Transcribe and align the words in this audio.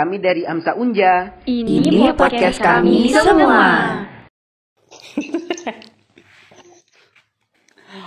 Kami 0.00 0.16
dari 0.16 0.48
Amsa 0.48 0.72
Unja. 0.80 1.44
Ini, 1.44 1.84
Ini 1.84 2.16
podcast 2.16 2.56
kami 2.56 3.12
semua. 3.12 4.00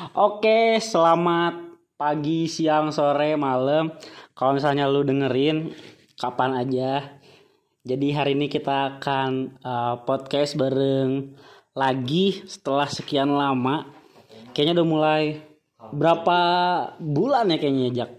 Oke, 0.26 0.82
selamat 0.82 1.54
pagi, 1.94 2.50
siang, 2.50 2.90
sore, 2.90 3.38
malam. 3.38 3.94
Kalau 4.34 4.58
misalnya 4.58 4.90
lu 4.90 5.06
dengerin 5.06 5.70
kapan 6.18 6.66
aja. 6.66 7.14
Jadi 7.86 8.10
hari 8.10 8.34
ini 8.42 8.50
kita 8.50 8.98
akan 8.98 9.62
uh, 9.62 10.02
podcast 10.02 10.58
bareng 10.58 11.38
lagi 11.78 12.42
setelah 12.50 12.90
sekian 12.90 13.30
lama. 13.38 13.86
Kayaknya 14.58 14.82
udah 14.82 14.88
mulai 14.90 15.46
berapa 15.94 16.40
bulan 16.98 17.54
ya 17.54 17.62
kayaknya 17.62 17.90
Jak? 17.94 18.10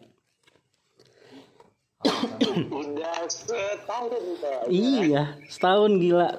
Setahun 3.28 4.23
Pak. 4.42 4.69
Iya, 4.69 5.38
setahun 5.48 5.92
gila. 6.01 6.30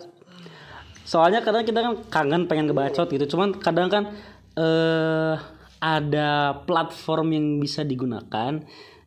Soalnya 1.05 1.45
kadang 1.45 1.66
kita 1.66 1.80
kan 1.85 1.93
kangen 2.09 2.49
pengen 2.49 2.70
ngebacot 2.70 3.09
gitu, 3.13 3.38
cuman 3.38 3.57
kadang 3.62 3.89
kan 3.89 4.03
eh 4.57 5.35
ada 5.81 6.63
platform 6.66 7.27
yang 7.35 7.48
bisa 7.62 7.85
digunakan. 7.85 8.62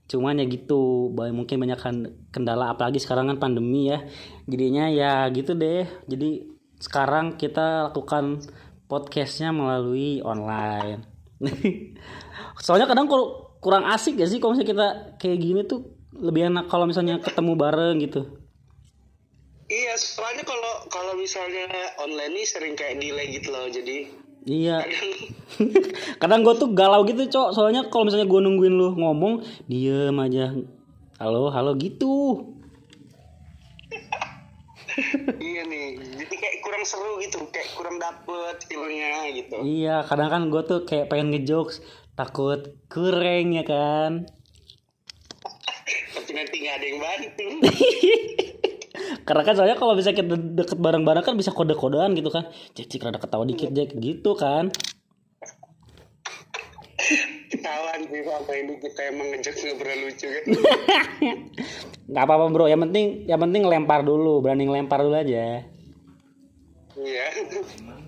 Cuman 0.09 0.41
ya 0.41 0.47
gitu, 0.49 1.13
mungkin 1.13 1.61
banyak 1.61 1.81
kan 1.81 1.95
kendala 2.33 2.73
apalagi 2.73 3.03
sekarang 3.03 3.29
kan 3.35 3.39
pandemi 3.43 3.93
ya. 3.93 4.07
Jadinya 4.49 4.89
ya 4.89 5.27
gitu 5.35 5.53
deh. 5.53 5.85
Jadi 6.07 6.49
sekarang 6.79 7.37
kita 7.37 7.91
lakukan 7.91 8.41
podcastnya 8.89 9.53
melalui 9.53 10.25
online. 10.25 11.05
Soalnya 12.65 12.89
kadang 12.89 13.11
kalau 13.11 13.59
kurang 13.59 13.85
asik 13.91 14.17
ya 14.17 14.27
sih 14.31 14.39
kalau 14.39 14.55
misalnya 14.55 14.71
kita 14.71 14.89
kayak 15.19 15.39
gini 15.43 15.61
tuh 15.67 15.98
lebih 16.17 16.49
enak 16.49 16.73
kalau 16.73 16.89
misalnya 16.89 17.21
ketemu 17.21 17.53
bareng 17.55 17.97
gitu. 18.01 18.23
Iya, 19.69 20.01
soalnya 20.01 20.49
kalau 20.49 20.89
kalau 20.89 21.13
misalnya 21.21 21.69
online 22.01 22.41
nih 22.41 22.47
sering 22.49 22.73
kayak 22.73 23.05
delay 23.05 23.37
gitu 23.37 23.53
loh. 23.53 23.69
Jadi 23.69 24.09
Iya. 24.49 24.81
kadang 24.81 25.13
Kadang 26.25 26.41
gue 26.41 26.55
tuh 26.57 26.73
galau 26.73 27.05
gitu, 27.05 27.29
Cok. 27.29 27.53
Soalnya 27.53 27.93
kalau 27.93 28.09
misalnya 28.09 28.25
gue 28.25 28.41
nungguin 28.41 28.73
lu 28.73 28.97
ngomong, 28.97 29.45
diem 29.69 30.17
aja. 30.17 30.57
Halo, 31.21 31.53
halo 31.53 31.77
gitu. 31.77 32.49
iya 35.45 35.63
nih. 35.69 36.01
Jadi 36.17 36.35
kayak 36.35 36.57
kurang 36.65 36.85
seru 36.89 37.21
gitu, 37.21 37.45
kayak 37.53 37.69
kurang 37.77 38.01
dapet 38.01 38.57
feelnya 38.65 39.29
gitu. 39.37 39.57
Iya, 39.61 40.07
kadang 40.09 40.33
kan 40.33 40.43
gue 40.49 40.63
tuh 40.65 40.81
kayak 40.89 41.13
pengen 41.13 41.29
ngejokes, 41.37 41.85
takut 42.17 42.73
kurang 42.89 43.53
ya 43.53 43.69
kan. 43.69 44.33
Nanti 46.19 46.57
nggak 46.59 46.75
ada 46.75 46.87
yang 46.87 46.99
bantu. 46.99 47.47
Karena 49.29 49.43
kan 49.45 49.55
soalnya 49.55 49.77
kalau 49.79 49.95
bisa 49.95 50.11
kita 50.11 50.35
deket 50.35 50.79
bareng-bareng 50.81 51.23
kan 51.23 51.35
bisa 51.39 51.55
kode-kodean 51.55 52.17
gitu 52.19 52.33
kan. 52.33 52.51
Cek 52.75 52.99
rada 53.05 53.21
ketawa 53.21 53.45
dikit 53.47 53.71
Jack 53.71 53.95
gitu 53.95 54.35
kan. 54.35 54.73
Ketahuan 57.49 58.01
sih 58.11 58.21
sama 58.27 58.53
ini 58.53 58.75
kita 58.83 59.01
emang 59.09 59.33
ngejek 59.33 59.55
nggak 59.57 59.77
pernah 59.81 59.97
lucu 60.05 60.27
kan. 60.29 60.45
Gak 62.09 62.25
apa-apa 62.25 62.49
bro, 62.49 62.65
yang 62.73 62.81
penting 62.89 63.29
yang 63.29 63.37
penting 63.37 63.69
ngelempar 63.69 64.01
dulu, 64.01 64.41
berani 64.41 64.65
ngelempar 64.65 65.05
dulu 65.05 65.13
aja. 65.13 65.61
Iya. 66.97 67.27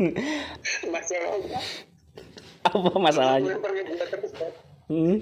Masalah 0.92 1.36
Apa 2.64 2.96
masalahnya? 2.96 3.56
lempar. 3.56 3.72
Hmm? 4.88 5.16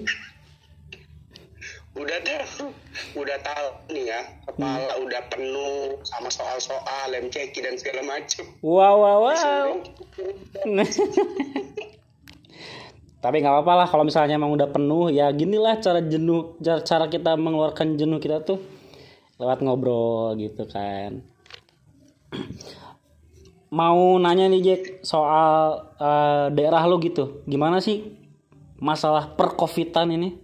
Udah 1.99 2.17
deh, 2.23 2.39
udah 3.15 3.37
tahu 3.41 3.67
nih 3.93 4.05
ya, 4.13 4.21
kepala 4.45 4.93
Hmm. 4.93 5.05
udah 5.05 5.21
penuh 5.29 5.97
sama 6.05 6.29
soal-soal, 6.29 7.09
MCQ 7.11 7.53
dan 7.63 7.75
segala 7.77 8.01
macem. 8.05 8.45
Wow 8.61 9.01
wow 9.01 9.19
wow. 9.29 9.67
Tapi 13.19 13.35
nggak 13.43 13.51
apa-apa 13.51 13.73
lah 13.83 13.87
kalau 13.91 14.07
misalnya 14.07 14.39
emang 14.39 14.55
udah 14.55 14.71
penuh 14.71 15.11
ya 15.11 15.27
ginilah 15.35 15.83
cara 15.83 15.99
jenuh 15.99 16.55
cara, 16.63 16.79
cara 16.87 17.05
kita 17.11 17.35
mengeluarkan 17.35 17.99
jenuh 17.99 18.15
kita 18.15 18.39
tuh 18.47 18.63
lewat 19.35 19.59
ngobrol 19.59 20.39
gitu 20.39 20.63
kan. 20.71 21.19
Mau 23.75 24.15
nanya 24.17 24.47
nih 24.47 24.61
Jack 24.63 24.81
soal 25.03 25.83
eh, 25.99 26.47
daerah 26.55 26.87
lo 26.87 26.95
gitu. 27.03 27.43
Gimana 27.43 27.83
sih 27.83 28.07
masalah 28.79 29.35
perkovitan 29.35 30.07
ini? 30.15 30.39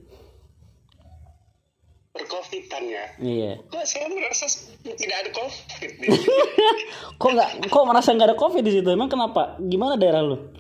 Perkovitan 2.12 2.84
ya. 2.92 3.05
Iya. 3.16 3.64
Kok 3.72 3.86
saya 3.88 4.12
merasa 4.12 4.46
tidak 4.84 5.18
ada 5.24 5.30
covid? 5.32 5.92
Kok 7.22 7.32
nggak 7.32 7.50
kok 7.72 7.86
merasa 7.88 8.12
nggak 8.12 8.30
ada 8.36 8.38
covid 8.38 8.64
di 8.64 8.72
situ? 8.76 8.90
Emang 8.92 9.08
kenapa? 9.08 9.56
Gimana 9.64 9.96
daerah 9.96 10.20
lo? 10.20 10.52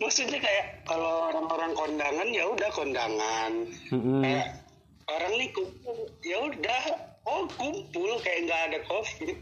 Maksudnya 0.00 0.40
kayak 0.40 0.88
kalau 0.88 1.28
orang-orang 1.32 1.72
kondangan 1.76 2.28
ya 2.32 2.44
udah 2.48 2.70
kondangan. 2.72 3.52
Mm-mm. 3.92 4.24
Kayak 4.24 4.64
orang 5.04 5.32
nih 5.36 5.48
kumpul 5.52 5.96
ya 6.24 6.36
udah 6.40 6.82
oh 7.28 7.44
kumpul 7.56 8.10
kayak 8.24 8.48
nggak 8.48 8.60
ada 8.72 8.78
covid. 8.88 9.36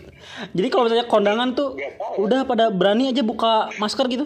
Jadi 0.56 0.68
kalau 0.72 0.88
misalnya 0.88 1.08
kondangan 1.08 1.48
tuh 1.52 1.76
udah 2.16 2.48
pada 2.48 2.72
berani 2.72 3.12
aja 3.12 3.20
buka 3.20 3.72
masker 3.76 4.08
gitu? 4.08 4.24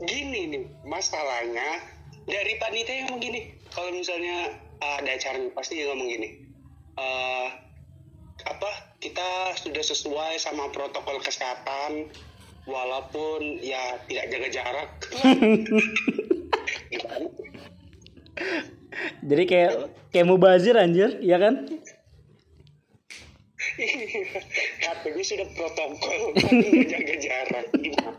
Gini 0.00 0.56
nih 0.56 0.64
masalahnya 0.88 1.84
dari 2.24 2.56
panitia 2.56 3.04
yang 3.04 3.20
gini. 3.20 3.59
Kalau 3.70 3.90
misalnya 3.94 4.54
uh, 4.82 4.96
ada 4.98 5.10
acara 5.14 5.38
pasti 5.54 5.78
dia 5.78 5.86
ngomong 5.90 6.08
gini. 6.10 6.28
eh 7.00 7.48
apa 8.40 8.70
kita 9.00 9.52
sudah 9.56 9.84
sesuai 9.84 10.40
sama 10.40 10.72
protokol 10.72 11.20
kesehatan 11.20 12.08
walaupun 12.68 13.60
ya 13.60 14.00
tidak 14.08 14.26
jaga 14.32 14.48
jarak. 14.52 14.90
Jadi 19.20 19.44
kayak 19.46 19.72
kayak 20.10 20.26
mubazir 20.26 20.74
anjir, 20.74 21.20
ya 21.22 21.38
kan? 21.38 21.68
Katanya 24.84 25.24
sudah 25.24 25.46
protokol 25.54 26.34
jaga 26.88 27.14
jarak. 27.20 27.66
Gimana? 27.76 28.12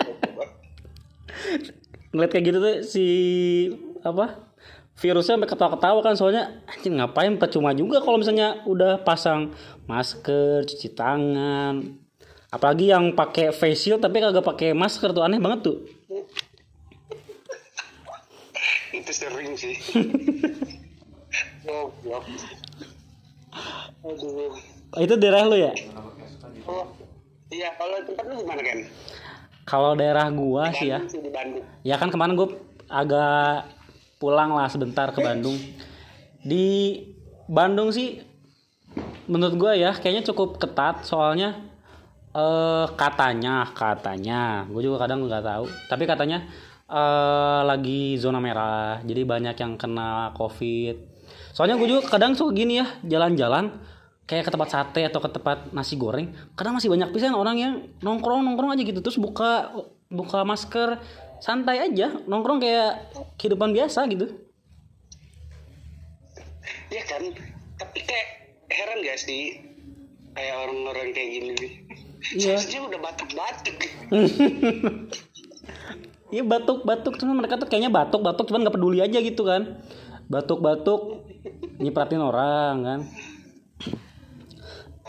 Ngeliat 2.12 2.32
kayak 2.32 2.46
gitu 2.46 2.58
tuh 2.60 2.76
si 2.86 3.06
apa? 4.06 4.52
Virusnya 5.02 5.34
sampai 5.34 5.50
ketawa-ketawa 5.50 6.00
kan 6.06 6.14
soalnya 6.14 6.62
anjing 6.70 7.02
ngapain 7.02 7.34
percuma 7.42 7.74
juga 7.74 8.06
kalau 8.06 8.22
misalnya 8.22 8.62
udah 8.70 9.02
pasang 9.02 9.50
masker, 9.90 10.62
cuci 10.62 10.94
tangan. 10.94 11.98
Apalagi 12.54 12.94
yang 12.94 13.18
pakai 13.18 13.50
face 13.50 13.90
shield 13.90 13.98
tapi 13.98 14.22
kagak 14.22 14.46
pakai 14.46 14.78
masker 14.78 15.10
tuh 15.10 15.26
aneh 15.26 15.42
banget 15.42 15.74
tuh. 15.74 15.78
Itu 18.94 19.10
sering 19.10 19.58
sih. 19.58 19.74
Goblok. 21.66 22.22
Aduh. 24.06 24.54
Itu 25.02 25.14
daerah 25.18 25.50
lu 25.50 25.58
ya? 25.58 25.74
Oh, 26.70 26.86
iya 27.50 27.74
kalau 27.74 27.98
tempat 28.06 28.26
lu 28.30 28.34
gimana 28.46 28.62
kan? 28.62 28.78
Kalau 29.66 29.92
daerah 29.98 30.30
gua 30.30 30.70
sih 30.78 30.94
ya. 30.94 31.02
Sih 31.10 31.26
di 31.26 31.34
Bandung. 31.34 31.66
Ya 31.82 31.98
kan 31.98 32.14
kemarin 32.14 32.38
gue 32.38 32.54
agak 32.92 33.72
pulang 34.22 34.54
lah 34.54 34.70
sebentar 34.70 35.10
ke 35.10 35.18
Bandung. 35.18 35.58
Di 36.46 37.02
Bandung 37.50 37.90
sih 37.90 38.22
menurut 39.26 39.58
gue 39.58 39.82
ya 39.82 39.98
kayaknya 39.98 40.22
cukup 40.30 40.62
ketat. 40.62 41.02
Soalnya 41.02 41.58
eh 42.32 42.86
katanya 42.94 43.68
katanya 43.74 44.70
gue 44.70 44.86
juga 44.86 45.10
kadang 45.10 45.26
nggak 45.26 45.42
tahu. 45.42 45.66
Tapi 45.90 46.04
katanya 46.06 46.46
eh 46.86 47.62
lagi 47.66 48.22
zona 48.22 48.38
merah. 48.38 49.02
Jadi 49.02 49.22
banyak 49.26 49.58
yang 49.58 49.74
kena 49.82 50.38
covid. 50.38 51.10
Soalnya 51.58 51.82
gue 51.82 51.90
juga 51.90 52.06
kadang 52.06 52.38
suka 52.38 52.54
gini 52.54 52.80
ya 52.80 52.88
jalan-jalan 53.02 53.74
kayak 54.30 54.48
ke 54.48 54.52
tempat 54.56 54.70
sate 54.72 55.02
atau 55.04 55.20
ke 55.20 55.28
tempat 55.28 55.76
nasi 55.76 56.00
goreng. 56.00 56.32
Kadang 56.56 56.80
masih 56.80 56.88
banyak 56.88 57.12
pisan 57.12 57.36
orang 57.36 57.58
yang 57.60 57.74
nongkrong 58.00 58.46
nongkrong 58.46 58.72
aja 58.72 58.86
gitu. 58.88 59.04
Terus 59.04 59.20
buka 59.20 59.76
buka 60.08 60.48
masker 60.48 61.00
santai 61.42 61.82
aja 61.82 62.22
nongkrong 62.30 62.62
kayak 62.62 63.12
kehidupan 63.36 63.74
biasa 63.74 64.06
gitu 64.08 64.30
Iya 66.92 67.04
kan? 67.08 67.24
Tapi 67.80 68.00
kayak 68.04 68.28
heran 68.68 69.00
gak 69.00 69.20
sih 69.24 69.64
kayak 70.36 70.56
orang-orang 70.68 71.16
kayak 71.16 71.30
gini 71.32 71.50
nih. 71.56 71.74
Iya. 72.36 72.60
Seharusnya 72.60 72.80
udah 72.88 73.00
batuk-batuk. 73.00 73.78
Iya 76.32 76.48
batuk-batuk 76.48 77.20
cuma 77.20 77.36
mereka 77.36 77.60
tuh 77.60 77.68
kayaknya 77.68 77.92
batuk-batuk 77.92 78.48
cuman 78.48 78.64
nggak 78.64 78.76
peduli 78.80 79.04
aja 79.04 79.20
gitu 79.20 79.44
kan. 79.44 79.84
Batuk-batuk 80.32 81.28
nyipratin 81.76 82.24
orang 82.24 82.76
kan. 82.88 83.00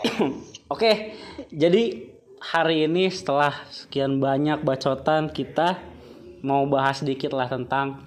Oke, 0.73 1.15
jadi 1.47 2.11
hari 2.43 2.91
ini 2.91 3.07
setelah 3.07 3.55
sekian 3.71 4.19
banyak 4.19 4.67
bacotan 4.67 5.31
kita 5.31 5.79
mau 6.43 6.67
bahas 6.67 6.99
sedikit 6.99 7.31
lah 7.31 7.47
tentang 7.47 8.03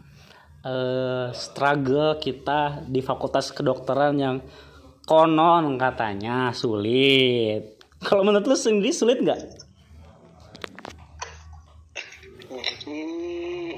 eh, 0.62 1.32
struggle 1.32 2.20
kita 2.20 2.84
di 2.84 3.00
fakultas 3.00 3.50
kedokteran 3.50 4.14
yang 4.20 4.36
konon 5.08 5.80
katanya 5.80 6.52
sulit. 6.52 7.80
Kalau 8.04 8.22
menurut 8.22 8.44
lu 8.44 8.54
sendiri 8.54 8.92
sulit 8.92 9.24
nggak? 9.24 9.40
Hmm, 12.86 13.72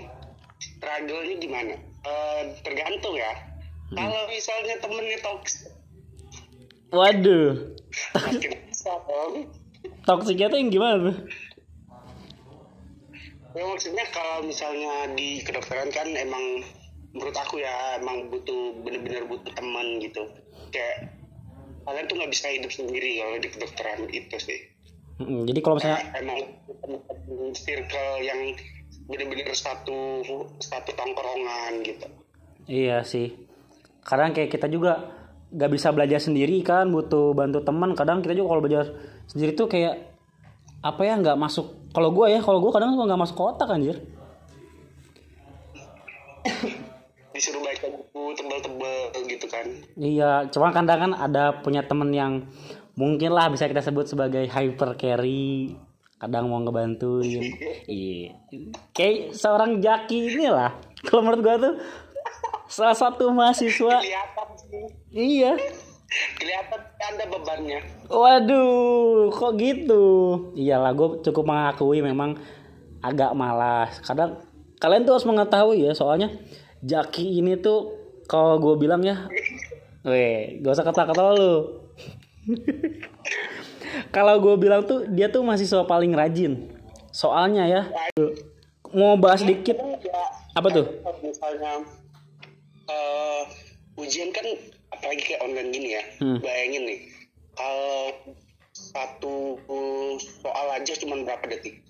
struggle-nya 0.58 1.36
gimana? 1.40 1.74
Eh, 2.04 2.42
tergantung 2.66 3.14
ya. 3.14 3.32
Kalau 3.88 4.28
misalnya 4.28 4.76
temennya 4.84 5.16
toxic, 5.24 5.72
Waduh, 6.88 7.76
toksiknya 10.08 10.48
tuh 10.48 10.56
yang 10.56 10.72
gimana 10.72 10.96
tuh? 11.12 11.16
Ya, 13.58 13.66
maksudnya 13.66 14.06
kalau 14.14 14.46
misalnya 14.46 15.10
di 15.18 15.42
kedokteran 15.42 15.90
kan 15.90 16.06
emang 16.14 16.62
menurut 17.10 17.34
aku 17.34 17.58
ya 17.58 17.98
emang 17.98 18.30
butuh 18.30 18.78
bener-bener 18.86 19.26
butuh 19.26 19.50
teman 19.50 19.98
gitu. 19.98 20.30
Kayak 20.70 21.10
kalian 21.82 22.06
tuh 22.06 22.14
nggak 22.22 22.30
bisa 22.30 22.46
hidup 22.54 22.70
sendiri 22.70 23.18
kalau 23.18 23.34
di 23.42 23.48
kedokteran 23.50 24.00
itu 24.14 24.36
sih. 24.38 24.60
Mm, 25.18 25.42
Jadi 25.50 25.58
kalau 25.58 25.74
misalnya 25.82 25.98
Kayak 26.06 26.22
emang 26.22 26.40
circle 27.50 28.12
yang 28.22 28.40
bener-bener 29.10 29.50
satu 29.50 30.22
satu 30.62 30.90
tongkrongan 30.94 31.82
gitu. 31.82 32.06
Iya 32.70 33.02
sih. 33.02 33.34
Kadang 34.06 34.36
kayak 34.36 34.54
kita 34.54 34.70
juga 34.70 35.18
gak 35.48 35.72
bisa 35.72 35.88
belajar 35.96 36.20
sendiri 36.20 36.60
kan, 36.60 36.92
butuh 36.92 37.32
bantu 37.32 37.64
teman. 37.64 37.96
Kadang 37.96 38.20
kita 38.20 38.36
juga 38.36 38.54
kalau 38.54 38.62
belajar 38.62 38.86
sendiri 39.26 39.56
tuh 39.56 39.66
kayak 39.66 40.14
apa 40.84 41.00
ya 41.02 41.18
nggak 41.18 41.40
masuk. 41.40 41.77
Kalau 41.88 42.10
gue 42.12 42.26
ya, 42.28 42.40
kalau 42.44 42.60
gue 42.60 42.70
kadang 42.72 42.92
suka 42.92 43.08
nggak 43.08 43.22
masuk 43.24 43.36
ke 43.36 43.44
otak 43.44 43.68
anjir. 43.72 43.96
Disuruh 47.32 47.62
baca 47.62 47.86
buku 47.88 48.22
tebel-tebel 48.36 48.96
gitu 49.30 49.46
kan. 49.48 49.66
Iya, 49.96 50.32
cuma 50.52 50.74
kadang 50.74 50.98
kan 51.08 51.12
ada 51.16 51.64
punya 51.64 51.86
temen 51.86 52.12
yang 52.12 52.44
mungkin 52.98 53.30
lah 53.32 53.48
bisa 53.48 53.70
kita 53.70 53.80
sebut 53.80 54.10
sebagai 54.10 54.44
hyper 54.50 54.98
carry. 55.00 55.78
Kadang 56.18 56.50
mau 56.50 56.58
ngebantuin. 56.60 57.46
Iya. 57.88 58.36
Kayak 58.92 59.32
seorang 59.32 59.80
jaki 59.80 60.34
inilah. 60.34 60.76
Kalau 61.06 61.24
menurut 61.24 61.40
gue 61.40 61.56
tuh 61.56 61.74
salah 62.68 62.92
satu 62.92 63.32
mahasiswa. 63.32 64.04
Iya. 65.08 65.56
Kelihatan 66.08 66.80
ada 66.80 67.24
bebannya. 67.28 67.80
Waduh, 68.08 69.28
kok 69.28 69.60
gitu? 69.60 70.04
Iyalah, 70.56 70.96
gue 70.96 71.20
cukup 71.20 71.44
mengakui 71.44 72.00
memang 72.00 72.40
agak 73.04 73.36
malas. 73.36 74.00
Kadang 74.00 74.40
kalian 74.80 75.04
tuh 75.04 75.20
harus 75.20 75.28
mengetahui 75.28 75.84
ya, 75.84 75.92
soalnya 75.92 76.32
Jaki 76.80 77.42
ini 77.42 77.60
tuh 77.60 77.92
kalau 78.24 78.56
gue 78.56 78.74
bilang 78.80 79.04
ya, 79.04 79.28
weh, 80.06 80.62
gak 80.64 80.80
usah 80.80 80.86
kata-kata 80.86 81.36
lu. 81.36 81.54
kalau 84.14 84.40
gue 84.40 84.54
bilang 84.56 84.86
tuh 84.88 85.04
dia 85.10 85.28
tuh 85.28 85.44
mahasiswa 85.44 85.84
paling 85.84 86.16
rajin. 86.16 86.72
Soalnya 87.12 87.68
ya, 87.68 87.82
mau 88.94 89.18
bahas 89.20 89.44
dikit, 89.44 89.76
Ya, 89.76 90.22
apa 90.56 90.68
tuh? 90.72 90.86
misalnya 91.20 91.82
eh 92.88 93.42
ujian 93.98 94.32
kan 94.32 94.46
apalagi 94.94 95.22
kayak 95.24 95.40
online 95.44 95.70
gini 95.70 95.88
ya. 95.98 96.02
Hmm. 96.22 96.38
bayangin 96.40 96.82
nih 96.88 97.00
kalau 97.58 98.14
satu 98.72 99.58
soal 100.40 100.66
aja 100.70 100.92
cuma 101.02 101.18
berapa 101.26 101.44
detik 101.50 101.82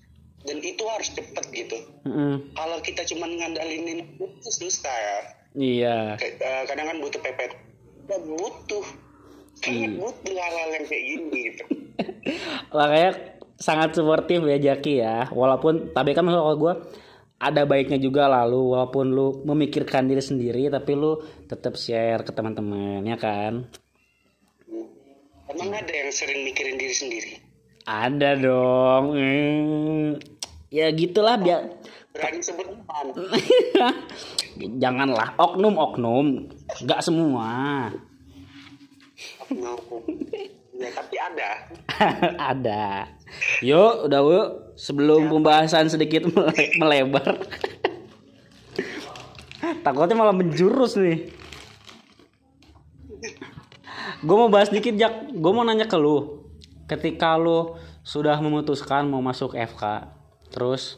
dan 0.47 0.57
itu 0.63 0.83
harus 0.87 1.11
cepet 1.11 1.45
gitu. 1.51 1.77
Mm-mm. 2.07 2.55
kalau 2.55 2.79
kita 2.79 3.03
cuma 3.11 3.27
ngandalinin 3.27 4.07
itu 4.15 4.25
susah. 4.39 4.87
Ya 4.89 5.39
Iya. 5.57 6.19
Kayak, 6.19 6.33
eh, 6.39 6.63
kadang 6.69 6.87
kan 6.93 6.97
butuh 7.01 7.21
pepet. 7.21 7.51
Ya 8.09 8.17
butuh. 8.21 8.85
Sangat 9.59 9.91
butuh 9.97 10.35
hal-hal 10.37 10.69
yang 10.71 10.85
kayak 10.85 11.03
gini 11.03 11.39
gitu. 11.51 11.63
Makanya 12.77 13.11
sangat 13.59 13.97
suportif 13.97 14.39
ya 14.45 14.57
Jaki 14.61 14.93
ya. 15.01 15.27
Walaupun 15.33 15.91
tapi 15.91 16.13
kan 16.13 16.25
kalau 16.29 16.55
gue 16.55 16.73
ada 17.39 17.63
baiknya 17.63 17.95
juga 17.95 18.27
lalu 18.27 18.75
walaupun 18.75 19.15
lu 19.15 19.27
memikirkan 19.47 20.11
diri 20.11 20.19
sendiri 20.19 20.67
tapi 20.67 20.91
lu 20.91 21.23
tetap 21.47 21.79
share 21.79 22.27
ke 22.27 22.35
teman-teman 22.35 22.99
ya 23.07 23.15
kan? 23.15 23.63
Emang 25.49 25.73
ada 25.73 25.89
yang 25.89 26.13
sering 26.13 26.45
mikirin 26.45 26.77
diri 26.77 26.93
sendiri? 26.93 27.31
Ada 27.87 28.37
dong 28.37 29.05
Hmm. 29.15 30.07
ya 30.69 30.93
gitulah 30.93 31.41
biar 31.41 31.73
berani 32.13 32.45
sebut 32.45 32.69
janganlah 34.83 35.33
oknum 35.41 35.81
oknum 35.81 36.45
nggak 36.85 37.01
semua 37.01 37.89
ya 40.79 40.89
tapi 40.95 41.15
ada. 41.19 41.49
Ada. 42.55 43.11
Yuk 43.59 44.07
udah 44.07 44.21
yuk 44.23 44.47
sebelum 44.79 45.27
pembahasan 45.27 45.91
sedikit 45.91 46.31
mele- 46.31 46.73
melebar. 46.79 47.35
Takutnya 49.85 50.15
malah 50.15 50.31
menjurus 50.31 50.95
nih. 50.95 51.27
Gue 54.23 54.35
mau 54.35 54.47
bahas 54.47 54.71
dikit 54.71 54.95
jak. 54.95 55.35
Gue 55.35 55.51
mau 55.51 55.67
nanya 55.67 55.85
ke 55.85 55.99
lu. 55.99 56.47
Ketika 56.87 57.35
lu 57.35 57.75
sudah 58.01 58.39
memutuskan 58.39 59.05
mau 59.05 59.21
masuk 59.21 59.53
FK 59.53 60.15
terus 60.49 60.97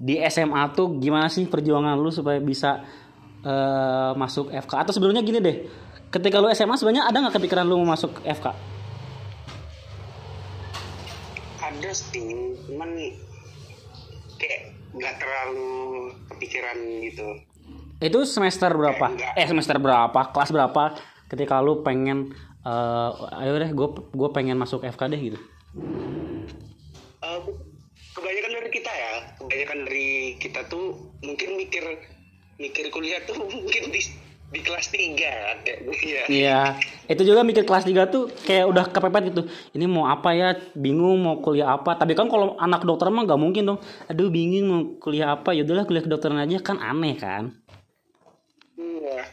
di 0.00 0.16
SMA 0.32 0.72
tuh 0.72 0.96
gimana 0.96 1.28
sih 1.28 1.44
perjuangan 1.44 1.92
lu 2.00 2.08
supaya 2.08 2.40
bisa 2.40 2.80
eh, 3.44 4.12
masuk 4.16 4.48
FK 4.48 4.72
atau 4.86 4.92
sebelumnya 4.94 5.20
gini 5.20 5.42
deh. 5.42 5.66
Ketika 6.08 6.38
lu 6.38 6.48
SMA 6.54 6.78
sebenarnya 6.78 7.10
ada 7.10 7.18
nggak 7.18 7.34
kepikiran 7.36 7.66
lu 7.66 7.82
mau 7.82 7.92
masuk 7.92 8.22
FK 8.24 8.71
ada 11.82 11.90
sih 11.98 12.22
cuman 12.70 12.94
kayak 14.38 14.70
nggak 14.94 15.14
terlalu 15.18 16.14
kepikiran 16.30 16.78
gitu. 17.02 17.26
Itu 17.98 18.22
semester 18.22 18.70
berapa? 18.70 19.10
Eh 19.34 19.46
semester 19.50 19.82
berapa? 19.82 20.30
Kelas 20.30 20.54
berapa? 20.54 20.94
Ketika 21.26 21.58
lu 21.58 21.82
pengen 21.82 22.30
eh, 22.62 23.10
ayo 23.42 23.58
deh 23.58 23.74
gue 23.74 23.88
gue 24.14 24.28
pengen 24.30 24.62
masuk 24.62 24.86
FK 24.86 25.10
deh 25.10 25.18
gitu. 25.18 25.38
Eh, 27.18 27.40
kebanyakan 28.14 28.50
dari 28.62 28.70
kita 28.70 28.92
ya. 28.94 29.12
Kebanyakan 29.42 29.78
dari 29.82 30.38
kita 30.38 30.60
tuh 30.70 31.10
mungkin 31.18 31.58
mikir 31.58 31.82
mikir 32.62 32.94
kuliah 32.94 33.18
tuh 33.26 33.42
mungkin 33.58 33.90
di 33.90 34.00
di 34.52 34.60
kelas 34.60 34.92
3 34.92 35.64
kayak 35.64 35.80
ya 36.04 36.24
Iya, 36.28 36.60
itu 37.08 37.22
juga 37.24 37.40
mikir 37.40 37.64
kelas 37.64 37.88
3 37.88 38.12
tuh 38.12 38.28
kayak 38.44 38.68
udah 38.68 38.84
kepepet 38.92 39.32
gitu. 39.32 39.42
Ini 39.72 39.88
mau 39.88 40.04
apa 40.04 40.36
ya? 40.36 40.52
Bingung 40.76 41.16
mau 41.24 41.40
kuliah 41.40 41.72
apa. 41.72 41.96
Tapi 41.96 42.12
kan 42.12 42.28
kalau 42.28 42.60
anak 42.60 42.84
dokter 42.84 43.08
mah 43.08 43.24
nggak 43.24 43.40
mungkin 43.40 43.64
dong. 43.64 43.78
Aduh 44.12 44.28
bingung 44.28 44.66
mau 44.68 44.80
kuliah 45.00 45.40
apa. 45.40 45.56
Yaudahlah 45.56 45.88
kuliah 45.88 46.04
kedokteran 46.04 46.36
aja 46.36 46.60
kan 46.60 46.76
aneh 46.76 47.16
kan. 47.16 47.56
Iya. 48.76 49.24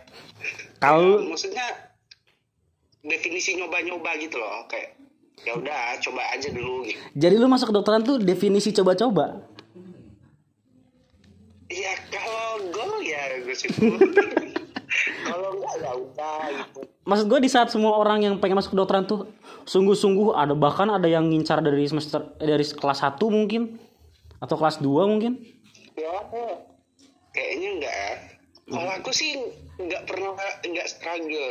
Kalau 0.79 1.19
maksudnya 1.27 1.67
definisi 3.03 3.59
nyoba-nyoba 3.59 4.15
gitu 4.19 4.39
loh 4.39 4.67
kayak 4.67 4.95
ya 5.47 5.55
udah 5.55 5.95
coba 6.03 6.35
aja 6.35 6.51
dulu 6.51 6.83
gitu 6.83 6.99
jadi 7.15 7.39
lu 7.39 7.47
masuk 7.47 7.71
kedokteran 7.71 8.03
tuh 8.03 8.19
definisi 8.19 8.75
coba-coba. 8.75 9.39
Iya 11.69 11.93
kalau 12.11 12.65
gol 12.73 12.99
ya 13.05 13.39
gue 13.45 13.55
situ 13.55 13.93
ya 15.91 16.31
gitu 16.63 16.81
Maksud 17.03 17.25
gue 17.25 17.39
di 17.41 17.50
saat 17.50 17.74
semua 17.74 17.98
orang 17.98 18.22
yang 18.22 18.36
pengen 18.38 18.58
masuk 18.58 18.77
kedokteran 18.77 19.03
tuh 19.03 19.25
sungguh-sungguh 19.65 20.38
ada 20.38 20.53
bahkan 20.53 20.86
ada 20.88 21.10
yang 21.10 21.25
ngincar 21.25 21.58
dari 21.60 21.81
semester 21.86 22.38
eh, 22.38 22.46
dari 22.46 22.62
kelas 22.62 23.00
1 23.01 23.17
mungkin 23.25 23.81
atau 24.38 24.55
kelas 24.55 24.77
2 24.77 24.86
mungkin. 25.03 25.41
ya 25.93 26.15
kayaknya 27.34 27.69
enggak 27.75 27.96
ya. 27.96 28.13
Kalau 28.69 28.91
aku 28.93 29.12
sih 29.12 29.36
nggak 29.75 30.05
pernah 30.05 30.38
nggak 30.62 30.88
struggle 30.88 31.50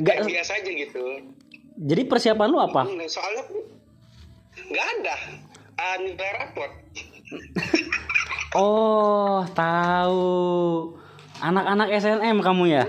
Nggak- 0.00 0.18
Kayak 0.18 0.30
biasa 0.32 0.52
aja 0.58 0.70
gitu. 0.72 1.04
Jadi 1.76 2.02
persiapan 2.04 2.48
lu 2.48 2.58
apa? 2.58 2.82
Hmm, 2.88 3.04
soalnya 3.06 3.44
nggak 4.56 4.86
ada. 4.98 5.16
Uh, 5.72 5.96
nilai 6.00 6.30
rapor 6.36 6.70
Oh, 8.52 9.40
tahu. 9.56 10.28
Anak-anak 11.42 11.90
SNM 11.98 12.38
kamu 12.38 12.64
ya? 12.70 12.86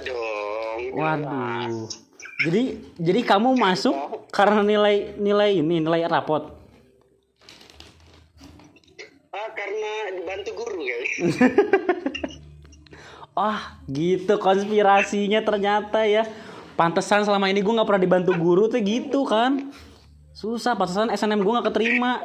Dong 0.00 0.96
Waduh. 0.96 1.84
Jadi 2.40 2.80
jadi 2.96 3.20
kamu 3.20 3.52
masuk 3.52 3.92
karena 4.32 4.64
nilai 4.64 5.12
nilai 5.20 5.60
ini 5.60 5.84
nilai 5.84 6.08
rapot. 6.08 6.56
ah, 9.30 9.48
karena 9.52 9.92
dibantu 10.16 10.50
guru 10.56 10.80
kali 10.80 11.08
Ah, 13.40 13.78
gitu 13.86 14.40
konspirasinya 14.40 15.44
ternyata 15.44 16.08
ya. 16.08 16.24
Pantesan 16.80 17.28
selama 17.28 17.52
ini 17.52 17.60
gue 17.60 17.76
nggak 17.76 17.88
pernah 17.88 18.02
dibantu 18.02 18.32
guru 18.40 18.72
tuh 18.72 18.80
gitu 18.80 19.28
kan. 19.28 19.68
Susah, 20.32 20.72
pantesan 20.80 21.12
SNM 21.12 21.44
gue 21.44 21.52
nggak 21.52 21.68
keterima. 21.68 22.24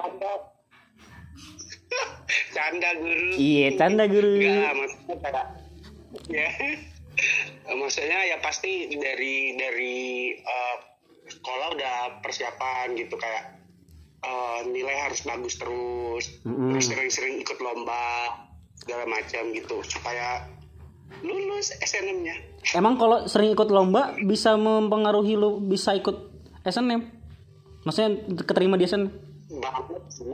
Canda 2.55 2.89
guru. 2.97 3.29
Iya 3.35 3.67
canda 3.79 4.05
guru. 4.07 4.33
Enggak 4.39 4.73
maksudnya 4.77 5.15
kayak 5.21 5.45
ya. 6.31 6.49
Maksudnya 7.65 8.19
ya 8.27 8.37
pasti 8.43 8.91
dari 8.91 9.55
dari 9.55 10.35
eh, 10.35 10.77
sekolah 11.25 11.67
udah 11.73 11.95
persiapan 12.21 12.93
gitu 12.99 13.15
kayak 13.17 13.55
eh, 14.21 14.59
nilai 14.69 14.97
harus 15.09 15.23
bagus 15.25 15.57
terus 15.57 16.25
Mm-mm. 16.45 16.75
terus 16.75 16.85
sering-sering 16.91 17.41
ikut 17.41 17.57
lomba 17.61 18.35
segala 18.77 19.07
macam 19.09 19.49
gitu 19.55 19.81
supaya 19.87 20.45
lulus 21.23 21.71
SNM-nya 21.81 22.35
emang 22.75 22.99
kalau 22.99 23.25
sering 23.25 23.53
ikut 23.53 23.69
lomba 23.71 24.13
bisa 24.25 24.57
mempengaruhi 24.57 25.37
lu 25.37 25.63
bisa 25.63 25.95
ikut 25.95 26.33
SNM 26.65 27.01
maksudnya 27.85 28.11
keterima 28.43 28.75
di 28.75 28.85
SNM 28.89 29.09
banget 29.61 30.03
sih 30.09 30.33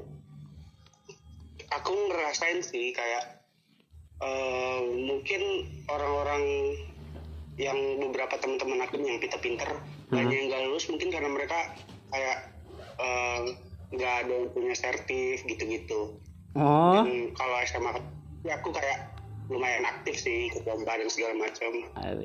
aku 1.71 1.91
ngerasain 2.11 2.59
sih 2.61 2.91
kayak 2.91 3.43
eh, 4.21 4.79
mungkin 5.07 5.41
orang-orang 5.87 6.43
yang 7.59 7.77
beberapa 7.99 8.39
teman-teman 8.39 8.83
aku 8.83 8.99
yang 8.99 9.19
kita 9.19 9.37
pinter 9.39 9.69
banyak 10.11 10.33
yang 10.33 10.47
gak 10.51 10.63
lulus 10.67 10.87
mungkin 10.91 11.09
karena 11.11 11.29
mereka 11.31 11.59
kayak 12.11 12.37
eh, 12.99 13.39
nggak 13.91 14.13
ada 14.23 14.31
yang 14.31 14.47
punya 14.55 14.71
sertif 14.75 15.43
gitu-gitu. 15.43 16.15
Oh. 16.55 16.95
Dan 16.95 17.35
kalau 17.35 17.59
SMA 17.67 17.91
ya 18.47 18.55
aku 18.59 18.71
kayak 18.71 19.11
lumayan 19.51 19.83
aktif 19.83 20.15
sih 20.15 20.47
ikut 20.47 20.63
lomba 20.63 20.95
dan 20.95 21.11
segala 21.11 21.35
macam. 21.35 21.71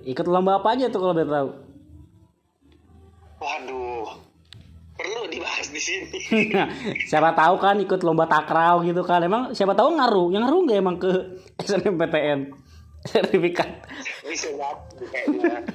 Ikut 0.06 0.26
lomba 0.30 0.62
apa 0.62 0.78
aja 0.78 0.86
tuh 0.90 1.02
kalau 1.02 1.14
boleh 1.14 1.26
tahu? 1.26 1.48
Waduh 3.42 4.26
perlu 4.96 5.28
dibahas 5.28 5.68
di 5.68 5.80
sini. 5.80 6.20
Siapa 7.10 7.36
tahu 7.36 7.60
kan 7.60 7.76
ikut 7.76 8.00
lomba 8.00 8.24
takraw 8.24 8.80
gitu 8.82 9.04
kan. 9.04 9.20
Emang 9.22 9.52
siapa 9.52 9.76
tahu 9.76 9.92
ngaruh. 10.00 10.32
Yang 10.32 10.42
ngaruh 10.48 10.60
nggak 10.64 10.78
emang 10.80 10.96
ke 10.96 11.12
SNMPTN 11.68 12.40
sertifikat. 13.06 13.68
Bisa 14.24 14.48
kayaknya. 15.12 15.62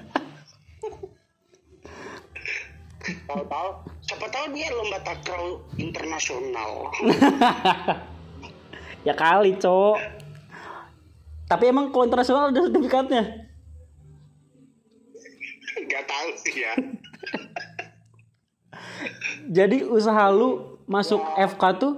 Tahu-tahu 3.02 3.70
siapa 4.06 4.30
tahu 4.30 4.46
dia 4.54 4.70
lomba 4.78 5.02
takraw 5.02 5.58
internasional. 5.82 6.94
Ya 9.02 9.18
kali 9.18 9.58
cok. 9.58 9.98
Tapi 11.50 11.64
emang 11.66 11.90
kalau 11.90 12.06
internasional 12.06 12.54
ada 12.54 12.62
sertifikatnya? 12.62 13.50
Nggak 15.82 16.06
tahu 16.06 16.30
sih 16.38 16.62
ya 16.62 16.78
jadi 19.48 19.86
usaha 19.88 20.30
lu 20.32 20.80
masuk 20.86 21.22
FK 21.38 21.64
tuh 21.80 21.94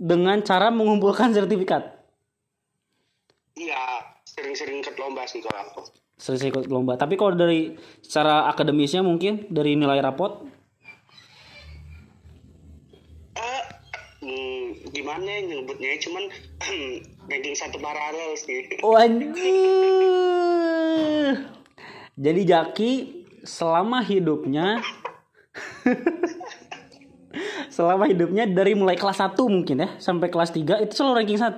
dengan 0.00 0.40
cara 0.40 0.72
mengumpulkan 0.72 1.34
sertifikat? 1.36 2.00
Iya 3.58 4.08
sering-sering 4.24 4.80
ikut 4.80 4.96
lomba 4.96 5.28
sih 5.28 5.44
kalau 5.44 5.60
aku. 5.68 5.80
Selesai 6.16 6.48
ikut 6.48 6.64
lomba. 6.72 6.96
Tapi 6.96 7.20
kalau 7.20 7.36
dari 7.36 7.76
secara 8.00 8.48
akademisnya 8.48 9.04
mungkin 9.04 9.44
dari 9.52 9.76
nilai 9.76 10.00
rapot? 10.00 10.48
Eh 13.36 13.62
hmm, 14.24 14.92
gimana 14.96 15.24
ya 15.28 15.40
nyebutnya 15.44 15.96
cuman 16.00 16.24
ranking 17.30 17.56
satu 17.56 17.76
paralel 17.80 18.32
sih. 18.40 18.80
Waduh. 18.80 19.32
Jadi 22.20 22.40
Jaki 22.44 22.92
selama 23.44 24.04
hidupnya 24.04 24.80
selama 27.74 28.10
hidupnya 28.10 28.44
dari 28.50 28.74
mulai 28.74 28.98
kelas 28.98 29.22
1 29.22 29.38
mungkin 29.46 29.86
ya 29.86 29.88
sampai 30.02 30.28
kelas 30.28 30.50
3 30.50 30.84
itu 30.84 30.92
selalu 30.94 31.14
ranking 31.22 31.40
1. 31.40 31.56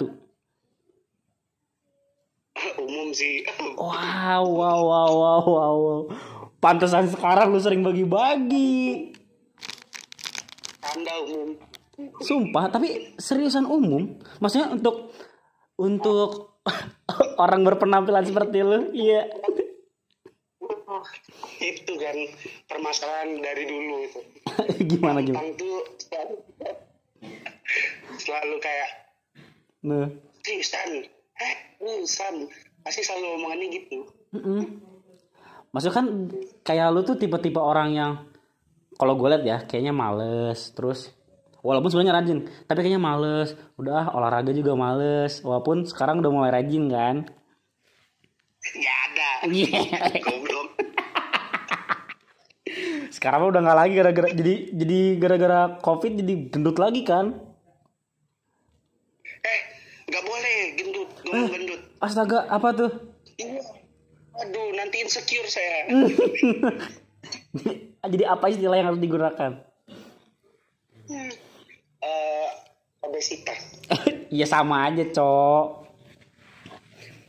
umum 2.82 3.08
sih 3.16 3.42
Wow, 3.80 4.44
wow, 4.46 4.80
wow, 4.84 5.10
wow, 5.10 5.42
wow. 5.42 5.76
wow. 5.76 6.00
Pantesan 6.62 7.10
sekarang 7.10 7.50
lu 7.50 7.58
sering 7.58 7.82
bagi-bagi. 7.82 9.10
anda 10.82 11.14
umum 11.26 11.58
Sumpah, 12.22 12.72
tapi 12.72 13.12
seriusan 13.20 13.68
umum. 13.68 14.16
Maksudnya 14.40 14.72
untuk 14.72 15.12
untuk 15.76 16.56
orang 17.42 17.66
berpenampilan 17.66 18.24
seperti 18.24 18.64
lu, 18.64 18.94
iya. 18.94 19.28
Itu 21.60 21.92
kan 21.98 22.16
permasalahan 22.66 23.38
dari 23.40 23.64
dulu 23.68 23.94
itu 24.06 24.20
gimana 24.92 25.22
gimana? 25.22 25.52
Tuh 25.54 25.82
selalu, 25.98 26.36
selalu 28.18 28.56
kayak 28.58 28.90
Nah. 29.82 30.06
Hey 30.46 30.62
San, 30.62 30.90
eh 31.42 31.54
pasti 32.82 33.02
selalu 33.02 33.26
omongannya 33.34 33.66
gitu. 33.74 34.06
Mm-mm. 34.34 34.78
Maksudnya 35.74 35.94
kan 35.94 36.06
kayak 36.62 36.94
lu 36.94 37.02
tuh 37.02 37.18
tipe-tipe 37.18 37.58
orang 37.58 37.90
yang 37.90 38.12
kalau 38.94 39.18
gue 39.18 39.26
liat 39.26 39.42
ya 39.42 39.58
kayaknya 39.66 39.90
males 39.90 40.70
terus 40.76 41.10
walaupun 41.64 41.88
sebenarnya 41.90 42.14
rajin 42.22 42.38
tapi 42.68 42.84
kayaknya 42.84 43.00
males 43.02 43.56
udah 43.80 44.12
olahraga 44.12 44.52
juga 44.52 44.76
males 44.76 45.40
walaupun 45.40 45.88
sekarang 45.88 46.20
udah 46.20 46.30
mulai 46.30 46.52
rajin 46.52 46.86
kan 46.92 47.16
Gak 48.62 48.98
ada. 49.10 49.30
Goblok. 50.22 50.41
Sekarang 53.22 53.48
udah 53.48 53.60
nggak 53.62 53.78
lagi 53.78 53.92
gara-gara 53.94 54.28
jadi 54.28 54.54
jadi 54.74 55.00
gara-gara 55.16 55.60
covid 55.78 56.12
jadi 56.16 56.32
gendut 56.50 56.76
lagi 56.76 57.02
kan 57.02 57.38
Eh, 59.42 59.60
gak 60.06 60.22
boleh 60.22 60.56
gendut, 60.74 61.08
ngomong 61.24 61.48
gendut. 61.48 61.80
astaga 61.98 62.46
apa 62.46 62.68
tuh 62.72 62.90
Iya. 63.32 63.64
Aduh, 64.34 64.72
nanti 64.72 64.98
insecure 64.98 65.46
saya. 65.46 65.86
jadi 68.04 68.24
apa 68.28 68.48
istilah 68.48 68.74
yang 68.74 68.88
harus 68.88 68.98
digunakan 68.98 69.62
Eh, 72.02 72.48
obesitas. 73.00 73.60
Iya 74.32 74.44
sama 74.44 74.88
aja, 74.88 75.04
Cok. 75.04 75.64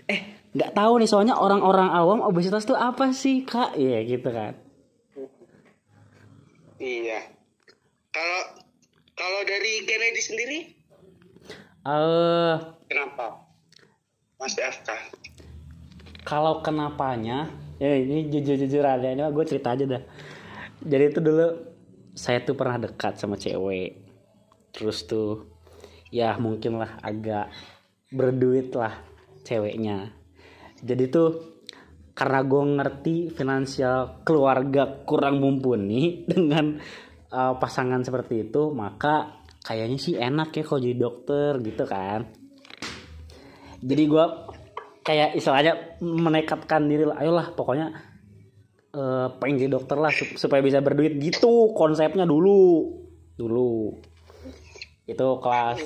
Eh, 0.08 0.20
nggak 0.50 0.72
tahu 0.72 0.98
nih 0.98 1.06
soalnya 1.06 1.36
orang-orang 1.36 1.92
awam 1.92 2.24
obesitas 2.24 2.64
tuh 2.64 2.74
apa 2.74 3.12
sih, 3.12 3.44
Kak? 3.44 3.76
Iya 3.76 4.00
gitu 4.08 4.32
kan. 4.32 4.56
Iya. 6.84 7.20
Kalau 8.12 8.42
kalau 9.16 9.42
dari 9.48 9.88
Kennedy 9.88 10.20
sendiri, 10.20 10.60
Eh, 11.84 12.56
kenapa? 12.88 13.44
Mas 14.36 14.56
FK. 14.56 14.88
kalau 16.24 16.60
kenapanya, 16.60 17.52
ya 17.76 17.92
ini 17.92 18.32
jujur-jujur 18.32 18.80
aja, 18.80 19.12
ini 19.12 19.20
gue 19.20 19.46
cerita 19.48 19.76
aja 19.76 19.84
dah. 19.84 20.04
Jadi 20.80 21.04
itu 21.08 21.20
dulu 21.20 21.48
saya 22.16 22.40
tuh 22.40 22.56
pernah 22.56 22.80
dekat 22.80 23.20
sama 23.20 23.36
cewek. 23.36 24.00
Terus 24.72 25.04
tuh 25.04 25.48
ya 26.08 26.36
mungkin 26.40 26.80
lah 26.80 27.00
agak 27.00 27.52
berduit 28.10 28.72
lah 28.72 29.04
ceweknya. 29.44 30.12
Jadi 30.80 31.04
tuh 31.12 31.53
karena 32.14 32.40
gue 32.46 32.64
ngerti 32.78 33.16
finansial 33.34 34.22
keluarga 34.22 35.02
kurang 35.02 35.42
mumpuni 35.42 36.22
dengan 36.32 36.78
uh, 37.34 37.54
pasangan 37.58 38.06
seperti 38.06 38.50
itu, 38.50 38.70
maka 38.70 39.42
kayaknya 39.66 39.98
sih 39.98 40.16
enak 40.18 40.54
ya 40.54 40.64
kalau 40.64 40.82
jadi 40.82 40.98
dokter 40.98 41.52
gitu 41.66 41.84
kan. 41.90 42.30
Jadi 43.84 44.04
gue 44.08 44.26
kayak 45.04 45.36
istilahnya 45.36 46.00
menekatkan 46.00 46.88
diri 46.88 47.04
lah, 47.04 47.20
ayolah 47.20 47.52
pokoknya 47.52 47.92
eh, 48.96 49.28
pengen 49.36 49.60
jadi 49.60 49.72
dokter 49.76 50.00
lah 50.00 50.08
sup- 50.16 50.40
supaya 50.40 50.64
bisa 50.64 50.80
berduit 50.80 51.20
gitu 51.20 51.76
konsepnya 51.76 52.24
dulu 52.24 52.88
dulu. 53.36 54.00
Itu 55.04 55.28
kelas 55.44 55.84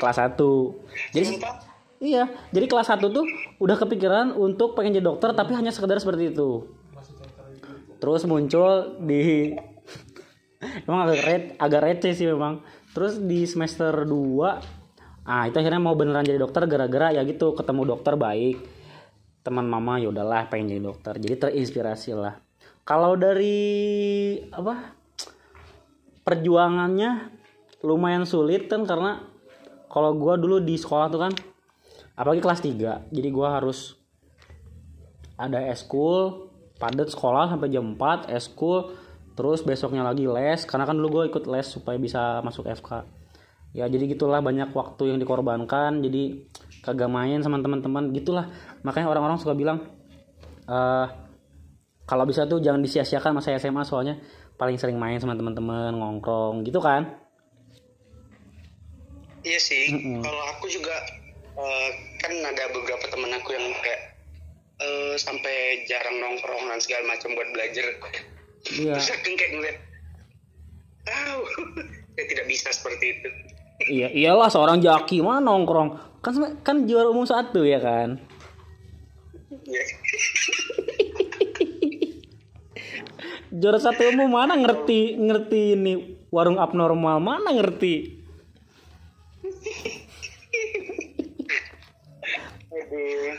kelas 0.00 0.16
1 0.16 1.12
jadi 1.12 1.26
Sumpah, 1.36 1.67
iya 1.98 2.30
jadi 2.54 2.66
kelas 2.70 2.94
1 2.94 3.02
tuh 3.10 3.26
udah 3.58 3.76
kepikiran 3.78 4.34
untuk 4.34 4.78
pengen 4.78 4.98
jadi 4.98 5.06
dokter 5.10 5.34
tapi 5.34 5.54
hanya 5.54 5.74
sekedar 5.74 5.98
seperti 5.98 6.34
itu. 6.34 6.66
Terus 7.98 8.22
muncul 8.30 8.94
di 9.02 9.54
emang 10.86 11.10
agak 11.10 11.20
re- 11.26 11.54
agak 11.58 11.80
receh 11.82 12.14
sih 12.14 12.26
memang. 12.30 12.62
Terus 12.94 13.18
di 13.18 13.46
semester 13.46 14.06
2 14.06 15.28
ah 15.28 15.44
itu 15.44 15.60
akhirnya 15.60 15.82
mau 15.82 15.92
beneran 15.92 16.24
jadi 16.24 16.40
dokter 16.40 16.64
gara-gara 16.64 17.12
ya 17.12 17.22
gitu 17.26 17.52
ketemu 17.52 17.94
dokter 17.98 18.14
baik. 18.14 18.62
Teman 19.42 19.66
mama 19.66 19.98
ya 19.98 20.10
udahlah 20.10 20.46
pengen 20.46 20.78
jadi 20.78 20.82
dokter. 20.82 21.14
Jadi 21.18 21.34
terinspirasi 21.36 22.14
lah. 22.14 22.38
Kalau 22.86 23.18
dari 23.20 24.38
apa 24.48 24.96
perjuangannya 26.24 27.36
lumayan 27.84 28.24
sulit 28.24 28.66
kan 28.66 28.82
karena 28.88 29.22
kalau 29.88 30.12
gua 30.16 30.36
dulu 30.36 30.60
di 30.60 30.76
sekolah 30.76 31.06
tuh 31.08 31.20
kan 31.20 31.32
apalagi 32.18 32.42
kelas 32.42 32.60
3 32.66 33.14
jadi 33.14 33.28
gua 33.30 33.62
harus 33.62 33.94
ada 35.38 35.62
eskul 35.70 36.50
padat 36.82 37.14
sekolah 37.14 37.54
sampai 37.54 37.70
jam 37.70 37.94
4 37.94 38.34
eskul 38.34 38.90
terus 39.38 39.62
besoknya 39.62 40.02
lagi 40.02 40.26
les. 40.26 40.66
Karena 40.66 40.82
kan 40.82 40.98
dulu 40.98 41.22
gue 41.22 41.24
ikut 41.30 41.46
les 41.46 41.62
supaya 41.62 41.94
bisa 41.94 42.42
masuk 42.42 42.66
FK 42.66 43.06
ya 43.76 43.84
jadi 43.84 44.08
gitulah 44.10 44.42
banyak 44.42 44.74
waktu 44.74 45.14
yang 45.14 45.18
dikorbankan. 45.22 46.02
Jadi 46.02 46.50
kagak 46.82 47.06
main 47.06 47.38
sama 47.38 47.62
teman-teman. 47.62 48.10
Gitulah. 48.10 48.50
Makanya 48.82 49.06
orang-orang 49.14 49.38
suka 49.38 49.54
bilang 49.54 49.86
eh 50.66 51.06
kalau 52.08 52.24
bisa 52.24 52.48
tuh 52.48 52.58
jangan 52.58 52.80
disia-siakan 52.82 53.36
masa 53.36 53.54
SMA 53.60 53.84
soalnya 53.84 54.16
paling 54.58 54.80
sering 54.80 54.98
main 54.98 55.20
sama 55.22 55.38
teman-teman 55.38 55.94
ngongkrong 55.94 56.66
gitu 56.66 56.82
kan? 56.82 57.06
Iya 59.46 59.60
sih. 59.62 59.94
Mm-mm. 59.94 60.26
Kalau 60.26 60.42
aku 60.56 60.66
juga 60.66 60.98
eh, 61.58 61.88
kan 62.18 62.32
ada 62.44 62.64
beberapa 62.70 63.04
teman 63.08 63.34
aku 63.34 63.50
yang 63.52 63.66
kayak 63.82 64.02
eh, 64.78 65.14
sampai 65.18 65.82
jarang 65.84 66.18
nongkrong 66.18 66.64
dan 66.66 66.78
segala 66.78 67.04
macam 67.08 67.34
buat 67.34 67.48
belajar. 67.50 67.84
iya 68.74 68.94
Terus 68.94 69.10
aku 69.10 69.28
kayak 69.34 69.52
ngeliat, 69.54 69.78
tahu, 71.02 71.40
saya 72.14 72.24
tidak 72.26 72.46
bisa 72.46 72.68
seperti 72.70 73.06
itu. 73.14 73.28
iya 73.88 74.08
iyalah 74.10 74.50
seorang 74.50 74.82
jaki 74.82 75.22
mana 75.22 75.38
nongkrong 75.38 75.94
kan 76.18 76.34
kan 76.66 76.76
juara 76.84 77.06
umum 77.08 77.22
satu 77.22 77.62
ya 77.62 77.78
kan 77.78 78.18
Ya. 79.68 79.84
juara 83.50 83.78
satu 83.80 84.08
umum 84.08 84.28
mana 84.28 84.56
ngerti 84.56 85.16
ngerti 85.16 85.76
ini 85.76 85.92
warung 86.28 86.56
abnormal 86.56 87.20
mana 87.20 87.52
ngerti 87.52 88.17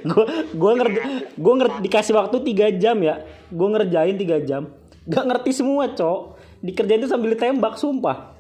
Gue 0.08 0.25
gue 0.51 0.71
ngerti 0.77 0.99
gue 1.39 1.53
ngerti 1.63 1.80
dikasih 1.84 2.13
waktu 2.15 2.38
3 2.43 2.80
jam 2.80 3.03
ya. 3.03 3.19
Gue 3.51 3.67
ngerjain 3.71 4.15
3 4.15 4.47
jam. 4.47 4.71
Gak 5.08 5.25
ngerti 5.27 5.51
semua, 5.56 5.88
Cok. 5.95 6.37
Dikerjain 6.67 6.99
tuh 6.99 7.08
sambil 7.08 7.32
ditembak, 7.32 7.80
sumpah. 7.80 8.36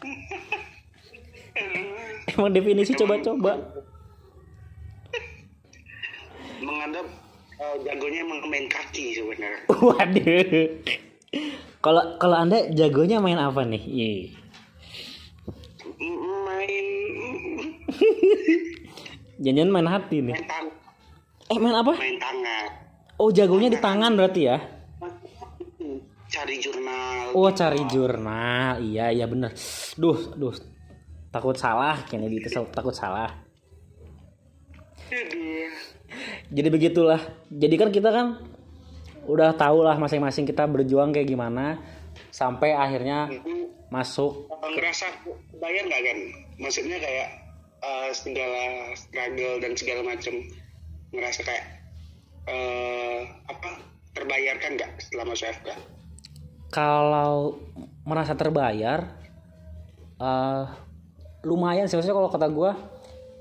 Emang 2.30 2.54
definisi 2.54 2.94
coba-coba. 2.94 3.58
Menganggap 6.60 7.04
eh, 7.56 7.74
jagonya 7.82 8.18
emang 8.22 8.38
main 8.46 8.64
kaki 8.64 9.12
sebenarnya. 9.12 9.60
Waduh. 9.82 10.64
Kalau 11.80 12.02
kalau 12.16 12.36
Anda 12.36 12.68
jagonya 12.70 13.18
main 13.18 13.36
apa 13.36 13.64
nih? 13.64 13.82
M- 15.98 16.20
Main 16.40 16.86
Jangan 19.42 19.68
main 19.68 19.88
hati 19.88 20.20
nih. 20.20 20.36
main 20.36 20.44
tang 20.44 20.66
Eh 21.48 21.56
main 21.56 21.74
apa? 21.74 21.92
main 21.96 22.14
tangan. 22.14 22.66
Oh 23.16 23.28
jagonya 23.30 23.68
di 23.68 23.78
tangan 23.78 24.14
berarti 24.14 24.40
ya? 24.44 24.56
Cari 26.30 26.56
jurnal. 26.62 27.34
Oh 27.34 27.50
cari 27.50 27.82
jurnal. 27.90 28.78
Iya 28.78 29.10
iya 29.10 29.26
bener. 29.26 29.50
Duh 29.98 30.38
duh. 30.38 30.54
Takut 31.30 31.58
salah 31.58 31.98
kayaknya 32.06 32.30
gitu 32.30 32.62
takut 32.70 32.94
salah. 32.94 33.34
Jadi 36.54 36.68
begitulah. 36.70 37.18
Jadi 37.50 37.74
kan 37.74 37.90
kita 37.90 38.10
kan 38.14 38.26
udah 39.26 39.54
tahu 39.58 39.82
lah 39.82 39.98
masing-masing 39.98 40.46
kita 40.46 40.66
berjuang 40.66 41.14
kayak 41.14 41.28
gimana 41.28 41.78
sampai 42.34 42.74
akhirnya 42.74 43.30
Itu 43.30 43.70
masuk 43.90 44.50
ngerasa 44.50 45.06
bayar 45.58 45.82
nggak 45.86 46.02
kan? 46.02 46.18
Maksudnya 46.62 46.98
kayak 47.02 47.28
eh, 47.82 48.10
segala 48.14 48.94
struggle 48.94 49.54
dan 49.58 49.72
segala 49.74 50.00
macam 50.06 50.34
ngerasa 51.10 51.40
kayak 51.42 51.64
eh 52.50 53.22
apa 53.50 53.68
terbayarkan 54.14 54.78
nggak 54.78 54.90
setelah 55.02 55.26
masuk 55.26 55.46
FK? 55.62 55.68
Kalau 56.70 57.58
merasa 58.06 58.38
terbayar 58.38 59.10
eh 60.22 60.64
lumayan 61.44 61.90
sih. 61.90 61.98
Maksudnya 61.98 62.16
kalau 62.16 62.30
kata 62.30 62.48
gua 62.48 62.78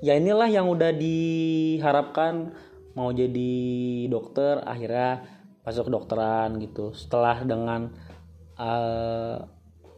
ya 0.02 0.18
inilah 0.18 0.50
yang 0.50 0.68
udah 0.68 0.92
diharapkan. 0.92 2.52
Mau 2.98 3.16
jadi 3.16 3.54
dokter 4.12 4.60
akhirnya 4.66 5.24
masuk 5.64 5.88
kedokteran 5.88 6.58
gitu. 6.60 6.92
Setelah 6.98 7.46
dengan 7.46 7.94
eh, 8.60 9.38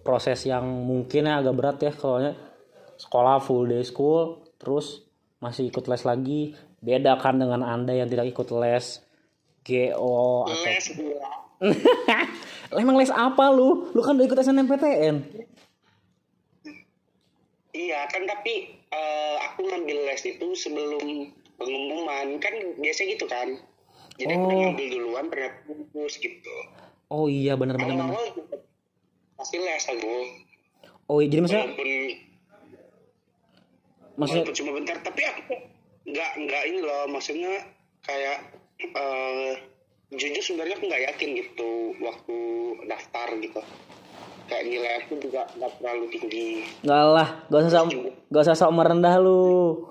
proses 0.03 0.43
yang 0.45 0.67
mungkin 0.67 1.31
agak 1.31 1.55
berat 1.55 1.77
ya. 1.81 1.91
Kalau 1.95 2.35
sekolah 2.99 3.41
full 3.41 3.65
day 3.65 3.81
school 3.81 4.45
terus 4.61 5.07
masih 5.41 5.71
ikut 5.71 5.87
les 5.87 6.03
lagi. 6.05 6.41
Beda 6.81 7.17
kan 7.17 7.37
dengan 7.37 7.61
anda 7.61 7.93
yang 7.93 8.09
tidak 8.09 8.29
ikut 8.33 8.49
les 8.57 9.01
GO 9.61 10.49
atau. 10.49 10.73
Lah, 11.21 11.37
Emang 12.71 12.95
les 12.95 13.11
apa 13.11 13.51
lu? 13.51 13.91
Lu 13.91 13.99
kan 13.99 14.15
udah 14.15 14.25
ikut 14.25 14.39
SNMPTN. 14.39 15.15
Iya 17.71 18.03
kan 18.07 18.27
tapi 18.27 18.53
eh, 18.91 19.35
aku 19.47 19.63
ngambil 19.63 20.07
les 20.07 20.23
itu 20.23 20.47
sebelum 20.53 21.31
pengumuman 21.55 22.35
kan 22.39 22.53
biasa 22.77 23.07
gitu 23.07 23.25
kan. 23.27 23.55
Jadi 24.19 24.31
aku 24.31 24.43
udah 24.43 24.55
Oh. 24.55 24.61
ngambil 24.67 24.87
duluan 24.91 25.25
ternyata 25.31 25.71
lulus 25.71 26.15
gitu. 26.19 26.55
Oh 27.07 27.27
iya 27.27 27.55
benar 27.55 27.75
benar 27.75 28.11
juga 28.31 28.59
pasti 29.35 29.57
les 29.57 29.85
aku. 29.87 30.15
Oh 31.07 31.19
iya, 31.19 31.27
jadi 31.27 31.41
maksudnya 31.43 31.65
Walaupun 31.67 31.89
maksudnya 34.15 34.43
walaupun 34.43 34.55
cuma 34.55 34.71
bentar 34.75 34.97
tapi 35.01 35.21
aku 35.23 35.53
nggak 36.07 36.31
nggak 36.39 36.63
ini 36.67 36.79
loh 36.79 37.03
maksudnya 37.07 37.51
kayak 38.03 38.37
eh 38.79 39.51
jujur 40.11 40.43
sebenarnya 40.43 40.75
aku 40.75 40.85
nggak 40.91 41.03
yakin 41.13 41.29
gitu 41.39 41.71
waktu 42.03 42.37
daftar 42.87 43.27
gitu. 43.39 43.61
Kayak 44.51 44.63
nilai 44.67 44.93
aku 44.99 45.13
juga 45.23 45.47
nggak 45.55 45.71
terlalu 45.79 46.05
tinggi. 46.11 46.49
Enggak 46.83 47.05
lah, 47.15 47.27
gak 47.47 47.59
usah 47.63 47.71
sok, 47.71 47.87
gak 48.27 48.43
usah 48.43 48.57
sok 48.59 48.71
merendah 48.75 49.15
lu. 49.15 49.87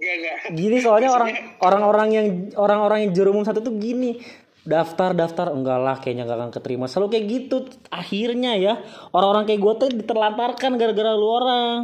Gak, 0.00 0.16
gak. 0.24 0.36
Gini 0.56 0.76
soalnya 0.80 1.12
orang 1.12 1.30
orang-orang 1.60 2.08
yang 2.10 2.26
orang-orang 2.56 2.98
yang 3.04 3.10
juara 3.12 3.30
umum 3.30 3.44
satu 3.44 3.60
tuh 3.60 3.76
gini. 3.76 4.16
Daftar 4.62 5.10
daftar 5.12 5.50
enggak 5.52 5.78
lah 5.82 5.98
kayaknya 6.00 6.24
gak 6.24 6.38
akan 6.38 6.52
keterima. 6.54 6.86
Selalu 6.88 7.18
kayak 7.18 7.26
gitu 7.28 7.56
akhirnya 7.92 8.56
ya. 8.56 8.80
Orang-orang 9.12 9.44
kayak 9.44 9.60
gue 9.60 9.72
tuh 9.76 9.88
diterlantarkan 10.00 10.80
gara-gara 10.80 11.12
lu 11.12 11.28
orang. 11.28 11.78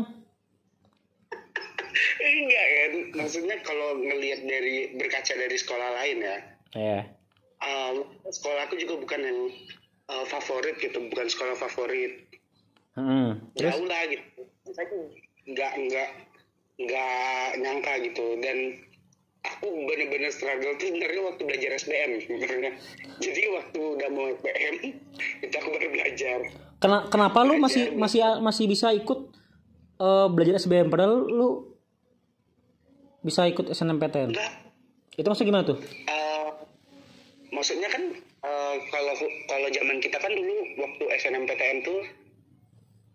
Enggak 2.22 2.66
kan 2.72 2.92
maksudnya 3.20 3.56
kalau 3.60 3.98
ngelihat 4.00 4.40
dari 4.46 4.94
berkaca 4.96 5.32
dari 5.34 5.56
sekolah 5.58 5.88
lain 6.00 6.18
ya 6.22 6.38
ya 6.76 6.98
um, 7.58 7.96
sekolah 8.24 8.66
aku 8.66 8.76
juga 8.76 8.94
bukan 8.98 9.20
yang 9.20 9.38
uh, 10.08 10.24
favorit 10.26 10.76
gitu 10.78 10.98
bukan 11.08 11.26
sekolah 11.26 11.56
favorit 11.56 12.26
Hmm. 12.98 13.38
terus 13.54 13.78
jauh 13.78 13.86
lah 13.86 14.02
gitu 14.10 14.42
saya 14.74 14.90
nggak 15.46 15.72
nggak 15.86 16.08
nggak 16.82 17.48
nyangka 17.62 17.92
gitu 18.02 18.26
dan 18.42 18.74
aku 19.46 19.70
bener-bener 19.86 20.34
struggle 20.34 20.74
tuh 20.74 20.90
sebenarnya 20.90 21.22
waktu 21.22 21.42
belajar 21.46 21.70
SBM 21.78 22.10
sebenarnya. 22.20 22.70
Jadi 23.22 23.40
waktu 23.54 23.78
udah 23.78 24.08
mau 24.10 24.26
SBM 24.28 24.74
itu 25.40 25.54
aku 25.54 25.68
baru 25.70 25.88
belajar. 25.94 26.38
Kena, 26.78 26.98
kenapa 27.06 27.38
lu 27.46 27.62
masih 27.62 27.94
masih 27.94 28.18
masih 28.42 28.66
bisa 28.66 28.90
ikut 28.90 29.30
eh, 29.98 30.26
belajar 30.34 30.58
SBM 30.58 30.90
padahal 30.90 31.22
lu 31.22 31.78
bisa 33.22 33.46
ikut 33.46 33.70
SNMPTN? 33.70 34.34
Nah, 34.34 34.52
Itu 35.14 35.26
maksudnya 35.26 35.50
gimana 35.50 35.64
tuh? 35.66 35.78
eh, 35.82 36.17
maksudnya 37.58 37.90
kan 37.90 38.02
eh, 38.46 38.76
kalau 38.94 39.14
kalau 39.50 39.68
zaman 39.74 39.98
kita 39.98 40.16
kan 40.22 40.30
dulu 40.30 40.54
waktu 40.78 41.04
SNMPTN 41.18 41.78
tuh 41.82 42.00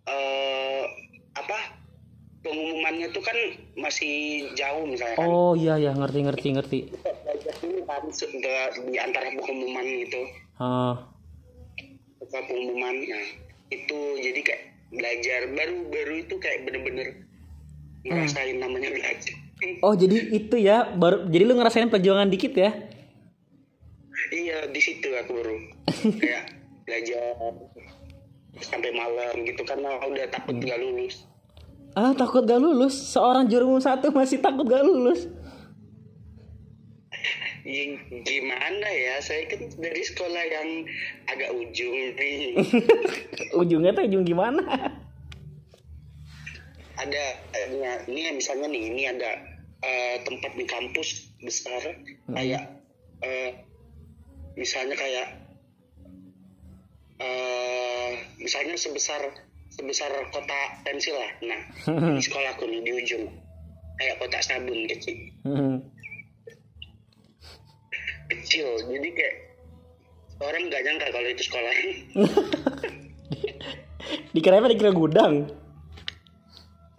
eh 0.03 0.83
apa 1.39 1.79
pengumumannya 2.43 3.07
tuh 3.15 3.23
kan 3.23 3.37
masih 3.79 4.45
jauh 4.59 4.83
misalnya 4.83 5.15
kan. 5.15 5.31
Oh 5.31 5.55
iya 5.55 5.79
ya 5.79 5.95
ngerti 5.95 6.19
ngerti 6.27 6.47
ngerti. 6.59 6.79
kan 7.87 8.03
di 8.83 8.97
antara 8.99 9.31
pengumuman 9.31 9.85
gitu 10.03 10.21
Ah, 10.61 11.09
setelah 12.21 12.45
pengumuman 12.45 12.93
nah 13.09 13.25
itu 13.73 13.99
jadi 14.21 14.39
kayak 14.45 14.63
belajar 14.93 15.39
baru 15.49 15.77
baru 15.89 16.13
itu 16.21 16.35
kayak 16.37 16.59
bener-bener 16.69 17.07
ngerasain 18.05 18.61
namanya 18.61 18.93
belajar 18.93 19.33
oh 19.81 19.93
jadi 19.97 20.17
itu 20.29 20.55
ya 20.61 20.93
baru 20.93 21.25
jadi 21.25 21.43
lu 21.49 21.53
ngerasain 21.57 21.89
perjuangan 21.89 22.29
dikit 22.29 22.53
ya? 22.53 22.71
Iya 24.31 24.69
di 24.69 24.79
situ 24.79 25.09
aku 25.11 25.31
baru 25.35 25.57
kayak 26.21 26.45
belajar 26.87 27.35
sampai 28.61 28.91
malam 28.93 29.43
gitu 29.43 29.65
karena 29.65 29.97
udah 30.05 30.29
takut 30.29 30.55
nggak 30.55 30.79
lulus 30.79 31.25
Ah 31.93 32.09
takut 32.17 32.41
gak 32.49 32.57
lulus. 32.57 33.13
Seorang 33.13 33.45
juru 33.45 33.77
satu 33.77 34.09
masih 34.09 34.41
takut 34.41 34.65
gak 34.65 34.81
lulus. 34.81 35.29
Ya, 37.63 37.95
gimana 38.27 38.87
ya 38.91 39.23
saya 39.23 39.47
kan 39.47 39.61
dari 39.79 40.03
sekolah 40.03 40.43
yang 40.51 40.83
agak 41.31 41.47
ujung 41.55 41.95
nih 42.19 42.59
Ujungnya 43.61 43.95
tuh 43.95 44.03
ujung 44.03 44.27
gimana? 44.27 44.59
ada 46.93 47.23
eh, 47.57 47.67
ini 48.05 48.37
misalnya 48.37 48.67
nih 48.69 48.83
ini 48.93 49.03
ada 49.09 49.31
eh, 49.81 50.21
tempat 50.23 50.51
di 50.55 50.65
kampus 50.67 51.35
besar 51.41 51.81
kayak 52.29 52.63
eh, 53.25 53.49
misalnya 54.53 54.95
kayak 54.97 55.27
eh 57.21 58.11
misalnya 58.41 58.77
sebesar 58.77 59.21
sebesar 59.73 60.09
kota 60.29 60.59
pensil 60.85 61.17
lah. 61.17 61.31
Nah 61.45 61.61
di 61.89 62.21
sekolahku 62.21 62.65
nih 62.69 62.81
di 62.85 62.91
ujung. 63.03 63.25
Kayak 63.93 64.25
kotak 64.25 64.41
sabun 64.41 64.89
kecil. 64.89 65.15
Hmm. 65.45 65.77
kecil. 68.29 68.67
Jadi 68.89 69.09
kayak 69.13 69.35
orang 70.41 70.65
nggak 70.69 70.81
nyangka 70.81 71.07
kalau 71.13 71.29
itu 71.29 71.43
sekolah. 71.45 71.73
Dikira 74.33 74.57
apa? 74.57 74.67
Dikira 74.69 74.91
gudang? 74.91 75.49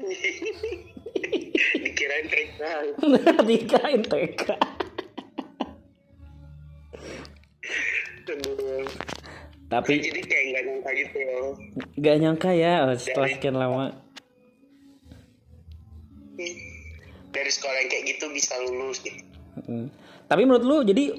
dikirain 1.84 2.26
TK 2.28 2.60
Dikirain 3.48 4.02
TK. 4.02 4.42
Tapi 9.68 9.92
jadi 10.00 10.20
kayak 10.22 10.44
nggak 10.50 10.62
nyangka 10.68 10.90
gitu 10.94 11.18
gak 11.98 12.16
nyangka 12.20 12.50
ya 12.52 12.72
oh, 12.86 12.94
setelah 12.94 13.28
sekian 13.32 13.56
lama. 13.56 13.86
dari 17.34 17.50
sekolah 17.50 17.78
yang 17.82 17.90
kayak 17.90 18.04
gitu 18.14 18.26
bisa 18.30 18.54
lulus 18.62 18.98
gitu 19.02 19.22
Mm. 19.54 19.86
Tapi 20.26 20.42
menurut 20.42 20.64
lu 20.66 20.82
jadi 20.82 21.14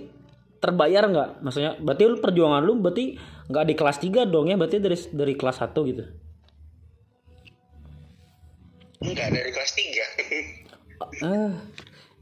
terbayar 0.60 1.08
nggak? 1.08 1.30
Maksudnya 1.40 1.80
berarti 1.80 2.04
lu 2.04 2.20
perjuangan 2.20 2.62
lu 2.68 2.76
berarti 2.84 3.16
nggak 3.48 3.66
di 3.72 3.74
kelas 3.80 3.98
3 4.04 4.28
dong 4.28 4.52
ya? 4.52 4.60
Berarti 4.60 4.84
dari 4.84 4.98
dari 5.16 5.34
kelas 5.40 5.64
1 5.64 5.72
gitu. 5.88 6.04
enggak 9.06 9.30
dari 9.32 9.52
kelas 9.54 9.72
3 9.72 11.24
Ah. 11.24 11.54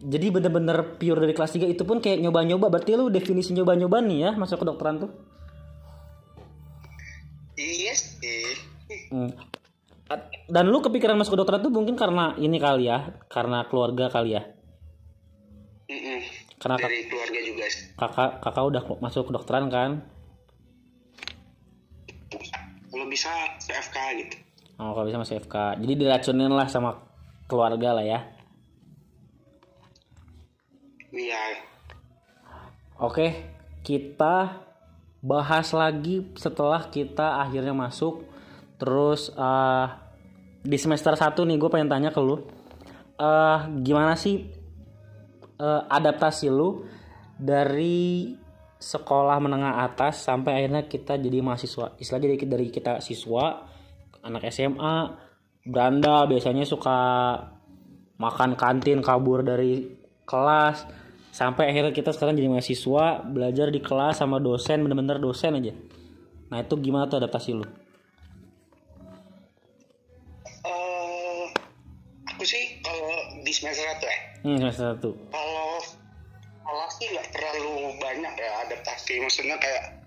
Jadi 0.03 0.27
bener-bener 0.29 0.99
pure 0.99 1.15
dari 1.17 1.31
kelas 1.31 1.55
3 1.55 1.63
itu 1.65 1.83
pun 1.83 2.03
kayak 2.03 2.19
nyoba-nyoba. 2.19 2.67
Berarti 2.67 2.91
lu 2.93 3.07
definisi 3.07 3.55
nyoba-nyoba 3.55 4.03
nih 4.03 4.19
ya 4.19 4.31
masuk 4.35 4.59
ke 4.59 4.65
dokteran 4.65 4.99
tuh. 4.99 5.11
iya 7.53 7.93
sih 7.93 8.49
Hmm. 9.09 9.29
Dan 10.45 10.69
lu 10.69 10.81
kepikiran 10.81 11.15
masuk 11.15 11.33
ke 11.33 11.39
dokteran 11.39 11.61
tuh 11.61 11.71
mungkin 11.71 11.95
karena 11.95 12.35
ini 12.35 12.57
kali 12.57 12.85
ya, 12.85 13.15
karena 13.25 13.65
keluarga 13.65 14.09
kali 14.09 14.35
ya. 14.35 14.43
Karena 16.59 16.75
kak- 16.77 16.85
dari 16.85 17.07
keluarga 17.07 17.39
juga 17.39 17.65
sih. 17.67 17.93
kakak 17.95 18.41
kakak 18.41 18.63
udah 18.65 18.83
masuk 18.99 19.29
ke 19.29 19.31
dokteran 19.31 19.69
kan? 19.69 19.91
kalau 22.89 23.09
bisa 23.09 23.29
CFK 23.57 23.97
gitu 24.21 24.35
Oh, 24.77 24.93
kalau 24.93 25.05
bisa 25.05 25.17
masuk 25.17 25.37
FK. 25.39 25.77
Jadi 25.79 25.93
diracunin 25.95 26.49
lah 26.49 26.65
sama 26.65 26.97
keluarga 27.45 27.93
lah 27.93 28.05
ya. 28.05 28.19
Iya 31.13 31.41
Oke, 33.01 33.33
kita 33.81 34.63
bahas 35.19 35.73
lagi 35.73 36.29
setelah 36.37 36.87
kita 36.87 37.41
akhirnya 37.41 37.73
masuk. 37.73 38.21
Terus 38.77 39.33
eh, 39.33 39.85
di 40.61 40.77
semester 40.77 41.17
1 41.17 41.33
nih 41.35 41.57
gue 41.57 41.69
pengen 41.73 41.89
tanya 41.89 42.09
ke 42.13 42.21
lu. 42.21 42.37
eh 43.13 43.59
gimana 43.85 44.17
sih 44.17 44.45
eh, 45.57 45.81
adaptasi 45.89 46.47
lu 46.49 46.85
dari 47.37 48.33
sekolah 48.77 49.37
menengah 49.39 49.83
atas 49.83 50.23
sampai 50.23 50.63
akhirnya 50.63 50.85
kita 50.85 51.17
jadi 51.17 51.39
mahasiswa. 51.43 51.97
Istilah 51.97 52.21
jadi 52.21 52.35
dari 52.45 52.67
kita 52.71 52.99
siswa, 53.01 53.63
anak 54.21 54.47
SMA, 54.47 54.95
beranda 55.65 56.27
biasanya 56.27 56.63
suka 56.67 56.99
makan 58.19 58.55
kantin 58.55 59.03
kabur 59.03 59.43
dari 59.43 59.87
kelas 60.23 61.02
sampai 61.33 61.73
akhirnya 61.73 61.89
kita 61.89 62.13
sekarang 62.13 62.37
jadi 62.37 62.45
mahasiswa 62.45 63.25
belajar 63.25 63.73
di 63.73 63.81
kelas 63.81 64.21
sama 64.21 64.37
dosen 64.37 64.85
bener-bener 64.85 65.17
dosen 65.17 65.57
aja. 65.57 65.73
Nah 66.53 66.61
itu 66.61 66.77
gimana 66.77 67.09
tuh 67.09 67.17
adaptasi 67.17 67.57
lu? 67.57 67.65
Eh, 70.61 71.43
aku 72.29 72.43
sih 72.45 72.77
kalau 72.85 73.41
di 73.41 73.49
semester 73.49 73.81
satu 73.81 74.05
ya. 74.05 74.19
Hmm, 74.45 74.57
semester 74.61 74.85
satu. 74.93 75.09
Kalau 75.33 75.81
kalau 76.61 76.85
sih 76.93 77.09
nggak 77.09 77.27
terlalu 77.33 77.97
banyak 77.97 78.33
ya 78.37 78.51
adaptasi. 78.69 79.17
Maksudnya 79.25 79.57
kayak 79.57 80.05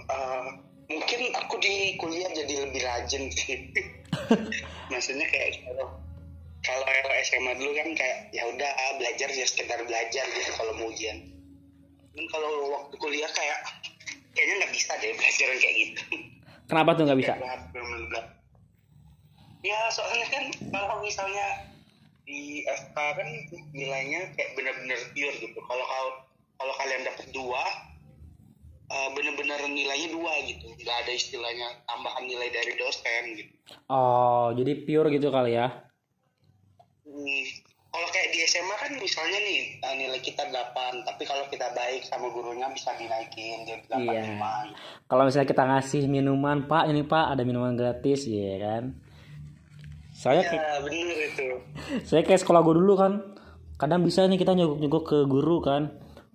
eh, 0.00 0.44
mungkin 0.88 1.20
aku 1.36 1.60
di 1.60 2.00
kuliah 2.00 2.32
jadi 2.32 2.54
lebih 2.64 2.80
rajin 2.80 3.28
sih. 3.28 3.68
Maksudnya 4.92 5.28
kayak 5.28 5.60
kalau 5.68 6.01
kalau 6.62 6.86
SMA 7.26 7.52
dulu 7.58 7.72
kan 7.74 7.88
kayak 7.98 8.18
ya 8.30 8.46
udah 8.46 8.70
ah, 8.70 8.92
belajar 8.98 9.28
ya 9.34 9.46
sekedar 9.46 9.82
belajar 9.82 10.24
gitu 10.30 10.50
kalau 10.54 10.72
mau 10.78 10.88
ujian. 10.94 11.18
Dan 12.14 12.24
kalau 12.30 12.70
waktu 12.70 12.94
kuliah 13.02 13.30
kayak 13.34 13.58
kayaknya 14.32 14.54
nggak 14.62 14.72
bisa 14.72 14.92
deh 15.02 15.12
belajar 15.18 15.48
kayak 15.58 15.76
gitu. 15.76 16.02
Kenapa 16.70 16.90
tuh 16.94 17.04
nggak 17.10 17.18
bisa? 17.18 17.34
Ya 19.62 19.78
soalnya 19.90 20.26
kan 20.30 20.44
kalau 20.70 20.96
misalnya 21.02 21.46
di 22.22 22.62
FK 22.62 22.96
kan 22.96 23.28
nilainya 23.74 24.30
kayak 24.38 24.50
bener-bener 24.54 25.00
pure 25.10 25.36
gitu. 25.42 25.58
Kalau 25.66 25.84
kalau 25.84 26.10
kalau 26.62 26.74
kalian 26.78 27.02
dapat 27.02 27.26
dua 27.34 27.62
eh, 28.86 29.08
bener-bener 29.18 29.58
nilainya 29.66 30.14
dua 30.14 30.32
gitu. 30.46 30.70
Nggak 30.78 30.96
ada 31.06 31.10
istilahnya 31.10 31.68
tambahan 31.90 32.22
nilai 32.22 32.54
dari 32.54 32.78
dosen 32.78 33.22
gitu. 33.34 33.52
Oh 33.90 34.54
jadi 34.54 34.78
pure 34.86 35.10
gitu 35.10 35.34
kali 35.34 35.58
ya 35.58 35.90
Hmm, 37.12 37.44
kalau 37.86 38.08
kayak 38.08 38.28
di 38.30 38.40
SMA 38.42 38.72
kan 38.74 38.88
misalnya 38.94 39.36
nih 39.38 39.58
eh, 39.76 39.94
nilai 39.94 40.16
kita 40.18 40.42
8 40.42 40.56
tapi 41.02 41.22
kalau 41.22 41.44
kita 41.46 41.68
baik 41.70 42.00
sama 42.02 42.26
gurunya 42.26 42.64
bisa 42.66 42.88
dinaikin 42.94 43.62
jadi 43.62 43.84
85 43.86 44.00
Iya. 44.00 44.22
gitu. 44.22 44.34
kalau 45.04 45.22
misalnya 45.22 45.44
kita 45.46 45.62
ngasih 45.66 46.02
minuman 46.06 46.64
pak 46.64 46.88
ini 46.88 47.02
pak 47.02 47.24
ada 47.28 47.42
minuman 47.42 47.72
gratis 47.72 48.24
ya 48.24 48.56
kan? 48.58 48.96
Saya 50.10 50.40
kayak 50.40 50.56
ya 50.56 50.76
bener 50.80 51.18
itu. 51.26 51.48
Saya 52.08 52.22
kayak 52.22 52.40
sekolah 52.40 52.60
gue 52.62 52.74
dulu 52.74 52.94
kan 52.94 53.12
kadang 53.76 54.00
bisa 54.00 54.24
nih 54.24 54.36
kita 54.36 54.54
nyogok 54.54 54.78
nyogok 54.78 55.04
ke 55.04 55.18
guru 55.26 55.60
kan. 55.60 55.82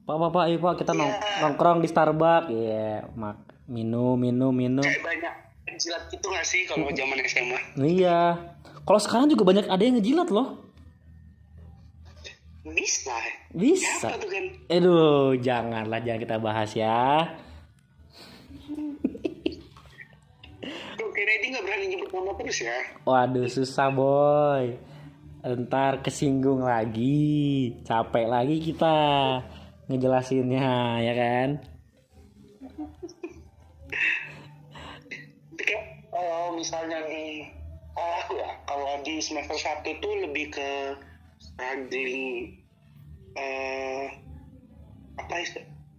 Pak 0.03 0.15
pak 0.15 0.29
pak 0.29 0.43
ayo 0.45 0.57
pak 0.57 0.73
kita 0.77 0.91
nong- 0.93 1.17
nongkrong 1.41 1.81
di 1.81 1.87
Starbucks 1.87 2.47
ya 2.47 3.01
mak 3.13 3.37
minum 3.65 4.13
minum 4.13 4.53
minum. 4.53 4.79
Kayak 4.79 5.01
banyak 5.01 5.33
jilat 5.75 6.03
gitu 6.07 6.25
nggak 6.27 6.41
sih 6.43 6.61
kalau 6.63 6.85
zaman 6.87 7.17
SMA 7.23 7.57
iya. 7.79 8.37
Kalau 8.81 8.99
sekarang 8.99 9.25
juga 9.25 9.43
banyak 9.43 9.65
ada 9.65 9.79
yang 9.79 9.97
ngejilat 9.97 10.29
loh 10.29 10.66
bisa. 12.73 13.17
Bisa. 13.53 14.11
Tuh 14.17 14.29
kan 14.29 14.45
aduh 14.67 15.35
janganlah 15.39 15.99
jangan 16.03 16.21
kita 16.23 16.37
bahas 16.41 16.71
ya. 16.73 17.27
Tuh, 20.97 21.09
kira 21.13 21.31
ini 21.39 21.45
nggak 21.53 21.63
berani 21.63 21.85
nyebut 21.93 22.09
nama 22.11 22.31
terus 22.35 22.59
ya? 22.65 22.77
Waduh 23.07 23.47
susah 23.47 23.87
boy. 23.93 24.75
Ntar 25.47 26.03
kesinggung 26.03 26.67
lagi. 26.67 27.71
Capek 27.87 28.27
lagi 28.27 28.59
kita 28.59 28.95
ngejelasinnya 29.87 30.99
ya 30.99 31.13
kan? 31.15 31.49
Kalau 36.11 36.57
misalnya 36.57 36.99
di 37.05 37.45
kalau 37.93 38.13
aku 38.21 38.33
ya 38.41 38.49
kalau 38.65 38.93
di 39.05 39.21
semester 39.21 39.57
satu 39.57 39.89
tuh 40.01 40.13
lebih 40.25 40.49
ke 40.53 40.69
struggling 41.57 42.53
eh 43.33 44.05
apa 45.17 45.33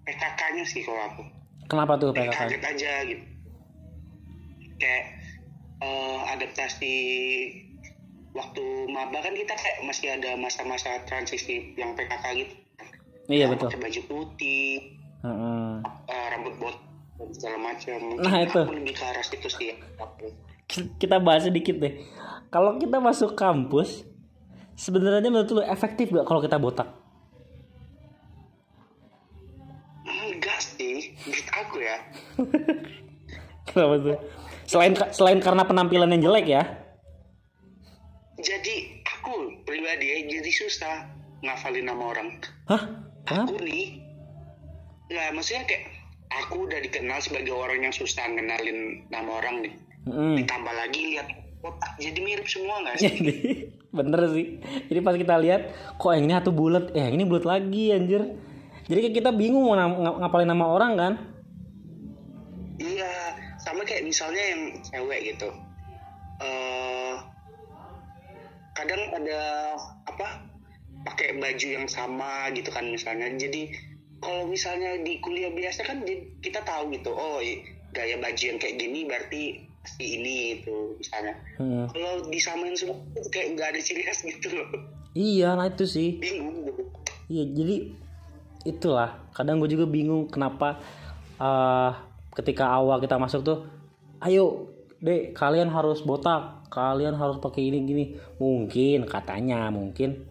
PKK-nya 0.06 0.62
sih 0.64 0.86
kalau 0.86 1.02
aku. 1.04 1.22
Kenapa 1.66 1.98
tuh 1.98 2.14
PKK 2.14 2.30
kaget 2.32 2.62
aja 2.64 2.92
gitu. 3.04 3.24
Kayak 4.78 5.04
eh, 5.78 6.18
adaptasi 6.32 6.94
waktu 8.30 8.64
maba 8.88 9.18
kan 9.18 9.34
kita 9.34 9.52
kayak 9.52 9.78
masih 9.82 10.14
ada 10.14 10.38
masa-masa 10.38 11.02
transisi 11.04 11.74
yang 11.74 11.92
PKK 11.92 12.24
gitu. 12.38 12.54
Iya 13.28 13.44
Yang 13.44 13.50
betul. 13.58 13.68
pakai 13.68 13.80
baju 13.82 14.00
putih 14.06 14.72
Heeh. 15.18 15.70
eh, 16.08 16.26
rambut 16.32 16.54
bot 16.56 16.76
dan 17.18 17.28
segala 17.34 17.58
macam. 17.60 17.98
Mungkin 18.00 18.22
Nah, 18.24 18.38
itu. 18.40 18.60
aku 18.62 18.72
lebih 18.72 18.94
ke 18.94 19.04
arah 19.04 19.24
situ 19.26 19.48
sih. 19.50 19.74
Kita 20.96 21.18
bahas 21.18 21.44
sedikit 21.44 21.76
deh. 21.76 21.98
Kalau 22.48 22.78
kita 22.78 22.96
masuk 22.96 23.34
kampus 23.34 24.06
sebenarnya 24.78 25.26
menurut 25.26 25.50
lu 25.50 25.62
efektif 25.66 26.14
gak 26.14 26.22
kalau 26.22 26.38
kita 26.38 26.56
botak? 26.56 26.86
Enggak 30.06 30.58
sih 30.62 31.18
menurut 31.26 31.48
aku 31.50 31.76
ya. 31.82 31.96
Kenapa 33.68 33.94
tuh? 33.98 34.18
Selain 34.70 34.94
selain 35.10 35.40
karena 35.42 35.66
penampilan 35.66 36.14
yang 36.14 36.30
jelek 36.30 36.46
ya? 36.46 36.62
Jadi 38.38 39.02
aku 39.02 39.66
pribadi 39.66 40.06
ya 40.06 40.18
jadi 40.30 40.50
susah 40.54 41.10
ngafalin 41.42 41.90
nama 41.90 42.14
orang. 42.14 42.28
Hah? 42.70 42.82
Kenapa? 43.26 43.50
Aku 43.50 43.60
nih 43.60 43.98
nggak 45.10 45.28
maksudnya 45.34 45.64
kayak 45.66 45.84
aku 46.46 46.68
udah 46.68 46.78
dikenal 46.84 47.18
sebagai 47.18 47.52
orang 47.52 47.82
yang 47.82 47.92
susah 47.92 48.24
ngenalin 48.30 49.02
nama 49.10 49.42
orang 49.42 49.66
nih. 49.66 49.74
Mm. 50.08 50.40
ditambah 50.40 50.72
lagi 50.72 51.00
lihat 51.12 51.28
kotak 51.60 51.92
jadi 52.00 52.18
mirip 52.24 52.48
semua 52.48 52.80
nggak 52.80 52.96
sih 52.96 53.68
bener 53.88 54.20
sih. 54.32 54.60
Jadi 54.92 55.00
pas 55.00 55.16
kita 55.16 55.40
lihat 55.40 55.72
kok 55.96 56.12
yang 56.12 56.28
ini 56.28 56.34
satu 56.36 56.52
bulat, 56.52 56.92
eh 56.92 57.08
yang 57.08 57.16
ini 57.16 57.24
bulat 57.24 57.44
lagi 57.48 57.94
anjir. 57.96 58.22
Jadi 58.88 59.12
kita 59.12 59.32
bingung 59.32 59.68
mau 59.68 59.76
ngapalin 60.20 60.48
nama 60.48 60.64
orang 60.68 60.92
kan? 60.96 61.14
iya 62.78 63.34
sama 63.58 63.82
kayak 63.82 64.06
misalnya 64.06 64.42
yang 64.54 64.62
cewek 64.86 65.34
gitu 65.34 65.50
eh 66.38 67.14
kadang 68.78 69.02
ada 69.10 69.74
apa 70.06 70.46
pakai 71.02 71.42
baju 71.42 71.66
yang 71.66 71.90
sama 71.90 72.46
gitu 72.54 72.70
kan 72.70 72.86
misalnya 72.86 73.26
jadi 73.34 73.74
kalau 74.22 74.46
misalnya 74.46 74.98
di 75.02 75.18
kuliah 75.18 75.50
biasa 75.50 75.82
kan 75.86 76.02
kita 76.42 76.62
tahu 76.62 76.94
gitu 76.94 77.10
oh 77.10 77.42
gaya 77.90 78.18
baju 78.18 78.42
yang 78.42 78.58
kayak 78.62 78.78
gini 78.78 79.06
berarti 79.06 79.42
si 79.88 80.20
ini 80.20 80.34
itu 80.56 80.74
misalnya 80.94 81.34
Hmm. 81.56 81.88
kalau 81.88 82.28
disamain 82.28 82.72
semua 82.72 82.96
itu 83.12 83.28
kayak 83.28 83.48
nggak 83.52 83.68
ada 83.72 83.80
ciri 83.80 84.02
khas 84.02 84.20
gitu 84.22 84.48
loh 84.52 84.68
Iya, 85.12 85.56
nah 85.56 85.66
itu 85.66 85.82
sih. 85.82 86.20
bingung 86.20 86.62
gitu 86.62 86.82
Iya, 87.26 87.44
jadi 87.50 87.76
itulah. 88.64 89.28
Kadang 89.30 89.58
gue 89.58 89.68
juga 89.68 89.84
bingung 89.84 90.28
kenapa 90.28 90.78
eh 91.36 91.92
ketika 92.32 92.70
awal 92.70 92.98
kita 92.98 93.16
masuk 93.16 93.40
tuh, 93.42 93.58
ayo 94.20 94.70
dek 94.98 95.32
kalian 95.32 95.68
harus 95.68 96.00
botak, 96.00 96.68
kalian 96.68 97.12
harus 97.12 97.36
pakai 97.36 97.66
ini 97.66 97.78
gini. 97.82 98.04
Mungkin 98.36 99.04
katanya 99.04 99.68
mungkin 99.68 100.24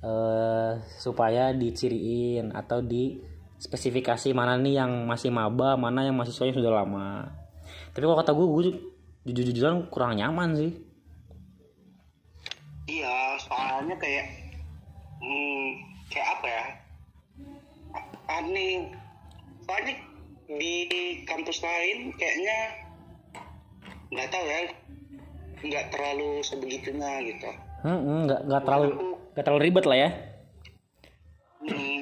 eh 0.00 0.72
supaya 0.96 1.52
diciriin 1.52 2.50
atau 2.50 2.80
di 2.80 3.20
spesifikasi 3.56 4.32
mana 4.32 4.56
nih 4.56 4.74
yang 4.76 5.06
masih 5.06 5.30
maba, 5.30 5.76
mana 5.76 6.02
yang 6.02 6.16
mahasiswanya 6.16 6.56
sudah 6.56 6.72
lama. 6.72 7.30
Tapi 7.92 8.02
kalau 8.02 8.18
kata 8.18 8.32
gue, 8.32 8.46
gue 8.48 8.62
jujur-jujuran 9.22 9.86
kurang 9.90 10.18
nyaman 10.18 10.58
sih. 10.58 10.72
Iya, 12.90 13.38
soalnya 13.38 13.94
kayak 13.94 14.26
hmm, 15.22 15.66
kayak 16.10 16.28
apa 16.38 16.46
ya? 16.46 16.64
Aneh. 18.42 18.90
Soalnya 19.62 19.94
di 20.50 20.74
kampus 21.22 21.62
lain 21.62 22.10
kayaknya 22.18 22.58
nggak 24.12 24.28
tahu 24.28 24.44
ya, 24.44 24.60
nggak 25.62 25.86
terlalu 25.94 26.30
sebegitunya 26.42 27.12
gitu. 27.30 27.50
Hmm, 27.86 28.26
nggak 28.26 28.40
nggak 28.50 28.62
terlalu 28.66 29.16
nggak 29.32 29.44
terlalu 29.46 29.62
ribet 29.70 29.84
lah 29.86 29.98
ya. 29.98 30.10
Hmm, 31.62 31.98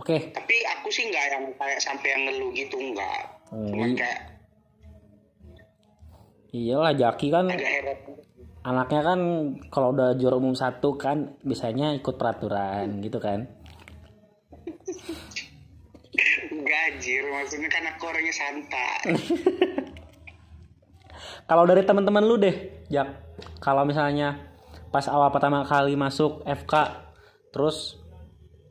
Oke. 0.00 0.32
tapi 0.32 0.56
aku 0.72 0.88
sih 0.88 1.04
nggak 1.12 1.24
yang 1.36 1.44
kayak 1.60 1.80
sampai 1.84 2.08
yang 2.16 2.22
ngeluh 2.24 2.50
gitu 2.56 2.76
nggak. 2.80 3.20
Hmm. 3.52 3.68
Cuman 3.68 3.92
kayak 3.92 4.27
Iyalah 6.48 6.96
Jaki 6.96 7.28
kan 7.28 7.52
anaknya 8.64 9.00
kan 9.00 9.20
kalau 9.72 9.96
udah 9.96 10.12
juara 10.16 10.36
umum 10.36 10.52
satu 10.52 11.00
kan 11.00 11.40
biasanya 11.40 11.96
ikut 11.96 12.20
peraturan 12.20 13.00
gitu 13.00 13.16
kan. 13.20 13.48
Gajir, 16.48 17.24
maksudnya 17.32 17.68
kan 17.72 17.84
aku 17.88 18.04
orangnya 18.10 18.34
santai. 18.34 19.00
Kalau 21.48 21.64
dari 21.64 21.80
teman-teman 21.80 22.28
lu 22.28 22.36
deh, 22.36 22.84
Jak. 22.92 23.08
Kalau 23.62 23.88
misalnya 23.88 24.36
pas 24.92 25.08
awal 25.08 25.32
pertama 25.32 25.64
kali 25.64 25.96
masuk 25.96 26.44
FK, 26.44 26.74
terus 27.54 27.96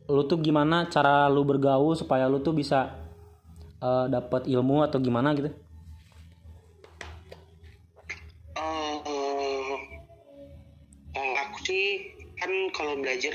lu 0.06 0.22
tuh 0.30 0.38
gimana 0.38 0.86
cara 0.86 1.26
lu 1.26 1.42
bergaul 1.42 1.98
supaya 1.98 2.30
lu 2.30 2.38
tuh 2.38 2.54
bisa 2.54 2.94
eh, 3.82 4.06
dapat 4.14 4.46
ilmu 4.46 4.86
atau 4.86 5.02
gimana 5.02 5.34
gitu? 5.34 5.50
Kan 12.98 13.06
belajar 13.06 13.34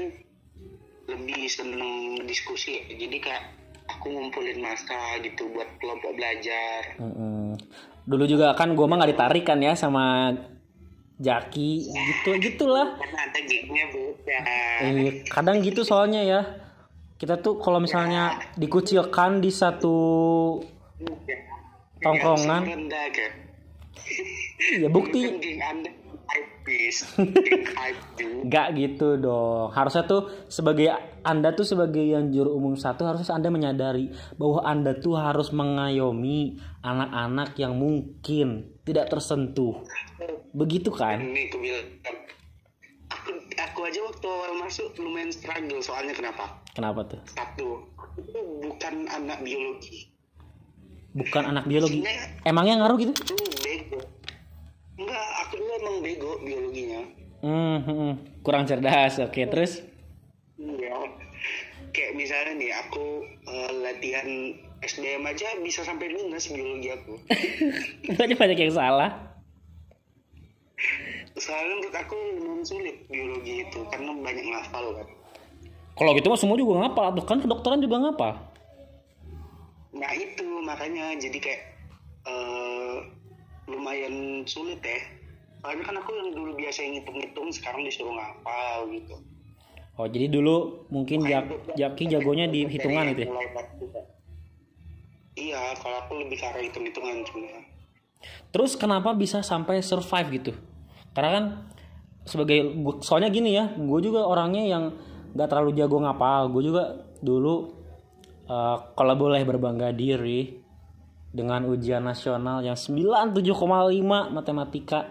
lebih 1.07 1.47
seneng 1.47 2.19
diskusi 2.27 2.83
ya. 2.83 2.83
Jadi 2.99 3.17
kayak 3.23 3.43
aku 3.87 4.11
ngumpulin 4.11 4.59
masa 4.59 5.23
gitu 5.23 5.47
buat 5.55 5.71
kelompok 5.79 6.19
belajar. 6.19 6.99
Mm-mm. 6.99 7.55
Dulu 8.03 8.25
juga 8.27 8.59
kan 8.59 8.75
gua 8.75 8.91
mah 8.91 8.99
nggak 8.99 9.13
ditarik 9.15 9.45
kan 9.47 9.63
ya 9.63 9.79
sama 9.79 10.35
Jaki 11.23 11.87
gitu 11.95 12.31
gitulah. 12.43 12.99
Karena 12.99 13.19
ada 13.31 13.39
gignya 13.47 13.85
beda. 13.95 14.39
Eh, 14.83 15.23
kadang 15.31 15.63
gitu 15.63 15.87
soalnya 15.87 16.27
ya. 16.27 16.41
Kita 17.15 17.39
tuh 17.39 17.63
kalau 17.63 17.79
misalnya 17.79 18.35
dikucilkan 18.59 19.39
di 19.39 19.55
satu 19.55 19.95
Tongkrongan. 22.03 22.67
Rendah 22.67 23.07
kan. 23.15 23.33
ya 24.83 24.89
bukti 24.91 25.23
Nggak 28.47 28.67
gitu 28.79 29.19
dong. 29.19 29.75
Harusnya 29.75 30.07
tuh 30.07 30.31
sebagai 30.47 30.95
Anda 31.27 31.55
tuh 31.55 31.67
sebagai 31.67 32.03
yang 32.03 32.31
juru 32.31 32.55
umum 32.57 32.79
satu 32.79 33.07
harusnya 33.07 33.35
Anda 33.35 33.51
menyadari 33.51 34.15
bahwa 34.39 34.63
Anda 34.63 34.95
tuh 34.99 35.19
harus 35.19 35.51
mengayomi 35.51 36.59
anak-anak 36.83 37.59
yang 37.59 37.79
mungkin 37.79 38.79
tidak 38.87 39.11
tersentuh. 39.11 39.83
Begitu 40.55 40.91
kan? 40.95 41.23
Ini 41.23 41.51
aku 41.51 41.59
bilang. 41.59 41.87
Aku, 43.13 43.29
aku 43.61 43.81
aja 43.85 44.01
waktu 44.09 44.25
awal 44.25 44.57
masuk 44.57 44.89
lumayan 44.97 45.29
struggle 45.29 45.85
soalnya 45.85 46.17
kenapa? 46.17 46.65
Kenapa 46.73 47.05
tuh? 47.05 47.21
Satu, 47.29 47.85
aku 48.01 48.41
bukan 48.65 49.05
anak 49.05 49.45
biologi. 49.45 50.09
Bukan 51.13 51.45
anak 51.45 51.69
biologi. 51.69 52.01
Emangnya 52.41 52.81
ngaruh 52.81 52.97
gitu? 52.97 53.13
Bego. 53.61 54.01
Enggak, 55.03 55.27
aku 55.43 55.53
dulu 55.59 55.73
emang 55.83 55.97
bego 55.99 56.33
biologinya. 56.47 57.03
Hmm, 57.43 57.79
hmm, 57.83 58.13
kurang 58.47 58.71
cerdas. 58.71 59.19
Oke, 59.19 59.51
terus? 59.51 59.83
Iya. 60.55 60.95
Kayak 61.91 62.13
misalnya 62.15 62.53
nih, 62.55 62.71
aku 62.71 63.27
eh, 63.27 63.71
latihan 63.83 64.29
SBM 64.79 65.27
aja 65.27 65.59
bisa 65.59 65.83
sampai 65.83 66.15
minus 66.15 66.47
biologi 66.47 66.89
aku. 66.95 67.15
Banyak 68.19 68.39
banyak 68.39 68.59
yang 68.63 68.75
salah. 68.75 69.11
Soalnya 71.35 71.75
menurut 71.83 71.97
aku 71.99 72.17
lumayan 72.39 72.63
sulit 72.63 72.97
biologi 73.11 73.67
itu 73.67 73.81
karena 73.91 74.11
banyak 74.15 74.47
ngafal 74.47 74.87
kan. 74.95 75.09
Kalau 75.99 76.11
gitu 76.15 76.27
mah 76.31 76.39
semua 76.39 76.57
juga 76.59 76.83
ngapal. 76.83 77.15
Tuh 77.19 77.27
kan 77.27 77.39
kedokteran 77.43 77.83
juga 77.83 77.97
ngapal. 78.03 78.33
Nah 79.99 80.13
itu 80.15 80.47
makanya 80.63 81.15
jadi 81.19 81.39
kayak 81.43 81.63
eh, 82.27 82.97
lumayan 83.73 84.45
sulit 84.45 84.79
ya. 84.85 85.01
Soalnya 85.63 85.85
kan 85.87 85.97
aku 85.99 86.11
yang 86.13 86.29
dulu 86.35 86.53
biasa 86.59 86.85
ngitung-ngitung 86.85 87.49
sekarang 87.55 87.83
disuruh 87.87 88.13
ngafal 88.13 88.91
gitu. 88.93 89.15
Oh, 89.97 90.09
jadi 90.09 90.27
dulu 90.33 90.89
mungkin 90.89 91.23
Jak- 91.25 91.77
Jaki 91.77 92.09
jagonya 92.09 92.49
di 92.49 92.65
hitungan 92.67 93.13
gitu 93.13 93.29
ya? 93.29 93.33
Iya, 95.33 95.61
kalau 95.81 95.97
aku 96.05 96.13
lebih 96.21 96.37
ke 96.37 96.45
arah 96.45 96.61
hitung-hitungan 96.61 97.25
sebenarnya. 97.25 97.63
Terus 98.53 98.73
kenapa 98.77 99.17
bisa 99.17 99.41
sampai 99.41 99.81
survive 99.81 100.29
gitu? 100.41 100.53
Karena 101.17 101.31
kan 101.33 101.45
sebagai 102.23 102.71
soalnya 103.03 103.35
gini 103.35 103.59
ya 103.59 103.75
gue 103.75 103.99
juga 103.99 104.23
orangnya 104.23 104.63
yang 104.63 104.95
nggak 105.35 105.49
terlalu 105.51 105.75
jago 105.75 105.99
ngapal 105.99 106.55
gue 106.55 106.71
juga 106.71 107.03
dulu 107.19 107.75
eh, 108.47 108.77
kalau 108.95 109.15
boleh 109.19 109.43
berbangga 109.43 109.91
diri 109.91 110.62
dengan 111.33 111.65
ujian 111.65 112.05
nasional 112.05 112.61
yang 112.61 112.77
97,5 112.77 113.33
matematika. 114.29 115.09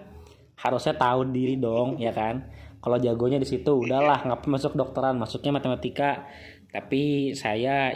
Harusnya 0.61 0.93
tahu 0.93 1.33
diri 1.33 1.57
dong 1.57 1.97
ya 1.97 2.13
kan? 2.13 2.45
Kalau 2.77 2.97
jagonya 3.01 3.41
di 3.41 3.49
situ 3.49 3.73
udahlah 3.73 4.21
nggak 4.25 4.45
masuk 4.45 4.77
dokteran 4.77 5.17
masuknya 5.17 5.57
matematika. 5.57 6.29
Tapi 6.69 7.33
saya 7.33 7.91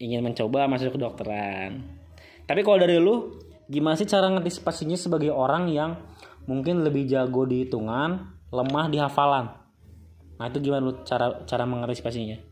ingin 0.00 0.24
mencoba 0.24 0.64
masuk 0.66 0.96
ke 0.96 0.98
dokteran. 0.98 1.84
Tapi 2.48 2.64
kalau 2.64 2.80
dari 2.80 2.96
lu 2.96 3.36
gimana 3.68 4.00
sih 4.00 4.08
cara 4.08 4.32
ngantisipasinya 4.32 4.96
sebagai 4.96 5.28
orang 5.28 5.68
yang 5.68 6.00
mungkin 6.48 6.80
lebih 6.80 7.04
jago 7.04 7.44
di 7.44 7.68
hitungan 7.68 8.32
lemah 8.48 8.86
di 8.88 8.96
hafalan? 8.96 9.52
Nah 10.40 10.44
itu 10.48 10.64
gimana 10.64 10.88
lu 10.88 11.04
cara 11.04 11.44
cara 11.44 11.68
mengantisipasinya 11.68 12.47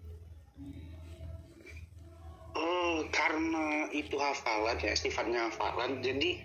itu 4.03 4.17
hafalan 4.21 4.77
ya, 4.81 4.93
sifatnya 4.93 5.49
hafalan, 5.49 6.03
jadi 6.05 6.43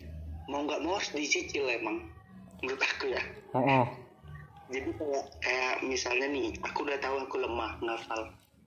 mau 0.48 0.64
nggak 0.64 0.82
mau 0.84 0.96
harus 0.96 1.12
dicicil 1.12 1.68
emang. 1.68 2.08
Menurut 2.62 2.82
aku 2.84 3.10
ya. 3.12 3.22
oh, 3.58 3.60
oh. 3.60 3.86
Jadi 4.72 4.88
kayak, 4.96 5.26
kayak 5.44 5.76
misalnya 5.84 6.28
nih, 6.32 6.48
aku 6.64 6.88
udah 6.88 6.96
tahu 7.04 7.16
aku 7.28 7.36
lemah 7.44 7.76
ngafal. 7.84 8.22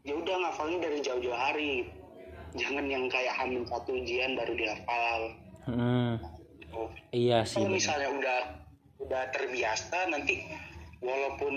Ya 0.05 0.13
udah 0.13 0.37
ngafalnya 0.37 0.85
dari 0.85 0.99
jauh-jauh 1.01 1.33
hari. 1.33 1.89
Jangan 2.55 2.85
yang 2.87 3.09
kayak 3.09 3.33
hamil 3.41 3.65
satu 3.65 3.97
ujian 3.97 4.37
baru 4.37 4.53
dihafal. 4.53 5.21
Hmm, 5.65 6.21
Oh. 6.75 6.91
iya 7.15 7.47
sih 7.47 7.63
Kalau 7.63 7.71
bener. 7.71 7.79
misalnya 7.79 8.09
udah 8.19 8.39
udah 8.99 9.23
terbiasa 9.31 10.11
nanti 10.11 10.43
walaupun 10.99 11.55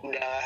udah 0.00 0.36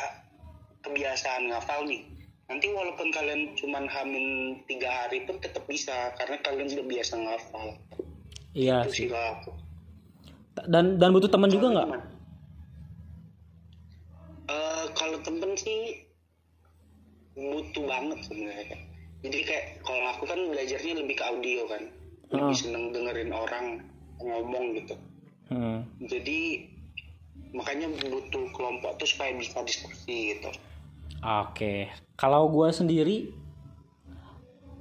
kebiasaan 0.83 1.55
ngafal 1.55 1.87
nih 1.87 2.03
nanti 2.49 2.67
walaupun 2.73 3.13
kalian 3.13 3.53
cuman 3.61 3.85
hamil 3.85 4.57
tiga 4.65 4.89
hari 4.89 5.29
pun 5.29 5.37
tetap 5.37 5.69
bisa 5.69 6.17
karena 6.17 6.41
kalian 6.41 6.69
udah 6.73 6.87
biasa 6.89 7.15
ngafal. 7.21 7.67
Iya 8.57 8.89
itu 8.89 9.05
sih. 9.05 9.09
aku 9.13 9.53
dan 10.67 10.99
dan 10.99 11.15
butuh 11.15 11.31
teman 11.31 11.53
juga 11.53 11.71
nggak? 11.71 11.89
Eh, 14.49 14.87
kalau 14.97 15.19
temen 15.23 15.53
sih 15.55 16.03
butuh 17.39 17.85
banget 17.87 18.19
sebenarnya 18.27 18.79
jadi 19.23 19.39
kayak 19.47 19.67
kalau 19.87 20.05
aku 20.17 20.25
kan 20.27 20.41
belajarnya 20.51 20.95
lebih 20.99 21.15
ke 21.21 21.25
audio 21.27 21.63
kan. 21.71 21.83
Lebih 22.29 22.55
Heeh. 22.55 22.61
seneng 22.61 22.85
dengerin 22.91 23.33
orang 23.33 23.67
ngomong 24.19 24.75
gitu. 24.75 24.97
Hmm. 25.49 25.81
jadi 26.05 26.69
makanya 27.57 27.89
butuh 27.89 28.53
kelompok 28.53 29.01
tuh 29.01 29.09
supaya 29.09 29.33
bisa 29.33 29.65
diskusi 29.65 30.37
gitu 30.37 30.53
Oke, 31.18 31.90
kalau 32.14 32.46
gue 32.46 32.70
sendiri 32.70 33.35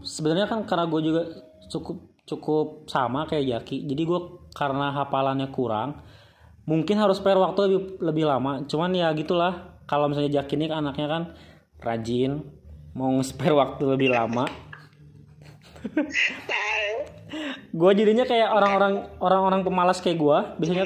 sebenarnya 0.05 0.45
kan 0.45 0.61
karena 0.69 0.85
gue 0.85 1.01
juga 1.01 1.21
cukup 1.67 1.97
cukup 2.27 2.67
sama 2.85 3.25
kayak 3.25 3.65
Jaki, 3.65 3.89
jadi 3.89 4.01
gue 4.05 4.19
karena 4.53 4.93
hafalannya 4.93 5.49
kurang, 5.49 5.97
mungkin 6.69 7.01
harus 7.01 7.17
spare 7.17 7.41
waktu 7.41 7.59
lebih 7.65 7.81
lebih 8.03 8.25
lama. 8.29 8.61
Cuman 8.69 8.93
ya 8.93 9.09
gitulah, 9.17 9.81
kalau 9.89 10.11
misalnya 10.11 10.43
Jaki 10.43 10.61
ini 10.61 10.65
kan 10.69 10.85
anaknya 10.85 11.07
kan 11.09 11.23
rajin, 11.81 12.45
mau 12.93 13.17
spare 13.25 13.57
waktu 13.57 13.83
lebih 13.97 14.13
lama. 14.13 14.45
gue 17.79 17.91
jadinya 17.93 18.25
kayak 18.29 18.49
orang-orang 18.53 18.93
orang-orang 19.17 19.61
pemalas 19.65 19.99
kayak 20.05 20.21
gue, 20.21 20.37
biasanya 20.61 20.85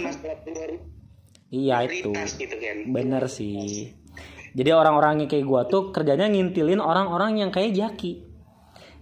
iya 1.51 1.83
itu. 1.83 2.15
gitu 2.15 2.55
kan 2.55 2.77
Bener 2.87 3.23
sih. 3.27 4.00
Jadi 4.51 4.69
orang-orang 4.75 5.23
yang 5.23 5.29
kayak 5.31 5.47
gua 5.47 5.63
tuh 5.63 5.95
kerjanya 5.95 6.27
ngintilin 6.27 6.83
orang-orang 6.83 7.39
yang 7.39 7.55
kayak 7.55 7.71
Jaki. 7.71 8.27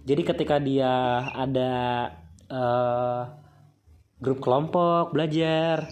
Jadi 0.06 0.22
ketika 0.22 0.62
dia 0.62 1.26
ada 1.34 1.72
eh, 2.46 3.22
grup 4.22 4.38
kelompok 4.38 5.10
belajar, 5.10 5.90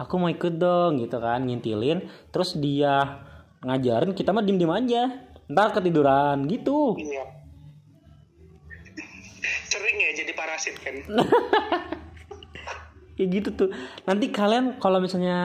aku 0.00 0.12
mau 0.16 0.32
ikut 0.32 0.56
dong 0.56 1.04
gitu 1.04 1.20
kan, 1.20 1.44
ngintilin. 1.44 2.08
Terus 2.32 2.56
dia 2.56 3.20
ngajarin 3.60 4.16
kita 4.16 4.32
mah 4.32 4.44
diem-diem 4.44 4.72
aja. 4.72 5.02
Ntar 5.46 5.78
ketiduran 5.78 6.42
gitu. 6.50 6.98
iya 6.98 7.22
sering 9.70 9.94
ya 9.94 10.10
jadi 10.18 10.32
parasit 10.34 10.74
kan 10.82 11.06
Kayak 13.16 13.30
gitu 13.32 13.48
tuh. 13.56 13.68
Nanti 14.04 14.28
kalian 14.28 14.76
kalau 14.76 15.00
misalnya 15.00 15.38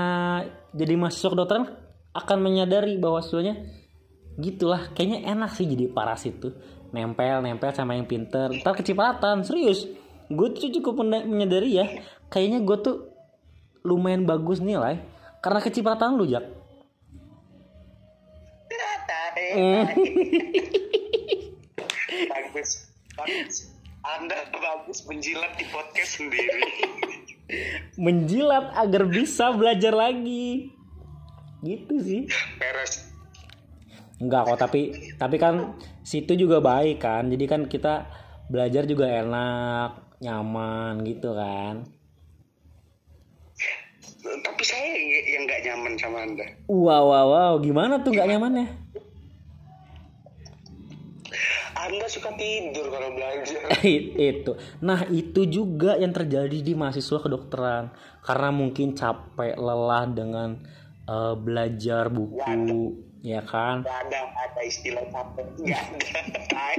jadi 0.75 0.99
masuk 0.99 1.37
kedokteran 1.37 1.71
akan 2.11 2.37
menyadari 2.43 2.99
bahwa 2.99 3.23
sebenarnya 3.23 3.67
gitulah 4.39 4.91
kayaknya 4.95 5.31
enak 5.31 5.51
sih 5.55 5.67
jadi 5.67 5.91
parasit 5.91 6.39
tuh. 6.39 6.53
Nempel 6.91 7.39
nempel 7.39 7.71
sama 7.71 7.95
yang 7.95 8.07
pinter. 8.07 8.51
Ntar 8.51 8.75
kecipratan 8.75 9.47
serius. 9.47 9.87
Gue 10.31 10.51
tuh 10.55 10.71
cukup 10.71 11.03
menyadari 11.03 11.79
ya 11.79 11.85
kayaknya 12.31 12.63
gue 12.63 12.77
tuh 12.79 12.97
lumayan 13.83 14.23
bagus 14.23 14.63
nilai 14.63 14.99
karena 15.39 15.59
kecipratan 15.59 16.15
lu 16.19 16.27
jak. 16.27 16.43
Bagus. 22.31 22.87
Bagus. 23.19 23.55
Anda 24.01 24.49
bagus 24.49 25.05
menjilat 25.05 25.59
di 25.59 25.65
podcast 25.69 26.17
sendiri. 26.17 26.63
Menjilat 28.05 28.71
agar 28.79 29.03
bisa 29.11 29.51
belajar 29.51 29.91
lagi 29.91 30.71
gitu 31.61 31.95
sih 32.01 32.21
peres 32.57 33.11
Enggak 34.21 34.53
kok, 34.53 34.59
tapi 34.61 34.81
tapi 35.17 35.41
kan 35.41 35.73
situ 36.05 36.37
juga 36.37 36.61
baik 36.61 37.01
kan. 37.01 37.25
Jadi 37.25 37.45
kan 37.49 37.65
kita 37.65 38.05
belajar 38.53 38.85
juga 38.85 39.09
enak, 39.09 40.21
nyaman 40.21 41.01
gitu 41.01 41.33
kan. 41.33 41.89
tapi 44.21 44.61
saya 44.61 44.85
yang- 44.85 45.49
nggak 45.49 45.61
nyaman 45.65 45.93
sama 45.97 46.17
anda 46.21 46.45
Wow 46.69 47.09
wow 47.09 47.27
wow, 47.33 47.53
gimana 47.57 48.05
tuh 48.05 48.13
nggak 48.13 48.29
nyamannya? 48.29 48.67
anda 51.73 52.05
suka 52.05 52.29
tidur 52.37 52.93
kalau 52.93 53.09
belajar 53.17 53.57
itu. 54.29 54.51
Nah, 54.85 55.09
itu 55.09 55.49
juga 55.49 55.97
yang 55.97 56.13
terjadi 56.13 56.61
di 56.61 56.77
mahasiswa 56.77 57.17
kedokteran. 57.17 57.89
Karena 58.21 58.53
mungkin 58.53 58.93
capek, 58.93 59.57
lelah 59.57 60.05
dengan 60.05 60.61
eh, 61.11 61.33
belajar 61.35 62.07
buku, 62.07 62.39
ya 63.19 63.43
kan? 63.43 63.83
nggak 63.83 63.99
ada 64.07 64.19
ada 64.31 64.61
istilah 64.63 65.03
capek 65.11 65.47
nggak 65.59 65.83
ada 65.83 66.71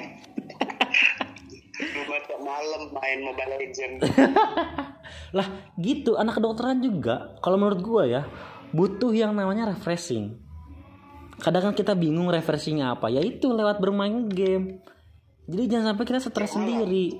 cuma 1.82 2.16
tiap 2.24 2.40
malam 2.40 2.82
main 2.94 3.18
mobile 3.26 3.52
legend 3.58 3.94
Lah, 5.32 5.48
gitu 5.80 6.20
anak 6.20 6.36
kedokteran 6.36 6.84
juga 6.84 7.36
kalau 7.40 7.56
menurut 7.56 7.80
gua 7.80 8.02
ya, 8.04 8.22
butuh 8.76 9.12
yang 9.16 9.32
namanya 9.32 9.72
refreshing. 9.72 10.36
Kadang 11.40 11.72
kan 11.72 11.74
kita 11.74 11.96
bingung 11.96 12.28
refreshingnya 12.28 12.94
apa, 12.94 13.08
yaitu 13.08 13.50
lewat 13.50 13.80
bermain 13.80 14.28
game. 14.28 14.84
Jadi 15.48 15.62
jangan 15.66 15.96
sampai 15.96 16.04
kita 16.06 16.20
stres 16.20 16.52
sendiri. 16.54 17.16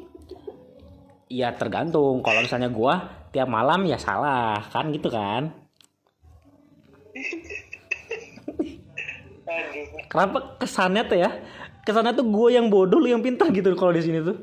Ya 1.33 1.57
tergantung. 1.57 2.21
Kalau 2.21 2.45
misalnya 2.45 2.69
gua 2.69 3.25
tiap 3.33 3.49
malam 3.49 3.89
ya 3.89 3.97
salah, 3.97 4.61
kan 4.69 4.93
gitu 4.93 5.09
kan? 5.09 5.62
Kenapa 10.09 10.57
kesannya 10.61 11.03
tuh 11.09 11.19
ya? 11.19 11.31
Kesannya 11.83 12.15
tuh 12.15 12.27
gue 12.27 12.49
yang 12.55 12.71
bodoh, 12.71 13.03
lu 13.03 13.11
yang 13.11 13.21
pintar 13.21 13.51
gitu 13.51 13.75
kalau 13.75 13.93
di 13.93 14.03
sini 14.03 14.23
tuh. 14.23 14.39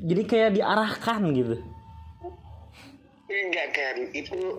Jadi 0.00 0.22
kayak 0.24 0.56
diarahkan 0.56 1.20
gitu. 1.36 1.56
enggak 3.30 3.68
kan 3.70 3.96
itu 4.10 4.58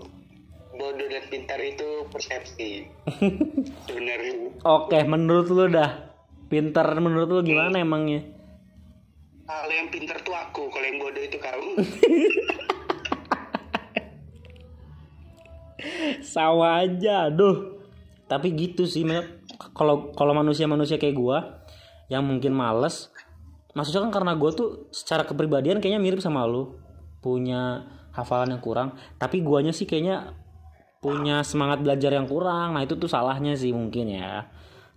bodoh 0.71 1.07
dan 1.11 1.23
pintar 1.27 1.59
itu 1.59 2.07
persepsi 2.07 2.87
sebenarnya 3.85 4.55
Oke, 4.63 5.03
menurut 5.03 5.51
lu 5.51 5.67
dah 5.67 6.07
pintar 6.47 6.87
menurut 6.95 7.27
lu 7.27 7.41
gimana 7.43 7.83
emangnya? 7.83 8.23
kalau 9.43 9.73
yang 9.75 9.91
pintar 9.91 10.15
tuh 10.23 10.31
aku 10.31 10.71
kalau 10.71 10.87
yang 10.87 10.99
bodoh 11.03 11.19
itu 11.19 11.35
kamu 11.35 11.71
Sama 16.21 16.83
aja, 16.85 17.29
aduh. 17.29 17.81
Tapi 18.31 18.47
gitu 18.55 18.87
sih 18.87 19.03
kalau 19.75 20.15
kalau 20.15 20.31
manusia-manusia 20.31 20.95
kayak 20.95 21.19
gua 21.19 21.67
yang 22.07 22.23
mungkin 22.23 22.55
males 22.55 23.11
maksudnya 23.75 24.07
kan 24.07 24.11
karena 24.11 24.39
gua 24.39 24.51
tuh 24.55 24.87
secara 24.91 25.27
kepribadian 25.27 25.83
kayaknya 25.83 25.99
mirip 25.99 26.23
sama 26.23 26.47
lu. 26.47 26.79
Punya 27.19 27.85
hafalan 28.15 28.55
yang 28.55 28.63
kurang 28.63 28.95
tapi 29.19 29.43
guanya 29.43 29.75
sih 29.75 29.83
kayaknya 29.83 30.31
punya 31.03 31.43
semangat 31.43 31.83
belajar 31.83 32.15
yang 32.15 32.23
kurang. 32.23 32.79
Nah 32.79 32.87
itu 32.87 32.95
tuh 32.95 33.11
salahnya 33.11 33.59
sih 33.59 33.75
mungkin 33.75 34.15
ya. 34.15 34.47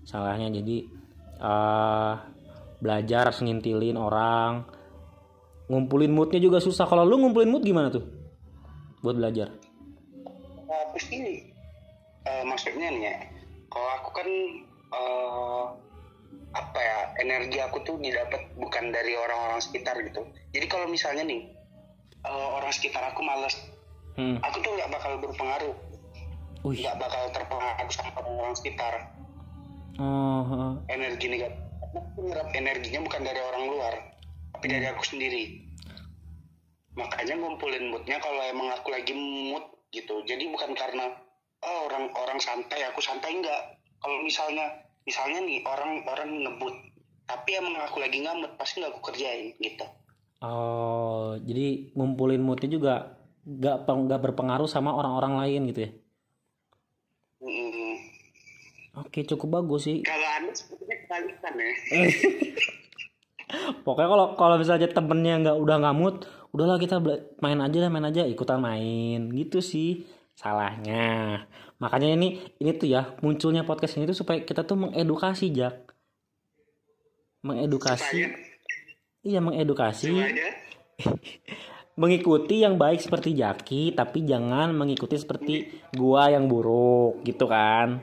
Salahnya 0.07 0.55
jadi 0.55 0.87
eh 1.43 2.15
belajar 2.79 3.35
ngintilin 3.35 3.99
orang. 3.99 4.63
Ngumpulin 5.67 6.13
moodnya 6.15 6.39
juga 6.39 6.63
susah. 6.63 6.87
Kalau 6.87 7.03
lu 7.03 7.19
ngumpulin 7.19 7.51
mood 7.51 7.67
gimana 7.67 7.91
tuh? 7.91 8.05
Buat 9.03 9.19
belajar 9.19 9.64
aku 10.95 11.11
sih 11.11 11.43
eh, 12.23 12.43
maksudnya 12.47 12.87
nih 12.87 13.03
ya 13.03 13.15
kalau 13.67 13.91
aku 13.99 14.09
kan 14.15 14.29
eh, 14.95 15.65
apa 16.55 16.79
ya 16.79 16.99
energi 17.19 17.59
aku 17.59 17.83
tuh 17.83 17.99
didapat 17.99 18.47
bukan 18.55 18.95
dari 18.95 19.19
orang-orang 19.19 19.59
sekitar 19.59 19.99
gitu. 20.07 20.23
Jadi 20.55 20.71
kalau 20.71 20.87
misalnya 20.87 21.27
nih 21.27 21.51
eh, 22.23 22.49
orang 22.55 22.71
sekitar 22.71 23.03
aku 23.11 23.27
males 23.27 23.59
Hmm. 24.15 24.39
aku 24.47 24.63
tuh 24.63 24.71
nggak 24.79 24.95
bakal 24.95 25.19
berpengaruh. 25.19 25.75
Nggak 26.63 26.97
bakal 27.03 27.35
terpengaruh 27.35 27.91
sama 27.91 28.23
orang 28.23 28.55
sekitar. 28.55 29.11
Oh, 29.99 30.47
heeh. 30.47 30.73
energi 30.95 31.27
negatif 31.27 31.59
aku 31.83 32.23
nyerap 32.23 32.51
energinya 32.55 33.03
bukan 33.03 33.23
dari 33.27 33.39
orang 33.43 33.65
luar 33.75 33.95
tapi 34.55 34.71
dari 34.71 34.87
aku 34.87 35.03
sendiri. 35.03 35.67
Makanya 36.95 37.43
ngumpulin 37.43 37.91
moodnya 37.91 38.23
kalau 38.23 38.39
emang 38.47 38.71
aku 38.71 38.95
lagi 38.95 39.11
mood 39.19 39.74
gitu. 39.95 40.27
Jadi 40.27 40.51
bukan 40.51 40.75
karena 40.75 41.07
oh, 41.63 41.79
orang 41.87 42.11
orang 42.19 42.39
santai 42.43 42.83
aku 42.91 42.99
santai. 42.99 43.39
Enggak. 43.39 43.79
Kalau 44.03 44.21
misalnya 44.27 44.67
misalnya 45.07 45.39
nih 45.47 45.63
orang 45.63 46.03
orang 46.11 46.31
ngebut 46.43 46.75
tapi 47.25 47.57
emang 47.57 47.81
aku 47.81 48.05
lagi 48.05 48.21
ngamut 48.21 48.53
pasti 48.61 48.85
nggak 48.85 48.93
aku 48.93 49.01
kerjain 49.13 49.57
gitu. 49.57 49.87
Oh, 50.45 51.41
jadi 51.41 51.89
ngumpulin 51.97 52.45
moodnya 52.45 52.69
juga 52.69 52.95
gak, 53.49 53.89
nggak 53.89 54.21
berpengaruh 54.29 54.69
sama 54.69 54.93
orang-orang 54.93 55.41
lain 55.41 55.73
gitu 55.73 55.81
ya? 55.89 55.91
Mm, 57.41 57.97
Oke, 59.01 59.25
cukup 59.25 59.61
bagus 59.61 59.89
sih. 59.89 60.05
kalau 60.05 60.29
anda 60.37 60.53
sepertinya 60.53 60.97
kebalikan 61.01 61.53
ya. 61.57 61.73
Pokoknya 63.85 64.09
kalau 64.11 64.27
kalau 64.37 64.57
misalnya 64.61 64.89
temennya 64.93 65.35
nggak 65.41 65.57
udah 65.57 65.77
ngamut, 65.81 66.29
udahlah 66.55 66.79
kita 66.79 67.03
main 67.43 67.59
aja 67.59 67.79
lah 67.83 67.91
main 67.91 68.07
aja 68.07 68.23
ikutan 68.23 68.63
main. 68.63 69.27
Gitu 69.35 69.59
sih 69.59 70.07
salahnya. 70.39 71.43
Makanya 71.83 72.15
ini 72.15 72.39
ini 72.63 72.71
tuh 72.79 72.87
ya 72.91 73.15
munculnya 73.23 73.67
podcast 73.67 73.99
ini 73.99 74.07
tuh 74.07 74.19
supaya 74.19 74.43
kita 74.47 74.63
tuh 74.63 74.79
mengedukasi 74.79 75.51
jak, 75.51 75.91
mengedukasi, 77.43 78.31
Supaya- 78.31 78.39
iya 79.27 79.41
mengedukasi, 79.43 80.15
mengikuti 82.01 82.63
yang 82.63 82.79
baik 82.79 83.03
seperti 83.03 83.35
Jaki, 83.35 83.95
tapi 83.95 84.23
jangan 84.27 84.75
mengikuti 84.75 85.19
seperti 85.19 85.55
gua 85.95 86.31
yang 86.31 86.47
buruk 86.47 87.23
gitu 87.27 87.47
kan. 87.51 88.03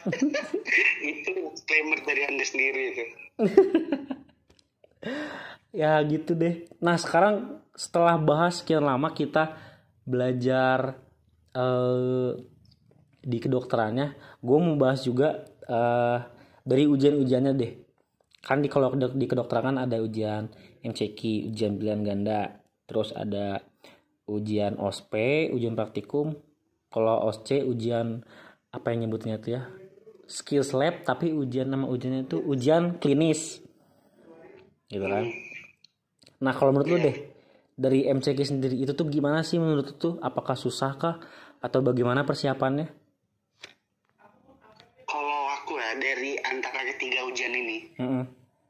itu 1.04 1.30
disclaimer 1.52 2.00
dari 2.08 2.24
anda 2.24 2.40
sendiri 2.40 2.80
itu 2.88 3.04
Ya 5.70 6.02
gitu 6.02 6.34
deh. 6.34 6.66
Nah 6.82 6.98
sekarang 6.98 7.62
setelah 7.78 8.18
bahas 8.18 8.58
sekian 8.62 8.82
lama 8.82 9.14
kita 9.14 9.54
belajar 10.02 10.98
eh, 11.54 12.30
di 13.20 13.38
kedokterannya, 13.38 14.40
gue 14.42 14.58
mau 14.58 14.74
bahas 14.74 15.06
juga 15.06 15.46
eh, 15.46 16.18
dari 16.66 16.84
ujian-ujiannya 16.90 17.52
deh. 17.54 17.72
Kan 18.40 18.64
di 18.64 18.68
kalau 18.72 18.90
di 18.96 19.26
kedokteran 19.28 19.74
kan 19.74 19.78
ada 19.86 20.00
ujian 20.02 20.50
MCQ, 20.82 21.52
ujian 21.52 21.76
pilihan 21.78 22.02
ganda, 22.02 22.58
terus 22.88 23.14
ada 23.14 23.62
ujian 24.26 24.74
OSP, 24.80 25.46
ujian 25.54 25.78
praktikum. 25.78 26.34
Kalau 26.90 27.30
OSC 27.30 27.62
ujian 27.62 28.26
apa 28.74 28.90
yang 28.90 29.06
nyebutnya 29.06 29.38
tuh 29.38 29.50
ya? 29.54 29.62
Skills 30.26 30.74
lab, 30.74 31.06
tapi 31.06 31.30
ujian 31.30 31.70
nama 31.70 31.86
ujiannya 31.86 32.26
itu 32.26 32.38
ujian 32.42 32.98
klinis 32.98 33.62
gitu 34.90 35.06
kan. 35.06 35.30
Nah 36.40 36.52
kalau 36.56 36.72
menurut 36.72 36.88
lu 36.88 36.98
deh 36.98 37.16
dari 37.76 38.04
MCQ 38.08 38.38
sendiri 38.44 38.76
itu 38.76 38.92
tuh 38.92 39.08
gimana 39.08 39.44
sih 39.44 39.60
menurut 39.60 39.92
lu 39.92 39.94
tuh? 39.96 40.14
Apakah 40.20 40.56
susah 40.56 40.96
kah 40.96 41.16
atau 41.60 41.80
bagaimana 41.84 42.24
persiapannya? 42.24 43.00
kalau 45.10 45.40
aku 45.58 45.74
ya 45.74 45.98
dari 45.98 46.38
antara 46.38 46.86
ketiga 46.94 47.26
ujian 47.26 47.50
ini 47.50 47.90
Mm-mm. 47.98 48.22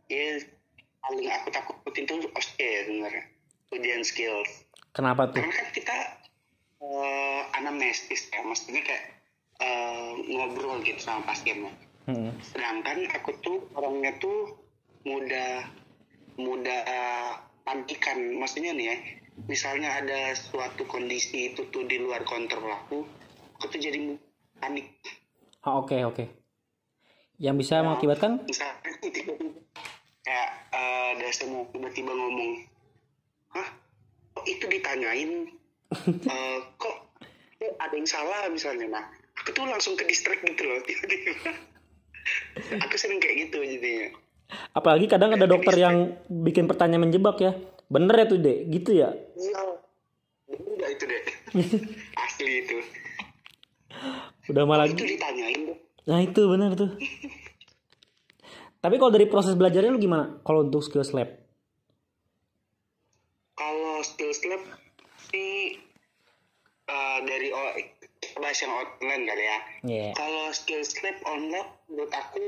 ya 0.08 0.40
paling 1.04 1.28
aku 1.28 1.48
takutin 1.52 2.08
tuh 2.08 2.16
OSCE 2.32 2.64
ya 2.64 2.80
sebenarnya 2.88 3.24
ujian 3.76 4.00
skills 4.00 4.64
Kenapa 4.96 5.28
tuh? 5.28 5.38
karena 5.44 5.52
kan 5.52 5.68
kita 5.76 5.96
eh, 6.80 7.40
anamnestis 7.60 8.32
ya 8.32 8.40
maksudnya 8.40 8.80
kayak 8.80 9.04
eh, 9.60 10.10
ngobrol 10.32 10.80
gitu 10.80 10.96
sama 10.96 11.28
pasiennya 11.28 11.76
Mm-mm. 12.08 12.32
sedangkan 12.40 13.04
aku 13.12 13.36
tuh 13.44 13.68
orangnya 13.76 14.16
tuh 14.16 14.56
mudah 15.04 15.68
mudah 16.40 16.80
panikan 17.64 18.18
maksudnya 18.40 18.72
nih 18.72 18.86
ya 18.92 18.96
misalnya 19.48 19.88
ada 20.00 20.34
suatu 20.36 20.84
kondisi 20.84 21.54
itu 21.54 21.68
tuh 21.72 21.86
di 21.88 21.96
luar 22.00 22.24
kontrol 22.26 22.68
aku 22.68 23.06
aku 23.56 23.64
tuh 23.76 23.80
jadi 23.80 24.16
panik. 24.61 24.88
Oh, 25.64 25.84
Oke 25.84 26.00
oke. 26.04 26.24
Yang 27.40 27.56
bisa 27.64 27.84
mengakibatkan? 27.84 28.40
misalnya 28.44 28.76
kayak 30.20 30.48
eh, 30.72 31.11
dosen 31.20 31.48
mau 31.52 31.64
tiba-tiba 31.72 32.12
ngomong 32.12 32.64
hah 33.56 33.68
kok 34.36 34.44
itu 34.48 34.64
ditanyain? 34.68 35.32
Eh, 36.30 36.58
kok, 36.78 36.96
ada 37.58 37.90
yang 37.90 38.06
salah 38.06 38.46
misalnya? 38.46 38.86
Nah 38.86 39.04
aku 39.42 39.50
tuh 39.50 39.66
langsung 39.66 39.98
ke 39.98 40.06
distract 40.06 40.44
gitu 40.46 40.62
loh 40.64 40.78
tiba-tiba. 40.86 41.50
Aku 42.86 42.94
sering 42.94 43.18
kayak 43.18 43.48
gitu 43.48 43.58
jadinya 43.64 44.14
Apalagi 44.74 45.07
kadang 45.07 45.34
ada 45.34 45.46
dokter 45.46 45.74
yang 45.76 46.18
bikin 46.26 46.66
pertanyaan 46.70 47.09
menjebak 47.09 47.36
ya. 47.42 47.53
Bener 47.90 48.14
ya 48.14 48.26
tuh 48.30 48.38
dek, 48.38 48.70
gitu 48.70 48.90
ya? 48.94 49.11
iya 50.51 50.86
itu 50.90 51.05
deh 51.07 51.22
asli 52.26 52.66
itu 52.66 52.76
Udah 54.51 54.64
malah 54.66 54.86
itu 54.90 55.03
ditanyain 55.07 55.78
Nah 56.07 56.18
itu 56.22 56.40
bener 56.51 56.74
tuh. 56.74 56.90
Tapi 58.80 58.94
kalau 58.96 59.12
dari 59.12 59.28
proses 59.28 59.55
belajarnya 59.55 59.92
lu 59.92 60.01
gimana? 60.01 60.40
Kalau 60.42 60.66
untuk 60.66 60.80
skills 60.82 61.12
lab? 61.12 61.40
kalau 64.01 64.01
skills 64.01 64.40
lab 64.48 64.64
sih 65.28 65.76
eh, 66.88 67.18
dari 67.28 67.53
bahas 68.40 68.59
yang 68.64 68.72
online 68.72 69.24
kali 69.28 69.44
ya 69.44 69.59
Iya. 69.84 70.09
Kalau 70.16 70.48
skills 70.57 70.96
lab 71.05 71.20
online 71.28 71.68
menurut 71.92 72.12
aku 72.16 72.40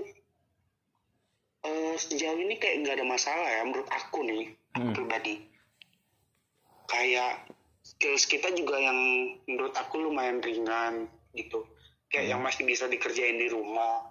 eh, 1.62 1.94
sejauh 1.94 2.38
ini 2.38 2.58
kayak 2.58 2.82
nggak 2.82 2.96
ada 2.98 3.06
masalah 3.06 3.46
ya 3.46 3.62
menurut 3.62 3.88
aku 3.90 4.26
nih 4.26 4.50
aku 4.74 4.86
Hmm. 4.90 4.96
pribadi. 4.96 5.34
Kayak 6.90 7.48
skills 7.82 8.24
kita 8.28 8.52
juga 8.52 8.78
yang 8.78 8.98
menurut 9.48 9.74
aku 9.74 10.02
lumayan 10.02 10.42
ringan 10.42 11.08
gitu. 11.32 11.64
Kayak 12.12 12.36
yang 12.36 12.40
masih 12.44 12.68
bisa 12.68 12.90
dikerjain 12.90 13.40
di 13.40 13.48
rumah. 13.48 14.04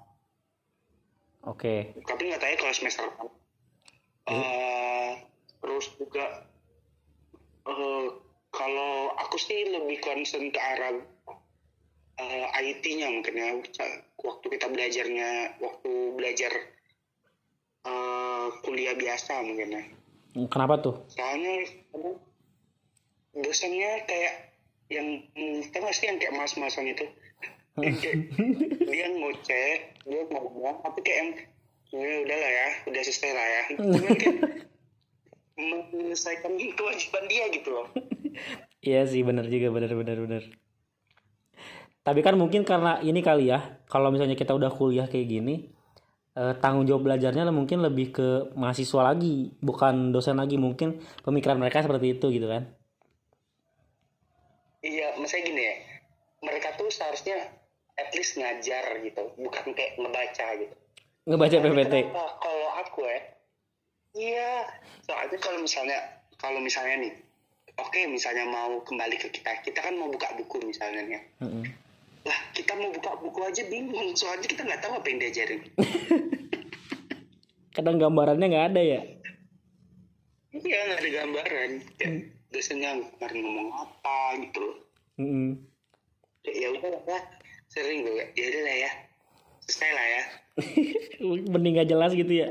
Oke. 1.46 1.94
Tapi 2.06 2.22
nggak 2.30 2.42
tahu 2.42 2.52
ya 2.54 2.58
kalau 2.58 2.76
semester 2.76 3.06
depan. 3.10 3.30
Eh, 4.32 5.12
terus 5.62 5.86
juga 5.98 6.26
eh, 7.66 8.06
kalau 8.54 8.94
aku 9.18 9.38
sih 9.42 9.66
lebih 9.70 9.98
concern 10.02 10.50
ke 10.54 10.62
arah 10.62 10.98
eh, 12.22 12.46
IT-nya 12.62 13.10
mungkin 13.10 13.34
ya 13.34 13.50
waktu 14.22 14.46
kita 14.46 14.68
belajarnya 14.70 15.58
waktu 15.58 15.92
belajar 16.14 16.54
eh, 17.86 18.48
kuliah 18.66 18.96
biasa 18.96 19.42
mungkin 19.46 19.78
ya. 19.78 19.84
Kenapa 20.48 20.80
tuh? 20.80 20.96
soalnya 21.12 21.68
dosennya 23.36 24.04
kayak 24.08 24.56
yang 24.92 25.08
kita 25.64 25.80
masih 25.84 26.04
yang 26.12 26.18
kayak 26.20 26.36
mas-masan 26.36 26.92
itu? 26.92 27.06
Yang 27.80 27.96
kayak 28.00 28.18
dia 28.88 29.08
ngoceh 29.12 29.70
dia 30.08 30.22
ngomong 30.28 30.84
tapi 30.84 31.00
kayak 31.04 31.20
yang 31.20 31.32
ya 31.92 32.08
udahlah 32.24 32.52
ya 32.52 32.68
udah 32.88 33.02
selesai 33.04 33.32
lah 33.36 33.48
ya. 33.48 33.64
Cuman 33.76 34.14
kayak 34.16 34.38
menyelesaikan 35.62 36.52
kewajiban 36.80 37.24
dia 37.28 37.46
gitu 37.52 37.70
loh. 37.72 37.88
Iya 38.82 39.06
sih 39.06 39.22
bener 39.22 39.46
juga 39.46 39.70
bener 39.70 39.94
bener 39.94 40.18
bener. 40.26 40.44
Tapi 42.02 42.20
kan 42.26 42.34
mungkin 42.34 42.66
karena 42.66 42.98
ini 43.06 43.22
kali 43.22 43.54
ya, 43.54 43.78
kalau 43.86 44.10
misalnya 44.10 44.34
kita 44.34 44.58
udah 44.58 44.74
kuliah 44.74 45.06
kayak 45.06 45.30
gini, 45.30 45.70
eh, 46.36 46.54
tanggung 46.60 46.88
jawab 46.88 47.08
belajarnya 47.08 47.48
mungkin 47.52 47.84
lebih 47.84 48.16
ke 48.16 48.28
mahasiswa 48.56 49.14
lagi, 49.14 49.52
bukan 49.60 50.16
dosen 50.16 50.38
lagi 50.40 50.56
mungkin 50.56 51.02
pemikiran 51.24 51.60
mereka 51.60 51.84
seperti 51.84 52.20
itu 52.20 52.28
gitu 52.32 52.48
kan? 52.48 52.66
iya 54.82 55.14
maksudnya 55.14 55.46
gini 55.46 55.62
ya 55.62 55.76
mereka 56.42 56.74
tuh 56.74 56.90
seharusnya 56.90 57.38
at 58.02 58.10
least 58.18 58.34
ngajar 58.34 58.98
gitu 59.06 59.30
bukan 59.38 59.78
kayak 59.78 59.94
ngebaca 60.02 60.48
gitu 60.58 60.76
Ngebaca 61.22 61.54
PPT. 61.62 61.96
Kalau 62.18 62.70
aku 62.82 63.06
ya, 63.06 63.20
iya. 64.18 64.66
Soalnya 65.06 65.38
kalau 65.38 65.62
misalnya, 65.62 66.02
kalau 66.42 66.58
misalnya 66.58 67.06
nih, 67.06 67.14
oke 67.78 68.02
misalnya 68.10 68.50
mau 68.50 68.82
kembali 68.82 69.22
ke 69.22 69.30
kita, 69.30 69.62
kita 69.62 69.86
kan 69.86 70.02
mau 70.02 70.10
buka 70.10 70.34
buku 70.34 70.66
misalnya 70.66 71.06
nih. 71.06 71.14
ya. 71.14 71.22
Mm-mm. 71.46 71.64
Lah 72.22 72.38
kita 72.54 72.78
mau 72.78 72.94
buka 72.94 73.12
buku 73.18 73.40
aja 73.42 73.64
bingung, 73.66 74.14
soalnya 74.14 74.46
kita 74.46 74.62
nggak 74.62 74.82
tahu 74.82 74.94
apa 75.02 75.08
yang 75.10 75.20
diajarin. 75.22 75.62
Kadang 77.76 77.98
gambarannya 77.98 78.48
nggak 78.52 78.68
ada 78.76 78.82
ya. 78.82 79.02
Iya 80.52 80.80
nggak 80.86 81.00
ada 81.02 81.10
gambaran. 81.24 81.72
Ya, 81.98 82.10
dosennya 82.52 82.90
kemarin 83.18 83.40
ngomong 83.48 83.70
apa 83.74 84.18
gitu. 84.44 84.66
Kayak, 86.42 86.58
ya 86.58 86.68
udah 86.74 86.90
lah 87.08 87.24
sering 87.72 88.04
gue 88.04 88.26
ya 88.36 88.46
udah 88.52 88.62
lah 88.68 88.76
ya. 88.76 88.92
Selesai 89.66 89.92
lah 89.96 90.06
ya. 90.06 90.24
Mending 91.54 91.80
gak 91.80 91.90
jelas 91.90 92.12
gitu 92.12 92.34
ya? 92.34 92.50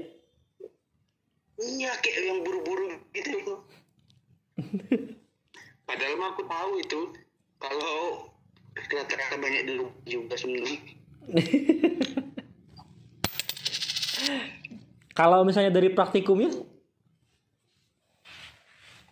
Iya 1.60 1.92
kayak 2.00 2.20
yang 2.24 2.40
buru-buru 2.40 2.96
gitu. 3.12 3.60
Padahal 5.86 6.14
mah 6.16 6.32
aku 6.32 6.42
tahu 6.48 6.72
itu. 6.80 7.00
Kalau 7.60 8.24
rata-rata 8.76 9.36
banyak 9.38 9.62
dulu 9.66 9.86
juga 10.06 10.34
sebenarnya. 10.38 10.80
Kalau 15.20 15.44
misalnya 15.44 15.68
dari 15.74 15.92
praktikumnya 15.92 16.48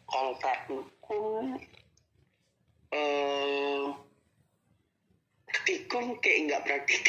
kalau 0.08 0.32
praktikum 0.40 1.60
eh 2.96 3.84
praktikum 5.44 6.04
kayak 6.24 6.38
nggak 6.48 6.62
praktik. 6.64 7.04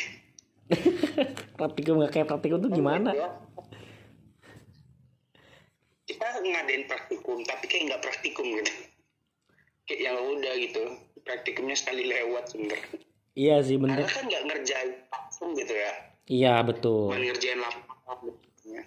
Praktikum 1.59 2.03
gak 2.05 2.13
kayak 2.13 2.29
praktikum 2.29 2.61
tuh 2.61 2.69
gimana? 2.69 3.09
Kita 6.05 6.25
ngadain 6.43 6.85
praktikum 6.85 7.41
tapi 7.41 7.65
kayak 7.65 7.83
nggak 7.89 8.03
praktikum 8.03 8.45
gitu. 8.45 8.73
Kayak 9.89 9.99
yang 10.11 10.17
udah 10.21 10.53
gitu 10.59 10.83
praktikumnya 11.23 11.75
sekali 11.77 12.07
lewat 12.07 12.51
sebenarnya 12.51 12.99
iya 13.35 13.55
sih 13.63 13.75
karena 13.77 14.03
bener 14.03 14.09
kan 14.09 14.25
nggak 14.27 14.43
ngerjain 14.47 14.89
langsung 15.09 15.49
gitu 15.55 15.73
ya 15.73 15.91
iya 16.29 16.53
betul 16.63 17.13
cuma 17.13 17.21
ngerjain 17.21 17.59
laporan. 17.59 18.35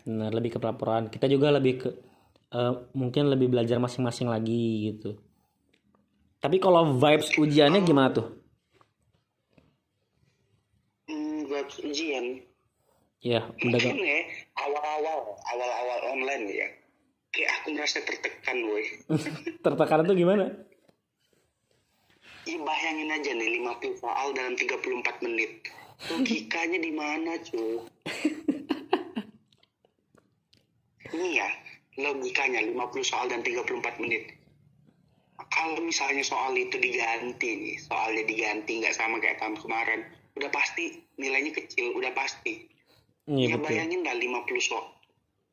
Benar, 0.02 0.30
lebih 0.34 0.50
ke 0.54 0.58
pelaporan. 0.58 1.06
Kita 1.10 1.26
juga 1.30 1.54
lebih 1.54 1.74
ke 1.78 1.90
eh, 2.52 2.74
mungkin 2.94 3.30
lebih 3.30 3.50
belajar 3.50 3.78
masing-masing 3.78 4.30
lagi 4.30 4.92
gitu. 4.92 5.18
Tapi 6.42 6.58
kalau 6.58 6.98
vibes 6.98 7.30
ujiannya 7.38 7.80
gimana 7.86 8.10
tuh? 8.10 8.26
hmm, 11.06 11.46
ujian 11.86 12.42
Ya, 13.22 13.46
udah 13.54 13.78
mungkin 13.78 14.02
ya 14.02 14.18
awal-awal 14.58 15.38
awal-awal 15.46 15.98
online 16.10 16.50
ya 16.50 16.66
kayak 17.30 17.50
aku 17.62 17.78
merasa 17.78 18.02
tertekan 18.02 18.66
boy 18.66 18.82
tertekan 19.64 20.02
tuh 20.02 20.16
gimana? 20.18 20.50
Ih, 22.42 22.58
bayangin 22.58 23.14
aja 23.14 23.30
nih 23.38 23.62
50 23.62 24.02
soal 24.02 24.34
dalam 24.34 24.58
34 24.58 25.22
menit. 25.22 25.70
Logikanya 26.10 26.82
di 26.82 26.90
mana 26.90 27.38
cuy 27.38 27.78
ini 31.12 31.38
ya 31.38 31.48
logikanya 32.00 32.64
50 32.66 33.06
soal 33.06 33.30
dan 33.30 33.46
34 33.46 34.02
menit. 34.02 34.34
Kalau 35.52 35.78
misalnya 35.84 36.24
soal 36.26 36.56
itu 36.58 36.80
diganti 36.80 37.50
nih 37.54 37.76
soalnya 37.78 38.26
diganti 38.26 38.82
nggak 38.82 38.96
sama 38.96 39.22
kayak 39.22 39.38
tahun 39.38 39.54
kemarin 39.60 40.00
udah 40.34 40.50
pasti 40.50 40.98
nilainya 41.20 41.54
kecil 41.54 41.94
udah 41.94 42.10
pasti. 42.16 42.66
Iya 43.30 43.54
ya 43.54 43.56
betul. 43.60 43.66
bayangin 43.70 44.02
dah 44.02 44.16
50 44.18 44.58
soal 44.58 44.90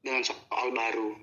dengan 0.02 0.26
soal 0.26 0.74
baru 0.74 1.14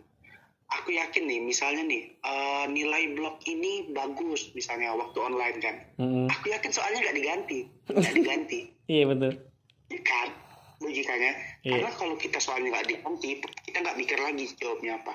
aku 0.68 0.90
yakin 0.90 1.24
nih 1.24 1.40
misalnya 1.40 1.82
nih 1.82 2.02
eh, 2.16 2.64
nilai 2.66 3.14
blok 3.14 3.38
ini 3.44 3.90
bagus 3.90 4.50
misalnya 4.52 4.90
waktu 4.92 5.18
online 5.18 5.58
kan 5.58 5.76
Mm-mm. 5.96 6.26
aku 6.26 6.50
yakin 6.50 6.70
soalnya 6.70 7.00
nggak 7.00 7.16
diganti 7.16 7.58
nggak 7.90 8.14
diganti 8.14 8.60
Iya 8.86 9.02
betul. 9.04 9.32
Ya 9.88 10.00
kan 10.00 10.28
logikanya 10.78 11.32
Iya. 11.60 11.70
karena 11.74 11.90
kalau 11.92 12.14
kita 12.14 12.38
soalnya 12.38 12.70
nggak 12.72 12.86
diganti 12.88 13.30
kita 13.64 13.78
nggak 13.80 13.96
mikir 13.96 14.18
lagi 14.18 14.44
jawabnya 14.54 15.00
apa 15.00 15.14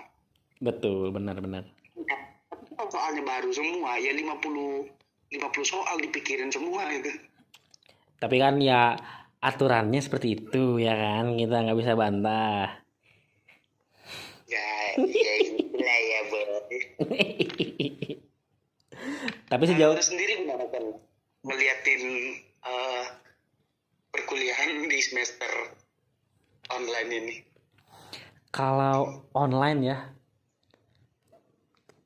Betul, 0.59 1.09
benar-benar. 1.09 1.65
tapi 2.45 2.67
kalau 2.71 2.89
soalnya 2.89 3.21
baru 3.21 3.49
semua 3.49 3.95
ya 3.95 4.11
50 4.11 4.91
50 5.31 5.39
soal 5.63 5.95
dipikirin 5.97 6.49
semua 6.49 6.83
gitu 6.91 7.09
Tapi 8.17 8.35
kan 8.37 8.59
ya 8.59 8.93
aturannya 9.39 9.97
seperti 9.97 10.37
itu 10.37 10.77
ya 10.77 10.93
kan 10.93 11.33
kita 11.33 11.55
nggak 11.57 11.73
bisa 11.75 11.95
bantah. 11.95 12.80
Ya 14.99 15.33
ya 15.39 15.49
gila 15.55 15.95
ya 15.95 16.19
boy 16.29 16.43
Tapi 19.51 19.63
sejauh 19.67 19.95
Lu 19.95 20.03
sendiri 20.03 20.43
gimana 20.43 20.63
kan 20.71 20.83
melihatin 21.43 22.03
eh, 22.63 23.03
perkuliahan 24.11 24.87
di 24.87 24.99
semester 25.03 25.51
online 26.71 27.09
ini? 27.11 27.35
Kalau 28.51 29.27
online 29.31 29.79
ya, 29.83 29.97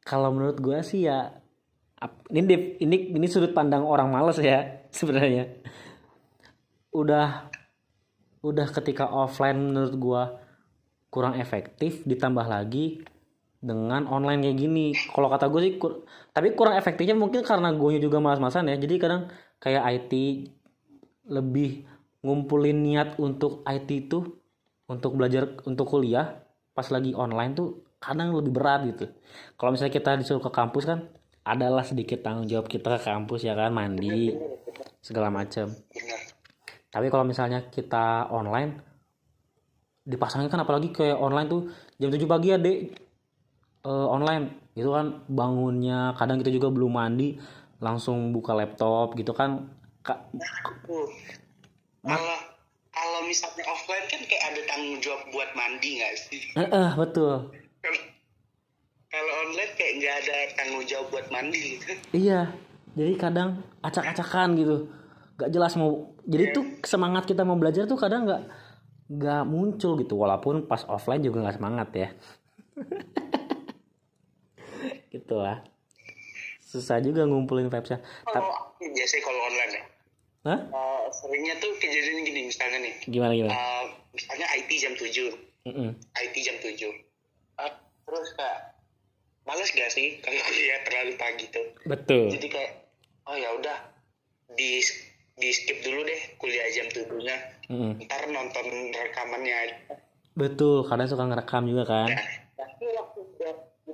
kalau 0.05 0.33
menurut 0.33 0.57
gua 0.61 0.85
sih 0.85 1.09
ya 1.09 1.33
ini 2.29 2.77
ini 2.81 3.17
ini 3.17 3.27
sudut 3.29 3.53
pandang 3.53 3.81
orang 3.85 4.13
males 4.13 4.37
ya 4.41 4.65
sebenarnya. 4.97 5.61
Udah 6.93 7.49
udah 8.45 8.67
ketika 8.69 9.09
offline 9.09 9.73
menurut 9.73 9.93
gua 9.97 10.23
kurang 11.09 11.39
efektif 11.39 12.03
ditambah 12.03 12.45
lagi 12.45 13.01
dengan 13.65 14.05
online 14.05 14.45
kayak 14.45 14.57
gini. 14.57 14.85
Kalau 14.93 15.31
kata 15.31 15.49
gue 15.49 15.61
sih 15.65 15.73
kur- 15.81 16.05
tapi 16.35 16.53
kurang 16.53 16.77
efektifnya 16.77 17.17
mungkin 17.17 17.41
karena 17.41 17.73
gue 17.73 17.97
juga 17.97 18.21
malas-malasan 18.21 18.69
ya. 18.69 18.77
Jadi 18.77 18.95
kadang 19.01 19.31
kayak 19.57 19.83
IT 19.89 20.13
lebih 21.31 21.89
ngumpulin 22.21 22.77
niat 22.85 23.17
untuk 23.17 23.65
IT 23.65 23.89
itu 24.09 24.21
untuk 24.85 25.17
belajar 25.17 25.57
untuk 25.65 25.89
kuliah 25.89 26.45
pas 26.77 26.85
lagi 26.93 27.17
online 27.17 27.57
tuh 27.57 27.85
kadang 27.97 28.37
lebih 28.37 28.53
berat 28.53 28.85
gitu. 28.85 29.09
Kalau 29.57 29.73
misalnya 29.73 29.93
kita 29.97 30.11
disuruh 30.21 30.43
ke 30.43 30.51
kampus 30.53 30.85
kan 30.85 31.09
adalah 31.45 31.81
sedikit 31.85 32.21
tanggung 32.25 32.49
jawab 32.49 32.69
kita 32.69 32.97
ke 32.97 33.09
kampus 33.09 33.45
ya 33.45 33.57
kan 33.57 33.73
mandi 33.73 34.33
segala 35.01 35.33
macam. 35.33 35.73
Tapi 36.89 37.07
kalau 37.09 37.25
misalnya 37.25 37.69
kita 37.69 38.29
online 38.29 38.94
dipasangin 40.05 40.47
kan 40.47 40.61
apalagi 40.61 40.93
kayak 40.93 41.17
online 41.17 41.49
tuh 41.49 41.61
jam 41.97 42.13
7 42.13 42.23
pagi 42.23 42.53
ya 42.53 42.57
dek. 42.57 42.79
Eh, 43.81 44.07
online 44.07 44.71
itu 44.73 44.87
kan. 44.87 45.25
Bangunnya 45.25 46.13
kadang 46.13 46.39
kita 46.39 46.49
juga 46.49 46.69
belum 46.69 46.93
mandi 46.93 47.37
langsung 47.77 48.29
buka 48.31 48.53
laptop 48.53 49.13
gitu 49.13 49.33
kan. 49.33 49.65
Ka- 50.01 50.21
Uh, 50.85 51.09
kalau 52.05 52.37
kalau 52.93 53.19
misalnya 53.25 53.65
offline 53.65 54.05
kan 54.05 54.21
kayak 54.21 54.43
ada 54.45 54.61
tanggung 54.69 55.01
jawab 55.01 55.25
buat 55.33 55.49
mandi 55.57 55.97
nggak 55.97 56.13
sih? 56.15 56.41
Eh, 56.53 56.61
eh, 56.63 56.89
betul. 56.93 57.49
Kalau 59.09 59.33
online 59.41 59.73
kayak 59.73 59.93
nggak 59.97 60.15
ada 60.21 60.35
tanggung 60.53 60.85
jawab 60.85 61.07
buat 61.09 61.25
mandi. 61.27 61.81
Gitu 61.81 61.93
Iya, 62.13 62.53
jadi 62.93 63.13
kadang 63.17 63.49
acak-acakan 63.81 64.53
gitu, 64.53 64.75
gak 65.35 65.49
jelas 65.49 65.73
mau. 65.73 66.13
Jadi 66.25 66.43
tuh 66.51 66.65
semangat 66.83 67.25
kita 67.25 67.41
mau 67.41 67.57
belajar 67.57 67.85
tuh 67.85 67.97
kadang 67.97 68.29
nggak 68.29 68.43
nggak 69.05 69.43
muncul 69.45 69.97
gitu, 69.97 70.17
walaupun 70.17 70.65
pas 70.65 70.81
offline 70.89 71.21
juga 71.21 71.45
nggak 71.45 71.57
semangat 71.57 71.89
ya. 71.93 72.09
gitu 75.13 75.35
lah. 75.37 75.61
Susah 76.59 76.99
juga 76.99 77.23
ngumpulin 77.23 77.69
vibesnya. 77.69 78.03
Tapi, 78.25 78.35
kalau 78.35 78.51
biasanya 78.81 79.23
kalau 79.23 79.41
online 79.47 79.71
ya 79.71 79.83
Hah? 80.45 80.59
eh, 80.61 81.03
seringnya 81.09 81.55
tuh 81.57 81.71
kejadian 81.79 82.21
gini 82.21 82.41
misalnya 82.45 82.77
nih 82.83 82.95
Gimana 83.09 83.33
gimana? 83.33 83.53
eh, 83.53 83.83
misalnya 84.13 84.45
IT 84.53 84.69
jam 84.77 84.93
7 84.93 85.33
Mm-mm. 85.65 85.89
IT 85.97 86.35
jam 86.37 86.57
7 86.61 86.85
Eh, 87.55 87.71
terus 88.05 88.29
kayak 88.37 88.59
males 89.47 89.69
gak 89.71 89.89
sih 89.89 90.21
kalau 90.21 90.37
kuliah 90.45 90.79
terlalu 90.85 91.13
pagi 91.17 91.45
tuh 91.49 91.65
Betul. 91.89 92.29
jadi 92.29 92.47
kayak 92.51 92.71
oh 93.25 93.33
ya 93.33 93.49
udah 93.57 93.77
di 94.53 94.83
di 95.35 95.49
skip 95.49 95.79
dulu 95.81 95.99
deh 96.01 96.21
kuliah 96.35 96.63
jam 96.69 96.87
7 96.87 97.11
nya 97.19 97.37
Mm-mm. 97.67 97.99
ntar 98.01 98.23
nonton 98.27 98.65
rekamannya 98.87 99.55
aja 99.57 99.75
Betul, 100.31 100.83
kadang 100.83 101.07
suka 101.07 101.23
ngerekam 101.23 101.63
juga 101.63 101.83
kan. 101.85 102.11
Nah, 102.11 102.27
tapi 102.53 102.83
waktu 102.91 103.19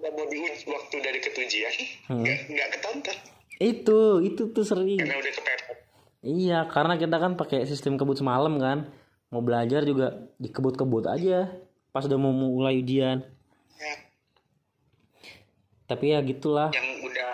mau 0.10 0.26
waktu 0.74 0.96
dari 0.98 1.20
ketujian 1.20 1.74
Hmm. 2.06 2.22
nggak 2.22 2.38
nggak 2.48 2.68
ketonton 2.72 3.18
Itu, 3.56 4.00
itu 4.20 4.50
tuh 4.50 4.66
sering. 4.66 4.98
karena 4.98 5.18
udah 5.18 5.32
kepepet 5.32 5.78
Iya, 6.22 6.60
karena 6.68 6.98
kita 6.98 7.14
kan 7.16 7.34
pakai 7.34 7.66
sistem 7.66 7.94
kebut 7.94 8.14
semalam 8.16 8.58
kan. 8.58 8.89
Mau 9.30 9.42
belajar 9.42 9.82
juga 9.82 10.12
dikebut-kebut 10.36 11.06
aja 11.08 11.50
pas 11.89 12.02
udah 12.02 12.16
mau 12.16 12.30
mulai 12.30 12.78
ujian. 12.78 13.22
ya, 13.76 13.96
Tapi 15.88 16.06
ya 16.10 16.20
gitulah. 16.22 16.70
yang 16.72 17.02
udah 17.02 17.31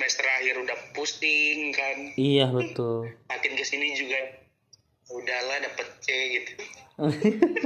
semester 0.00 0.24
akhir 0.24 0.64
udah 0.64 0.78
pusing 0.96 1.76
kan 1.76 1.96
Iya, 2.16 2.48
betul. 2.48 3.12
makin 3.28 3.52
ke 3.52 3.64
sini 3.68 3.92
juga 3.92 4.16
udahlah 5.12 5.60
dapet 5.60 5.86
C 6.00 6.08
gitu 6.40 6.52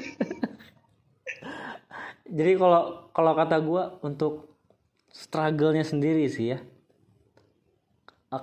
Jadi 2.35 2.53
kalau 2.59 3.07
kalau 3.14 3.32
kata 3.39 3.57
gua 3.62 3.95
untuk 4.03 4.59
struggle-nya 5.14 5.87
sendiri 5.87 6.26
sih 6.26 6.51
ya. 6.51 6.59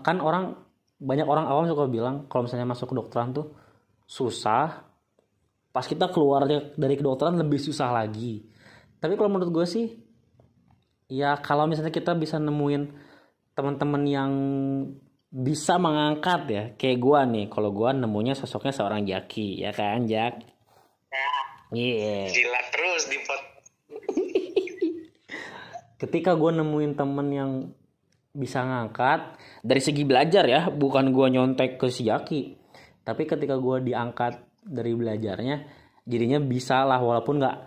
Kan 0.08 0.24
orang 0.24 0.56
banyak 1.02 1.28
orang 1.28 1.52
awam 1.52 1.68
suka 1.68 1.92
bilang 1.92 2.24
kalau 2.32 2.48
misalnya 2.48 2.72
masuk 2.72 2.96
kedokteran 2.96 3.36
tuh 3.36 3.52
susah. 4.08 4.88
Pas 5.76 5.84
kita 5.84 6.08
keluar 6.08 6.48
dari 6.80 6.96
kedokteran 6.96 7.36
lebih 7.36 7.60
susah 7.60 7.92
lagi. 7.92 8.48
Tapi 9.04 9.20
kalau 9.20 9.28
menurut 9.28 9.52
gue 9.52 9.66
sih 9.68 10.00
ya 11.12 11.36
kalau 11.44 11.68
misalnya 11.68 11.92
kita 11.92 12.16
bisa 12.16 12.40
nemuin 12.40 13.11
teman-teman 13.62 14.04
yang 14.10 14.32
bisa 15.30 15.78
mengangkat 15.78 16.42
ya. 16.50 16.64
Kayak 16.74 16.98
gua 16.98 17.30
nih 17.30 17.46
kalau 17.48 17.70
gua 17.70 17.94
nemunya 17.94 18.34
sosoknya 18.34 18.74
seorang 18.74 19.06
Jaki 19.06 19.62
ya 19.62 19.70
kan 19.70 20.10
Jak? 20.10 20.52
Iya. 21.72 22.28
Jilat 22.28 22.68
terus 22.76 23.04
di 23.08 23.18
pot. 23.24 23.42
ketika 26.02 26.34
gue 26.34 26.52
nemuin 26.52 26.94
temen 26.98 27.28
yang 27.32 27.52
bisa 28.32 28.64
ngangkat 28.64 29.38
dari 29.62 29.82
segi 29.84 30.08
belajar 30.08 30.48
ya 30.48 30.72
bukan 30.72 31.12
gue 31.16 31.28
nyontek 31.32 31.80
ke 31.80 31.88
si 31.88 32.12
Jaki. 32.12 32.60
Tapi 33.02 33.24
ketika 33.24 33.56
gue 33.56 33.88
diangkat 33.88 34.34
dari 34.62 34.94
belajarnya 34.94 35.56
jadinya 36.06 36.40
bisa 36.42 36.84
lah 36.84 37.00
walaupun 37.00 37.40
nggak 37.40 37.58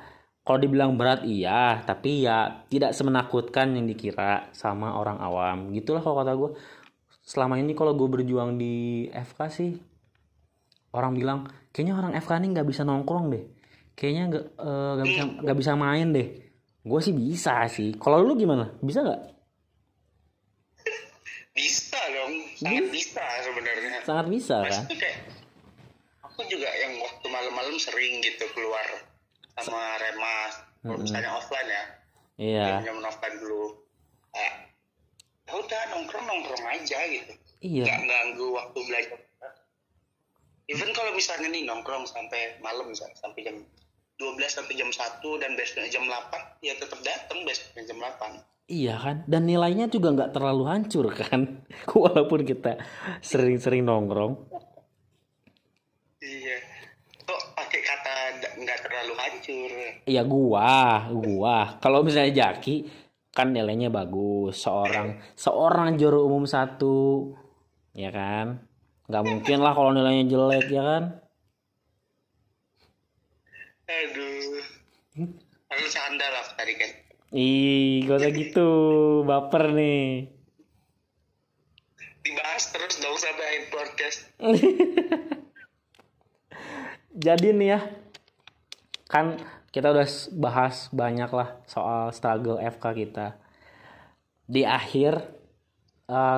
kalau 0.44 0.58
dibilang 0.60 0.94
berat 1.00 1.24
iya. 1.24 1.80
Tapi 1.82 2.22
ya 2.22 2.68
tidak 2.68 2.92
semenakutkan 2.92 3.72
yang 3.74 3.88
dikira 3.88 4.52
sama 4.52 4.94
orang 4.94 5.18
awam. 5.18 5.72
Gitulah 5.72 6.04
kalau 6.04 6.20
kata 6.20 6.32
gue 6.36 6.50
selama 7.24 7.56
ini 7.56 7.72
kalau 7.72 7.96
gue 7.96 8.04
berjuang 8.04 8.60
di 8.60 9.08
FK 9.08 9.40
sih 9.48 9.72
orang 10.92 11.16
bilang 11.16 11.48
kayaknya 11.72 11.96
orang 11.96 12.12
FK 12.20 12.44
ini 12.44 12.46
nggak 12.52 12.68
bisa 12.68 12.84
nongkrong 12.84 13.26
deh. 13.32 13.44
Kayaknya 13.96 14.22
nggak 14.30 14.46
nggak 14.94 15.06
bisa 15.08 15.22
nggak 15.40 15.58
bisa 15.58 15.72
main 15.74 16.08
deh. 16.12 16.28
Gue 16.84 17.00
sih 17.00 17.16
bisa 17.16 17.64
sih. 17.72 17.96
Kalau 17.96 18.20
lu 18.20 18.36
gimana? 18.36 18.68
Bisa 18.84 19.00
nggak? 19.00 19.22
Bisa 21.54 22.00
dong, 22.10 22.34
sangat 22.58 22.90
bisa? 22.90 23.22
sebenarnya. 23.46 24.02
sangat 24.02 24.26
bisa 24.26 24.56
kan? 24.66 24.82
Tuh 24.90 24.98
kayak 24.98 25.18
aku 26.26 26.42
juga 26.50 26.66
yang 26.66 26.98
waktu 26.98 27.26
malam-malam 27.30 27.78
sering 27.78 28.18
gitu 28.26 28.42
keluar 28.58 29.13
sama 29.62 29.82
Remas. 30.00 30.54
Kalau 30.84 30.98
misalnya 31.00 31.30
offline 31.32 31.68
ya, 31.70 31.84
iya 32.36 32.66
zaman 32.84 33.04
offline 33.06 33.36
dulu. 33.40 33.80
Ya 35.44 35.52
udah 35.54 35.82
nongkrong 35.94 36.24
nongkrong 36.26 36.64
aja 36.66 36.98
gitu. 37.08 37.32
iya 37.62 37.84
Nggak 37.84 38.00
ganggu 38.08 38.46
waktu 38.56 38.78
belajar. 38.84 39.20
Even 40.64 40.90
kalau 40.96 41.12
misalnya 41.12 41.48
nih 41.52 41.68
nongkrong 41.68 42.08
sampai 42.08 42.56
malam 42.64 42.88
misalnya 42.88 43.16
sampai 43.20 43.44
jam 43.44 43.60
12 44.18 44.38
sampai 44.46 44.74
jam 44.78 44.90
1 44.90 45.42
dan 45.42 45.50
besoknya 45.58 45.90
jam 45.90 46.04
8 46.06 46.62
ya 46.62 46.74
tetap 46.78 47.00
datang 47.02 47.42
besoknya 47.42 47.82
jam 47.82 47.98
8 47.98 48.70
iya 48.70 48.94
kan 48.94 49.26
dan 49.26 49.42
nilainya 49.44 49.90
juga 49.90 50.14
nggak 50.14 50.32
terlalu 50.32 50.64
hancur 50.70 51.10
kan 51.10 51.66
walaupun 51.98 52.46
kita 52.46 52.78
sering-sering 53.20 53.82
nongkrong 53.82 54.38
iya 56.22 56.56
hancur 59.34 59.70
Iya 60.04 60.22
gua, 60.22 60.72
gua. 61.10 61.56
Kalau 61.78 62.00
misalnya 62.00 62.52
Jaki 62.54 62.86
kan 63.34 63.50
nilainya 63.50 63.90
bagus, 63.90 64.62
seorang 64.62 65.18
seorang 65.34 65.98
juara 65.98 66.22
umum 66.22 66.46
satu, 66.46 67.34
ya 67.90 68.08
kan? 68.08 68.62
Nggak 69.04 69.24
mungkin 69.26 69.58
lah 69.58 69.74
kalau 69.74 69.90
nilainya 69.90 70.30
jelek 70.30 70.70
ya 70.70 70.82
kan? 70.82 71.04
aduh 73.84 74.64
harus 75.68 75.92
canda 75.92 76.24
lah 76.24 76.40
tadi 76.56 76.72
kan 76.72 76.88
Ih, 77.36 78.08
gak 78.08 78.16
usah 78.16 78.32
gitu, 78.32 78.68
baper 79.28 79.76
nih. 79.76 80.32
dibahas 82.22 82.64
terus 82.72 82.96
dong 82.96 83.12
sampai 83.12 83.44
akhir 83.44 83.64
podcast 83.68 84.18
Jadi 87.14 87.48
nih 87.52 87.68
ya, 87.70 87.80
kan 89.14 89.38
kita 89.70 89.94
udah 89.94 90.06
bahas 90.34 90.90
banyak 90.90 91.30
lah 91.30 91.54
soal 91.70 92.10
struggle 92.10 92.58
FK 92.58 92.84
kita. 93.06 93.38
Di 94.42 94.66
akhir, 94.66 95.22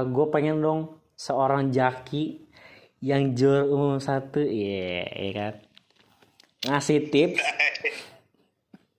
gue 0.05 0.27
pengen 0.29 0.61
dong 0.61 1.01
seorang 1.17 1.73
Jaki 1.73 2.45
yang 3.01 3.33
juara 3.33 3.65
umum 3.65 3.97
satu, 3.97 4.45
iya 4.45 5.09
ya 5.09 5.31
kan? 5.33 5.55
Ngasih 6.69 7.01
tips, 7.09 7.41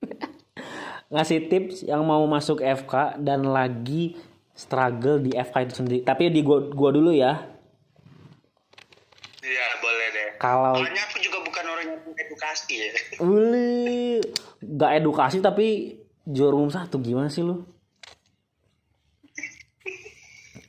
ngasih 1.14 1.40
tips 1.46 1.76
yang 1.86 2.02
mau 2.02 2.26
masuk 2.26 2.66
FK 2.66 3.22
dan 3.22 3.46
lagi 3.46 4.18
struggle 4.58 5.22
di 5.22 5.38
FK 5.38 5.56
itu 5.70 5.74
sendiri. 5.86 6.02
Tapi 6.02 6.34
di 6.34 6.42
gua, 6.42 6.66
gua 6.66 6.90
dulu 6.90 7.14
ya. 7.14 7.46
iya 9.48 9.66
boleh 9.80 10.08
deh 10.12 10.28
Kalau 10.42 10.76
soalnya 10.76 11.04
aku 11.08 11.18
juga 11.24 11.37
edukasi 12.18 12.74
ya 12.74 12.90
Boleh. 13.22 14.20
Gak 14.62 14.92
edukasi 14.98 15.38
tapi 15.40 15.98
juara 16.26 16.58
umum 16.58 16.74
satu 16.74 17.00
gimana 17.00 17.30
sih 17.30 17.46
lu? 17.46 17.64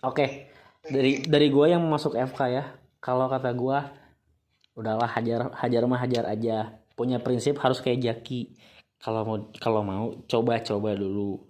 Oke, 0.07 0.47
dari 0.87 1.27
dari 1.27 1.51
gua 1.51 1.75
yang 1.75 1.83
masuk 1.91 2.15
FK 2.15 2.41
ya. 2.55 2.65
Kalau 3.03 3.27
kata 3.27 3.51
gua 3.51 3.91
udahlah 4.79 5.11
hajar 5.11 5.51
hajar 5.59 5.83
mah 5.91 5.99
hajar 5.99 6.25
aja. 6.31 6.79
Punya 6.95 7.19
prinsip 7.19 7.59
harus 7.59 7.83
kayak 7.83 8.03
Jaki. 8.03 8.55
Kalau 9.03 9.27
mau 9.27 9.39
kalau 9.59 9.83
mau 9.83 10.07
coba-coba 10.31 10.95
dulu. 10.95 11.43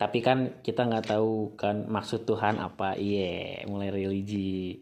Tapi 0.00 0.24
kan 0.24 0.64
kita 0.64 0.88
nggak 0.88 1.12
tahu 1.12 1.60
kan 1.60 1.84
maksud 1.84 2.24
Tuhan 2.24 2.56
apa. 2.56 2.96
Iya, 2.96 3.68
mulai 3.68 3.92
religi. 3.92 4.80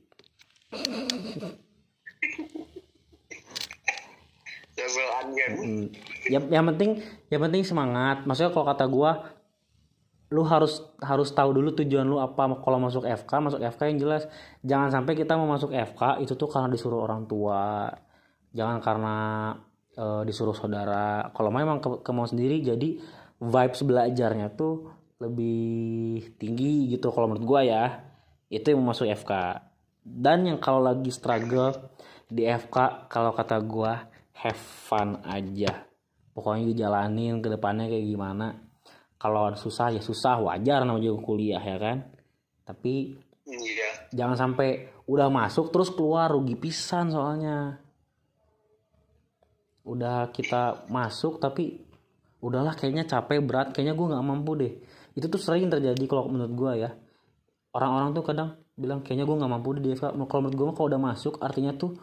Hmm. 5.59 5.91
yang 6.31 6.45
yang 6.49 6.65
penting 6.75 7.03
yang 7.29 7.43
penting 7.43 7.63
semangat. 7.67 8.23
Maksudnya 8.25 8.55
kalau 8.55 8.67
kata 8.69 8.85
gua 8.87 9.13
lu 10.29 10.45
harus 10.45 10.85
harus 11.01 11.33
tahu 11.33 11.51
dulu 11.57 11.75
tujuan 11.83 12.07
lu 12.07 12.23
apa. 12.23 12.47
Kalau 12.63 12.79
masuk 12.79 13.05
FK 13.05 13.33
masuk 13.43 13.61
FK 13.65 13.81
yang 13.91 13.99
jelas. 13.99 14.23
Jangan 14.63 14.89
sampai 14.95 15.19
kita 15.19 15.35
mau 15.35 15.49
masuk 15.51 15.75
FK 15.75 16.23
itu 16.23 16.39
tuh 16.39 16.49
karena 16.49 16.69
disuruh 16.71 17.03
orang 17.03 17.27
tua. 17.27 17.91
Jangan 18.55 18.79
karena 18.79 19.17
eh, 19.97 20.23
disuruh 20.29 20.55
saudara. 20.55 21.33
Kalau 21.35 21.51
memang 21.51 21.83
ke, 21.83 22.05
ke 22.05 22.11
mau 22.15 22.29
sendiri 22.29 22.63
jadi 22.63 23.01
vibes 23.39 23.81
belajarnya 23.83 24.55
tuh 24.59 24.95
lebih 25.19 26.39
tinggi 26.39 26.95
gitu 26.95 27.11
kalau 27.11 27.35
menurut 27.35 27.47
gua 27.47 27.61
ya. 27.67 27.85
Itu 28.49 28.73
yang 28.73 28.81
mau 28.85 28.95
masuk 28.95 29.11
FK 29.11 29.65
dan 30.09 30.49
yang 30.49 30.57
kalau 30.57 30.81
lagi 30.81 31.13
struggle 31.13 31.77
di 32.33 32.49
FK 32.49 33.09
kalau 33.13 33.37
kata 33.37 33.61
gua 33.61 34.09
have 34.43 34.59
fun 34.59 35.19
aja. 35.27 35.87
Pokoknya 36.31 36.71
dijalanin 36.71 37.43
ke 37.43 37.51
depannya 37.51 37.91
kayak 37.91 38.07
gimana. 38.07 38.55
Kalau 39.19 39.51
susah 39.59 39.91
ya 39.91 39.99
susah. 39.99 40.39
Wajar 40.39 40.87
namanya 40.87 41.11
juga 41.11 41.35
kuliah 41.35 41.63
ya 41.63 41.79
kan? 41.79 42.07
Tapi 42.63 43.19
iya. 43.51 43.91
jangan 44.15 44.39
sampai 44.39 44.87
udah 45.11 45.27
masuk 45.33 45.75
terus 45.75 45.91
keluar 45.91 46.31
rugi 46.31 46.55
pisan 46.55 47.11
soalnya. 47.11 47.83
Udah 49.83 50.31
kita 50.31 50.87
masuk 50.87 51.43
tapi 51.43 51.83
udahlah 52.39 52.79
kayaknya 52.79 53.11
capek 53.11 53.43
berat. 53.43 53.75
Kayaknya 53.75 53.95
gue 53.99 54.07
nggak 54.15 54.27
mampu 54.27 54.53
deh. 54.55 54.73
Itu 55.19 55.27
tuh 55.27 55.43
sering 55.43 55.67
terjadi 55.67 56.05
kalau 56.07 56.31
menurut 56.31 56.55
gue 56.55 56.73
ya. 56.87 56.91
Orang-orang 57.75 58.15
tuh 58.15 58.23
kadang 58.23 58.55
bilang 58.79 59.03
kayaknya 59.03 59.27
gue 59.27 59.37
nggak 59.43 59.51
mampu 59.51 59.75
DFK 59.83 60.15
kalau 60.31 60.41
menurut 60.47 60.55
gue 60.55 60.67
mah 60.71 60.77
kalau 60.79 60.89
udah 60.95 61.03
masuk 61.03 61.35
artinya 61.43 61.75
tuh 61.75 61.99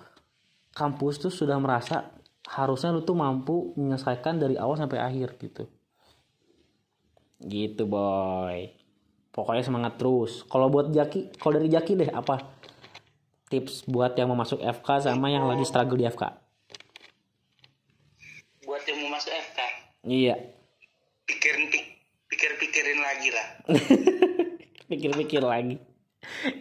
kampus 0.75 1.23
tuh 1.23 1.31
sudah 1.31 1.55
merasa 1.55 2.11
harusnya 2.45 2.93
lu 2.93 3.01
tuh 3.01 3.17
mampu 3.17 3.73
menyelesaikan 3.75 4.37
dari 4.37 4.55
awal 4.55 4.77
sampai 4.77 5.01
akhir 5.01 5.37
gitu. 5.41 5.65
Gitu 7.41 7.83
boy. 7.85 8.69
Pokoknya 9.33 9.63
semangat 9.65 9.99
terus. 9.99 10.47
Kalau 10.47 10.71
buat 10.71 10.93
Jaki 10.93 11.35
kalau 11.41 11.59
dari 11.59 11.67
Jaki 11.67 11.99
deh 11.99 12.11
apa 12.13 12.55
tips 13.49 13.85
buat 13.85 14.17
yang 14.17 14.33
mau 14.33 14.39
masuk 14.41 14.57
FK 14.57 15.05
sama 15.05 15.29
yang 15.29 15.45
lagi 15.45 15.61
struggle 15.69 15.95
di 16.01 16.09
FK 16.09 16.23
buat 18.65 18.81
yang 18.89 18.97
mau 19.05 19.13
masuk 19.13 19.29
FK 19.29 19.59
iya. 20.09 20.35
Pikirin 21.25 21.69
pik- 21.69 21.89
pikir-pikirin 22.29 22.99
lagi 23.01 23.29
lah. 23.33 23.47
Pikir-pikir 24.93 25.41
lagi. 25.41 25.81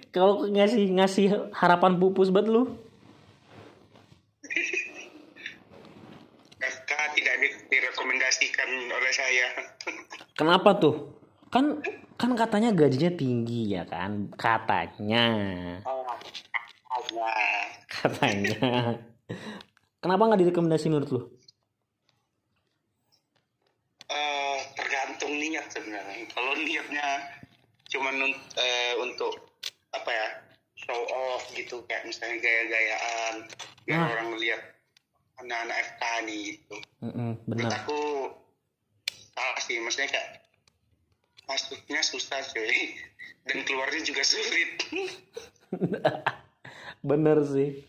Kalau 0.08 0.48
ngasih 0.48 0.88
ngasih 0.96 1.52
harapan 1.52 2.00
pupus 2.00 2.32
buat 2.32 2.48
lu 2.48 2.72
FK 6.60 6.90
tidak 7.16 7.34
di- 7.44 7.60
direkomendasikan 7.68 8.68
oleh 8.88 9.12
saya 9.12 9.46
kenapa 10.34 10.76
tuh? 10.76 11.14
Kan 11.48 11.80
kan 12.14 12.30
katanya 12.34 12.70
gajinya 12.70 13.10
tinggi 13.10 13.74
ya 13.74 13.86
kan? 13.86 14.30
Katanya. 14.34 15.26
Oh 15.82 16.06
ada 16.94 17.30
katanya. 17.86 18.98
Kenapa 19.98 20.22
nggak 20.22 20.40
direkomendasi 20.42 20.86
menurut 20.86 21.10
lu? 21.10 21.20
Eh, 24.04 24.58
tergantung 24.76 25.32
niat 25.32 25.66
sebenarnya. 25.72 26.28
Kalau 26.30 26.52
niatnya 26.54 27.06
cuman 27.88 28.14
un- 28.20 28.42
eh, 28.54 28.94
untuk 29.00 29.32
apa 29.90 30.10
ya 30.10 30.28
show 30.76 31.00
off 31.08 31.48
gitu 31.54 31.80
kayak 31.86 32.04
misalnya 32.04 32.36
gaya-gayaan 32.36 33.34
biar 33.86 34.00
Ah. 34.00 34.10
orang 34.12 34.28
lihat 34.36 34.60
anak-anak 35.40 35.76
FK 35.88 36.02
nih 36.26 36.38
gitu. 36.52 36.76
Mm-mm, 37.00 37.30
menurut 37.46 37.64
benar 37.64 37.80
aku 37.80 38.00
salah 39.34 39.60
sih 39.60 39.76
maksudnya 39.82 40.08
kayak 40.14 40.30
masuknya 41.44 42.00
susah 42.00 42.40
cuy. 42.54 42.96
Dan 43.44 43.60
keluarnya 43.68 44.00
juga 44.00 44.24
sulit. 44.24 44.80
Bener 47.04 47.44
sih. 47.44 47.84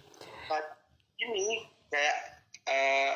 Ini 1.16 1.48
kayak 1.88 2.18
eh 2.68 3.14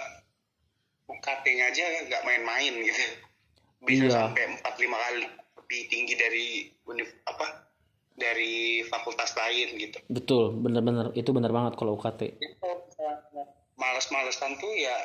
UKT-nya 1.09 1.65
aja 1.67 1.83
nggak 2.07 2.23
main-main 2.23 2.73
gitu. 2.79 3.03
Bisa 3.83 4.07
Iya. 4.07 4.15
sampai 4.15 4.43
empat 4.55 4.75
lima 4.79 4.95
kali 4.95 5.27
lebih 5.59 5.81
tinggi 5.91 6.15
dari 6.15 6.47
univ 6.87 7.09
apa 7.27 7.67
dari 8.15 8.79
fakultas 8.87 9.35
lain 9.35 9.75
gitu. 9.75 9.99
Betul 10.07 10.55
bener-bener. 10.63 11.11
Itu 11.19 11.35
bener 11.35 11.51
banget 11.51 11.75
kalau 11.75 11.99
UKT. 11.99 12.39
Misalnya 12.39 13.43
males-malesan 13.75 14.55
tuh 14.63 14.71
ya 14.79 14.95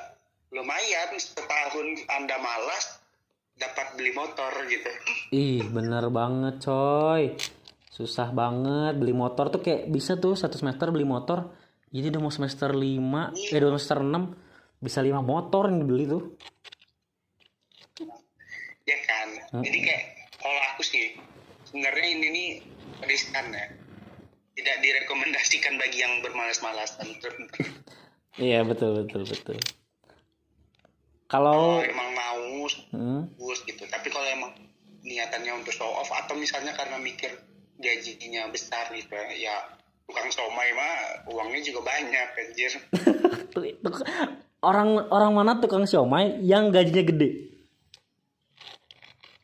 lumayan. 0.55 1.19
Setahun 1.19 2.07
anda 2.15 2.39
malas 2.39 3.03
dapat 3.55 3.95
beli 3.95 4.13
motor 4.15 4.51
gitu. 4.67 4.91
Ih 5.35 5.63
bener 5.71 6.11
banget 6.11 6.63
coy. 6.63 7.35
Susah 7.91 8.35
banget 8.35 8.99
beli 8.99 9.15
motor 9.15 9.55
tuh 9.55 9.63
kayak 9.63 9.87
bisa 9.91 10.19
tuh 10.19 10.35
satu 10.35 10.59
semester 10.59 10.91
beli 10.91 11.07
motor. 11.07 11.55
Jadi 11.95 12.11
udah 12.11 12.23
mau 12.27 12.35
semester 12.35 12.75
5 12.75 13.55
eh 13.55 13.59
udah 13.63 13.71
semester 13.79 13.99
6 14.03 14.83
bisa 14.83 14.99
5 14.99 15.23
motor 15.23 15.71
yang 15.71 15.79
dibeli 15.87 16.05
tuh. 16.11 16.23
Ya 18.85 18.99
kan? 19.07 19.29
Jadi 19.63 19.79
kayak 19.79 20.05
kalau 20.43 20.61
aku 20.75 20.83
sih 20.83 21.15
sebenarnya 21.71 22.09
ini 22.19 22.27
nih 22.35 22.49
riskan 23.07 23.55
ya. 23.55 23.67
Tidak 24.55 24.77
direkomendasikan 24.83 25.79
bagi 25.79 26.03
yang 26.03 26.23
bermalas-malasan. 26.23 27.07
Iya 28.35 28.67
betul 28.67 29.07
betul 29.07 29.23
betul 29.23 29.63
kalau 31.25 31.81
emang 31.81 32.13
mau 32.13 32.69
hmm, 32.69 33.23
gitu. 33.41 33.83
Tapi 33.89 34.09
kalau 34.13 34.29
emang 34.29 34.53
niatannya 35.05 35.53
untuk 35.57 35.73
show 35.73 35.89
off 35.89 36.13
atau 36.13 36.37
misalnya 36.37 36.77
karena 36.77 37.01
mikir 37.01 37.33
gajinya 37.81 38.49
besar 38.53 38.93
gitu 38.93 39.13
ya, 39.37 39.57
tukang 40.09 40.29
somai 40.31 40.71
mah 40.77 41.25
uangnya 41.33 41.61
juga 41.65 41.81
banyak 41.85 42.29
anjir. 42.37 42.73
Orang 44.65 45.13
orang 45.13 45.33
mana 45.37 45.61
tukang 45.61 45.85
siomay 45.85 46.41
yang 46.41 46.73
gajinya 46.73 47.05
gede? 47.05 47.53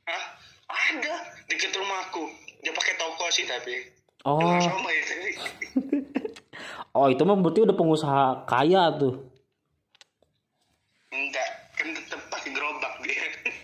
Hah? 0.09 0.25
ada 0.65 1.15
deket 1.45 1.77
rumahku 1.77 2.25
dia 2.65 2.73
pakai 2.73 2.97
toko 2.97 3.29
sih 3.29 3.45
tapi. 3.45 3.85
Oh. 4.25 4.41
Tukang 4.41 4.81
oh 6.97 7.13
itu 7.13 7.21
mah 7.29 7.37
berarti 7.37 7.61
udah 7.69 7.77
pengusaha 7.77 8.49
kaya 8.49 8.97
tuh. 8.97 9.29
Enggak 11.13 11.50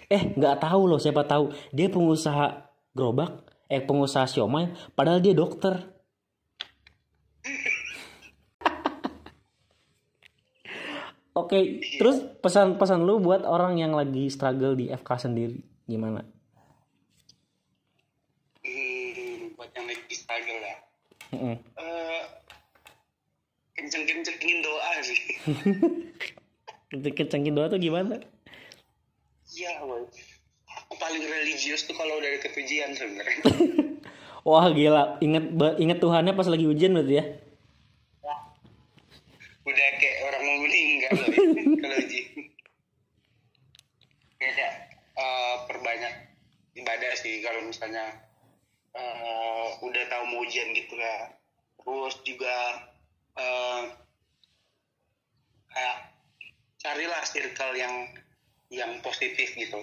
eh 0.06 0.22
nggak 0.38 0.62
tahu 0.62 0.82
loh 0.86 1.00
siapa 1.02 1.26
tahu 1.26 1.50
dia 1.74 1.90
pengusaha 1.90 2.70
gerobak 2.94 3.42
eh 3.66 3.82
pengusaha 3.82 4.30
siomay 4.30 4.70
padahal 4.94 5.18
dia 5.18 5.34
dokter 5.34 5.74
Oke, 11.36 11.84
terus 12.00 12.24
pesan-pesan 12.40 13.04
lu 13.04 13.20
buat 13.20 13.44
orang 13.44 13.76
yang 13.76 13.92
lagi 13.92 14.32
struggle 14.32 14.72
di 14.72 14.88
FK 14.88 15.28
sendiri 15.28 15.60
gimana? 15.84 16.24
hmm, 18.64 19.52
buat 19.54 19.68
yang 19.76 19.84
lagi 19.84 20.14
struggle 20.16 20.60
ya 20.64 20.76
Mm-mm. 21.36 21.56
Eh, 21.60 22.22
kenceng-kencengin 23.76 24.58
doa 24.64 24.92
sih 25.04 25.20
Kecengin 27.20 27.52
doa 27.52 27.68
tuh 27.68 27.82
gimana? 27.82 28.16
Iya 29.56 29.80
woy 29.82 30.04
aku 30.76 30.94
paling 31.00 31.24
religius 31.24 31.88
tuh 31.88 31.96
kalau 31.96 32.20
udah 32.20 32.30
deket 32.36 32.52
ujian 32.58 32.92
sebenarnya. 32.92 33.40
Wah 34.46 34.70
gila, 34.70 35.18
inget 35.18 35.50
inget 35.82 35.98
Tuhannya 35.98 36.36
pas 36.38 36.46
lagi 36.46 36.66
ujian 36.68 36.94
berarti 36.94 37.16
ya? 37.18 37.26
udah 39.66 39.88
kayak 39.98 40.18
orang 40.30 40.42
mau 40.46 40.58
meninggal 40.62 41.10
loh 41.18 41.26
ya, 41.26 41.42
kalau 41.82 41.96
ujian 41.98 42.28
kayak 44.38 44.74
eh, 45.18 45.56
perbanyak 45.66 46.14
ibadah 46.78 47.12
sih. 47.18 47.42
Kalau 47.42 47.66
misalnya 47.66 48.14
eh, 48.94 49.66
udah 49.82 50.04
tahu 50.06 50.24
mau 50.30 50.46
ujian 50.46 50.70
gitu 50.70 50.94
ya. 50.94 51.34
Terus 51.82 52.14
juga 52.22 52.54
eh, 53.34 53.82
kayak 55.74 55.98
carilah 56.78 57.22
circle 57.26 57.74
yang 57.74 57.94
yang 58.70 58.98
positif 59.02 59.54
gitu. 59.54 59.80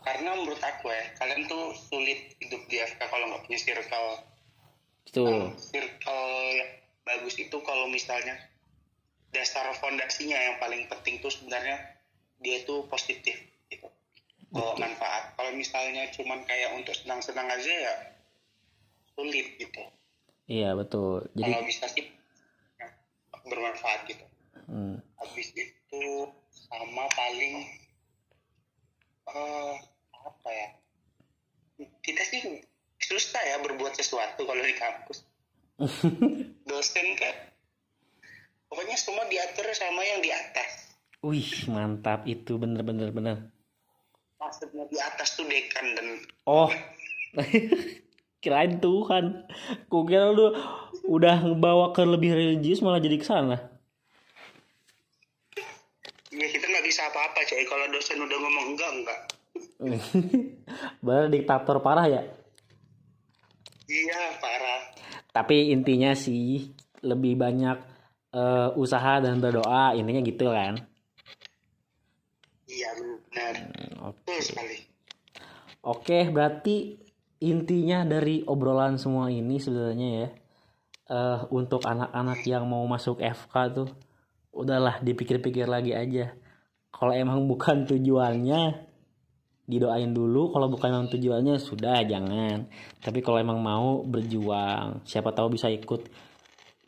Karena 0.00 0.32
menurut 0.32 0.60
aku 0.60 0.88
ya 0.88 1.04
kalian 1.20 1.44
tuh 1.44 1.76
sulit 1.76 2.36
hidup 2.40 2.62
di 2.72 2.80
FK 2.80 3.00
kalau 3.08 3.28
nggak 3.28 3.44
punya 3.44 3.60
circle. 3.60 4.08
Betul. 5.04 5.56
circle 5.58 6.28
yang 6.54 6.70
bagus 7.02 7.34
itu 7.40 7.56
kalau 7.66 7.90
misalnya 7.90 8.36
dasar 9.34 9.66
fondasinya 9.78 10.38
yang 10.38 10.56
paling 10.62 10.86
penting 10.86 11.18
tuh 11.18 11.32
sebenarnya 11.32 11.76
dia 12.40 12.64
itu 12.64 12.86
positif 12.88 13.36
gitu. 13.68 13.88
Bawa 14.50 14.74
manfaat. 14.80 15.36
Kalau 15.36 15.52
misalnya 15.54 16.08
cuman 16.16 16.42
kayak 16.48 16.74
untuk 16.74 16.96
senang-senang 16.96 17.46
aja 17.46 17.70
ya 17.70 17.94
sulit 19.14 19.60
gitu. 19.60 19.82
Iya 20.50 20.74
betul. 20.74 21.28
Jadi 21.38 21.52
kalau 21.54 21.62
bisa 21.68 21.86
sih 21.92 22.04
ya, 22.80 22.88
bermanfaat 23.46 24.00
gitu. 24.10 24.26
Hmm, 24.66 24.98
habis 25.18 25.48
itu 25.54 26.02
sama 26.50 27.06
paling 27.14 27.79
eh 29.28 29.74
apa 30.16 30.48
ya 30.48 30.68
kita 32.00 32.22
sih 32.24 32.40
susah 33.00 33.42
ya 33.44 33.56
berbuat 33.64 33.96
sesuatu 33.96 34.44
kalau 34.44 34.62
di 34.64 34.76
kampus 34.76 35.24
dosen 36.68 37.06
kan 37.16 37.36
pokoknya 38.72 38.96
semua 38.96 39.24
diatur 39.28 39.68
sama 39.76 40.00
yang 40.04 40.20
di 40.24 40.30
atas 40.32 40.96
wih 41.20 41.68
mantap 41.68 42.24
itu 42.24 42.56
bener-bener 42.56 43.12
bener. 43.12 43.36
maksudnya 44.40 44.88
di 44.88 44.96
atas 44.96 45.36
tuh 45.36 45.44
dekan 45.44 45.86
dan 45.96 46.08
Oh, 46.50 46.66
kirain 48.42 48.82
Tuhan. 48.82 49.46
Kukira 49.86 50.34
lu 50.34 50.50
udah 51.06 51.46
ngebawa 51.46 51.94
ke 51.94 52.02
lebih 52.02 52.34
religius 52.34 52.82
malah 52.82 52.98
jadi 52.98 53.16
ke 53.20 53.26
sana. 53.26 53.70
Ya 56.30 56.46
kita 56.46 56.64
nggak 56.64 56.86
bisa 56.86 57.02
apa-apa 57.10 57.42
coy 57.42 57.62
kalau 57.66 57.86
dosen 57.90 58.18
udah 58.18 58.38
ngomong 58.38 58.66
enggak 58.74 58.90
enggak 58.94 59.20
Bener 61.04 61.26
diktator 61.26 61.82
parah 61.82 62.06
ya. 62.06 62.22
iya 63.86 64.38
parah 64.38 64.94
Tapi 65.30 65.74
intinya 65.74 66.14
sih 66.14 66.70
lebih 67.02 67.34
banyak 67.34 67.78
eh, 68.30 68.68
usaha 68.78 69.18
dan 69.18 69.42
berdoa 69.42 69.94
intinya 69.94 70.22
gitu 70.22 70.46
kan. 70.48 70.78
iya 72.66 72.94
benar 72.94 73.52
Oke. 74.06 74.22
betul 74.22 74.40
sekali 74.40 74.78
Oke, 75.80 76.28
berarti 76.28 77.00
intinya 77.40 78.04
dari 78.04 78.44
obrolan 78.44 79.00
semua 79.00 79.32
ini 79.32 79.56
sebenarnya 79.56 80.08
ya 80.12 80.28
eh 81.10 81.38
untuk 81.50 81.82
anak-anak 81.82 82.44
yang 82.46 82.68
mau 82.70 82.86
masuk 82.86 83.18
FK 83.18 83.54
tuh 83.74 83.88
udahlah 84.54 84.98
dipikir-pikir 85.02 85.66
lagi 85.66 85.94
aja. 85.94 86.34
Kalau 86.90 87.14
emang 87.14 87.46
bukan 87.46 87.86
tujuannya 87.86 88.90
didoain 89.70 90.10
dulu, 90.10 90.50
kalau 90.50 90.66
bukan 90.66 90.90
emang 90.90 91.08
tujuannya 91.08 91.56
sudah 91.62 92.02
jangan. 92.02 92.66
Tapi 92.98 93.22
kalau 93.22 93.38
emang 93.38 93.62
mau 93.62 94.02
berjuang, 94.02 95.06
siapa 95.06 95.30
tahu 95.30 95.54
bisa 95.54 95.70
ikut 95.70 96.10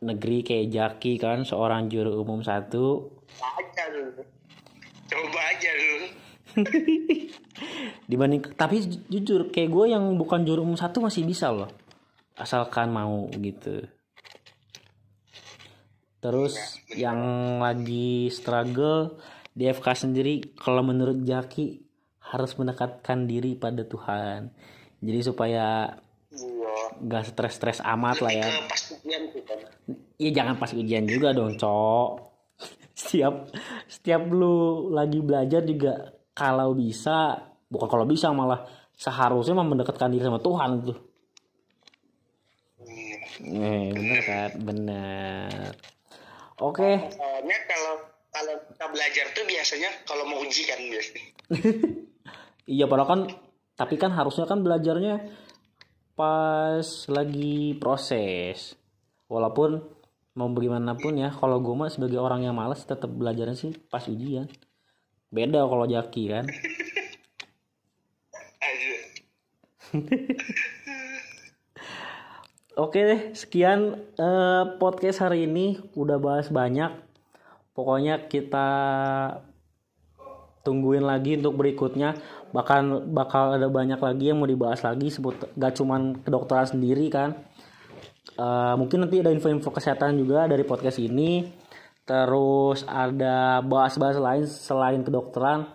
negeri 0.02 0.42
kayak 0.42 0.66
Jaki 0.68 1.12
kan 1.22 1.46
seorang 1.46 1.86
juru 1.86 2.18
umum 2.18 2.42
satu. 2.42 3.14
Aja 3.38 3.84
lu. 3.94 4.10
Coba 5.06 5.40
aja 5.54 5.70
lu. 5.70 5.94
Dibanding 8.10 8.42
tapi 8.58 8.82
ju- 8.82 9.06
jujur 9.08 9.48
kayak 9.54 9.70
gue 9.70 9.86
yang 9.94 10.04
bukan 10.18 10.42
juru 10.42 10.66
umum 10.66 10.74
satu 10.76 10.98
masih 10.98 11.22
bisa 11.22 11.54
loh. 11.54 11.70
Asalkan 12.34 12.90
mau 12.90 13.30
gitu 13.30 13.86
terus 16.22 16.54
yang 16.94 17.18
lagi 17.58 18.30
struggle 18.30 19.18
di 19.52 19.66
FK 19.66 20.06
sendiri 20.06 20.54
kalau 20.54 20.86
menurut 20.86 21.18
Jaki 21.26 21.82
harus 22.32 22.54
mendekatkan 22.56 23.26
diri 23.26 23.58
pada 23.58 23.82
Tuhan. 23.82 24.54
Jadi 25.02 25.20
supaya 25.20 25.98
iya. 26.30 26.74
gak 27.02 27.34
stres-stres 27.34 27.82
amat 27.82 28.22
lah 28.22 28.32
ya. 28.32 28.48
Kan 28.48 29.26
Iya 30.22 30.30
jangan 30.38 30.54
pas 30.62 30.70
ujian 30.70 31.04
juga 31.04 31.34
dong 31.34 31.58
cok. 31.58 32.10
Setiap 32.94 33.50
setiap 33.90 34.22
lu 34.30 34.88
lagi 34.94 35.18
belajar 35.18 35.66
juga 35.66 36.14
kalau 36.32 36.72
bisa 36.78 37.34
bukan 37.66 37.88
kalau 37.90 38.06
bisa 38.06 38.30
malah 38.30 38.62
seharusnya 38.94 39.58
mah 39.58 39.66
mendekatkan 39.66 40.14
diri 40.14 40.22
sama 40.22 40.38
Tuhan 40.38 40.70
tuh. 40.86 40.98
Iya. 42.86 43.18
eh 43.42 43.86
bener 43.90 44.20
kan? 44.22 44.50
Bener 44.62 45.91
oke 46.62 46.90
Soalnya 47.10 47.58
kalau 47.66 47.94
kalau 48.32 48.54
kita 48.70 48.86
belajar 48.88 49.26
tuh 49.36 49.44
biasanya 49.44 49.90
kalau 50.08 50.24
mau 50.24 50.40
uji 50.40 50.64
kan 50.64 50.80
biasanya. 50.80 51.26
iya 52.78 52.88
padahal 52.88 53.08
kan 53.10 53.20
tapi 53.76 53.94
kan 54.00 54.14
harusnya 54.14 54.48
kan 54.48 54.64
belajarnya 54.64 55.20
pas 56.16 56.86
lagi 57.10 57.76
proses 57.76 58.78
walaupun 59.28 59.80
mau 60.32 60.48
bagaimanapun 60.48 61.20
ya 61.20 61.28
kalau 61.28 61.60
gue 61.60 61.74
mah 61.76 61.92
sebagai 61.92 62.20
orang 62.20 62.48
yang 62.48 62.56
malas 62.56 62.84
tetap 62.88 63.12
belajarnya 63.12 63.56
sih 63.56 63.72
pas 63.90 64.04
ujian 64.08 64.48
beda 65.28 65.64
kalau 65.68 65.84
jaki 65.84 66.32
kan 66.32 66.44
Aduh. 68.62 69.00
Oke 72.72 73.04
deh, 73.04 73.22
sekian 73.36 74.00
eh, 74.16 74.64
podcast 74.80 75.20
hari 75.20 75.44
ini 75.44 75.76
udah 75.92 76.16
bahas 76.16 76.48
banyak. 76.48 76.88
Pokoknya 77.76 78.32
kita 78.32 78.68
tungguin 80.64 81.04
lagi 81.04 81.36
untuk 81.36 81.60
berikutnya. 81.60 82.16
Bahkan 82.48 83.12
bakal 83.12 83.60
ada 83.60 83.68
banyak 83.68 84.00
lagi 84.00 84.32
yang 84.32 84.40
mau 84.40 84.48
dibahas 84.48 84.80
lagi 84.80 85.12
sebut 85.12 85.52
gak 85.52 85.76
cuman 85.76 86.24
kedokteran 86.24 86.64
sendiri 86.64 87.12
kan. 87.12 87.44
Eh, 88.40 88.74
mungkin 88.80 89.04
nanti 89.04 89.20
ada 89.20 89.28
info-info 89.28 89.68
kesehatan 89.68 90.16
juga 90.16 90.48
dari 90.48 90.64
podcast 90.64 90.96
ini. 90.96 91.44
Terus 92.08 92.88
ada 92.88 93.60
bahas-bahas 93.60 94.16
lain 94.16 94.48
selain 94.48 95.04
kedokteran. 95.04 95.68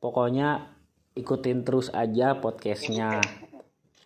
Pokoknya 0.00 0.72
ikutin 1.12 1.68
terus 1.68 1.92
aja 1.92 2.32
podcastnya. 2.40 3.20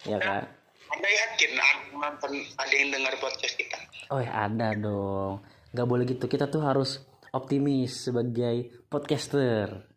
Ya 0.03 0.19
kan? 0.19 0.51
Anda 0.91 1.09
yakin 1.09 1.84
nonton, 2.05 2.33
ada 2.61 2.75
yang 2.75 2.93
dengar 2.93 3.15
podcast 3.17 3.55
kita? 3.57 3.79
Oh 4.13 4.21
ya 4.21 4.45
ada 4.45 4.77
dong. 4.77 5.41
Gak 5.73 5.89
boleh 5.89 6.05
gitu. 6.05 6.29
Kita 6.29 6.47
tuh 6.47 6.61
harus 6.61 7.01
optimis 7.33 8.07
sebagai 8.07 8.85
podcaster. 8.87 9.91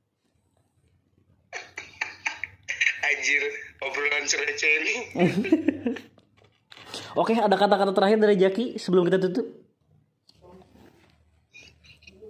Anjir, 3.03 3.43
obrolan 3.83 4.23
receh 4.25 4.71
ini. 4.81 4.95
Oke, 7.19 7.33
ada 7.33 7.57
kata-kata 7.57 7.93
terakhir 7.93 8.17
dari 8.21 8.35
Jaki 8.37 8.65
sebelum 8.77 9.05
kita 9.09 9.17
tutup? 9.17 9.47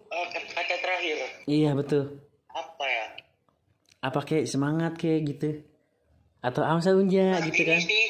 Oh, 0.08 0.26
kata 0.32 0.76
terakhir. 0.80 1.18
Iya 1.48 1.72
betul. 1.76 2.24
Apa 2.52 2.86
ya? 2.88 3.06
Apa 4.04 4.20
kayak 4.24 4.48
semangat 4.48 4.96
kayak 4.96 5.22
gitu? 5.28 5.50
Atau 6.40 6.64
amsa 6.64 6.96
unja 6.96 7.42
gitu 7.44 7.64
Ini 7.64 7.68
kan? 7.68 7.80
sih. 7.84 8.08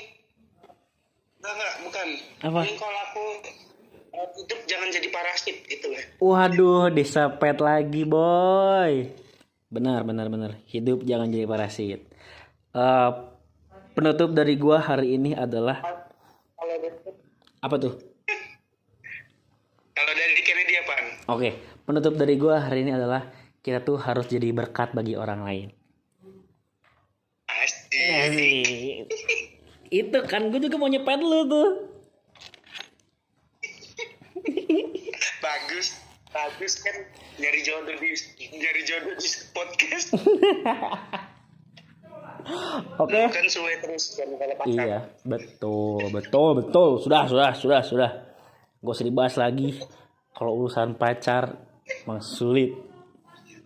Apa? 2.48 2.64
Ini 2.64 2.80
kalau 2.80 3.00
aku 3.12 3.26
eh, 4.16 4.28
hidup 4.40 4.60
jangan 4.72 4.88
jadi 4.88 5.08
parasit 5.12 5.58
gitu 5.68 5.88
lah. 5.92 6.04
Waduh, 6.24 6.88
desa 6.96 7.28
pet 7.28 7.60
lagi 7.60 8.08
boy. 8.08 9.12
Benar, 9.68 10.08
benar, 10.08 10.32
benar. 10.32 10.52
Hidup 10.64 11.04
jangan 11.04 11.28
jadi 11.28 11.44
parasit. 11.44 12.08
Eh, 12.72 13.12
penutup 13.92 14.32
dari 14.32 14.56
gua 14.56 14.80
hari 14.80 15.20
ini 15.20 15.36
adalah 15.36 15.84
apa 17.58 17.76
tuh? 17.76 18.00
kalau 19.98 20.14
dari 20.14 20.40
Kennedy 20.46 20.74
apaan? 20.78 21.06
Oke, 21.36 21.50
penutup 21.84 22.16
dari 22.16 22.40
gua 22.40 22.64
hari 22.64 22.88
ini 22.88 22.96
adalah 22.96 23.28
kita 23.60 23.84
tuh 23.84 24.00
harus 24.00 24.30
jadi 24.32 24.56
berkat 24.56 24.96
bagi 24.96 25.20
orang 25.20 25.44
lain. 25.44 25.68
Asik. 27.52 29.12
Itu 29.92 30.18
kan 30.24 30.48
gue 30.48 30.64
juga 30.64 30.80
mau 30.80 30.88
nyepet 30.88 31.20
lu 31.20 31.44
tuh. 31.52 31.97
Bagus. 35.48 35.96
Bagus 36.28 36.74
kan 36.84 36.96
nyari 37.40 37.64
jodoh 37.64 37.96
di 37.96 38.12
nyari 38.52 38.84
jodoh 38.84 39.16
di 39.16 39.28
podcast. 39.56 40.12
Oke. 43.04 43.22
Kan 43.32 43.48
suwe 43.48 43.80
terus 43.80 44.20
kan 44.20 44.28
kalau 44.36 44.56
pacar. 44.60 44.72
Iya, 44.72 45.00
betul, 45.24 46.04
betul, 46.12 46.50
betul. 46.64 47.00
Sudah, 47.00 47.24
sudah, 47.32 47.52
sudah, 47.56 47.82
sudah. 47.84 48.12
Gak 48.84 48.92
usah 48.92 49.08
dibahas 49.08 49.36
lagi. 49.40 49.80
Kalau 50.36 50.52
urusan 50.64 50.96
pacar, 51.00 51.56
emang 52.04 52.20
sulit. 52.24 52.76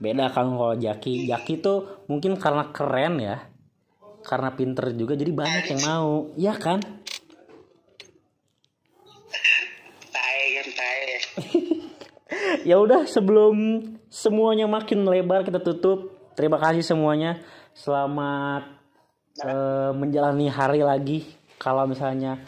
Beda 0.01 0.34
kan 0.34 0.49
kalau 0.53 0.73
Jaki. 0.77 1.29
Jaki 1.29 1.61
tuh 1.61 2.05
mungkin 2.09 2.38
karena 2.38 2.69
keren 2.73 3.21
ya. 3.21 3.38
Karena 4.21 4.53
pinter 4.53 4.93
juga, 4.93 5.17
jadi 5.17 5.34
banyak 5.34 5.65
yang 5.77 5.82
mau. 5.86 6.29
Iya 6.38 6.53
kan? 6.57 6.79
Ya 12.62 12.78
udah, 12.78 13.09
sebelum 13.09 13.82
semuanya 14.12 14.70
makin 14.70 15.01
lebar 15.07 15.41
kita 15.41 15.57
tutup. 15.57 16.14
Terima 16.38 16.62
kasih 16.62 16.86
semuanya. 16.86 17.41
Selamat 17.74 18.70
eh, 19.41 19.91
menjalani 19.97 20.47
hari 20.51 20.86
lagi. 20.86 21.26
Kalau 21.57 21.86
misalnya 21.89 22.41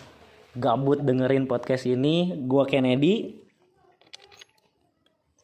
gabut 0.53 1.01
dengerin 1.01 1.49
podcast 1.49 1.89
ini, 1.89 2.33
gua 2.45 2.65
Kennedy. 2.69 3.41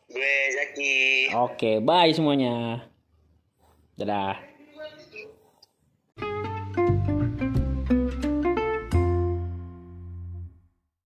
Gue 0.09 0.35
Zaki. 0.57 0.97
Oke, 1.37 1.71
bye 1.85 2.09
semuanya. 2.13 2.81
Dadah. 3.93 4.48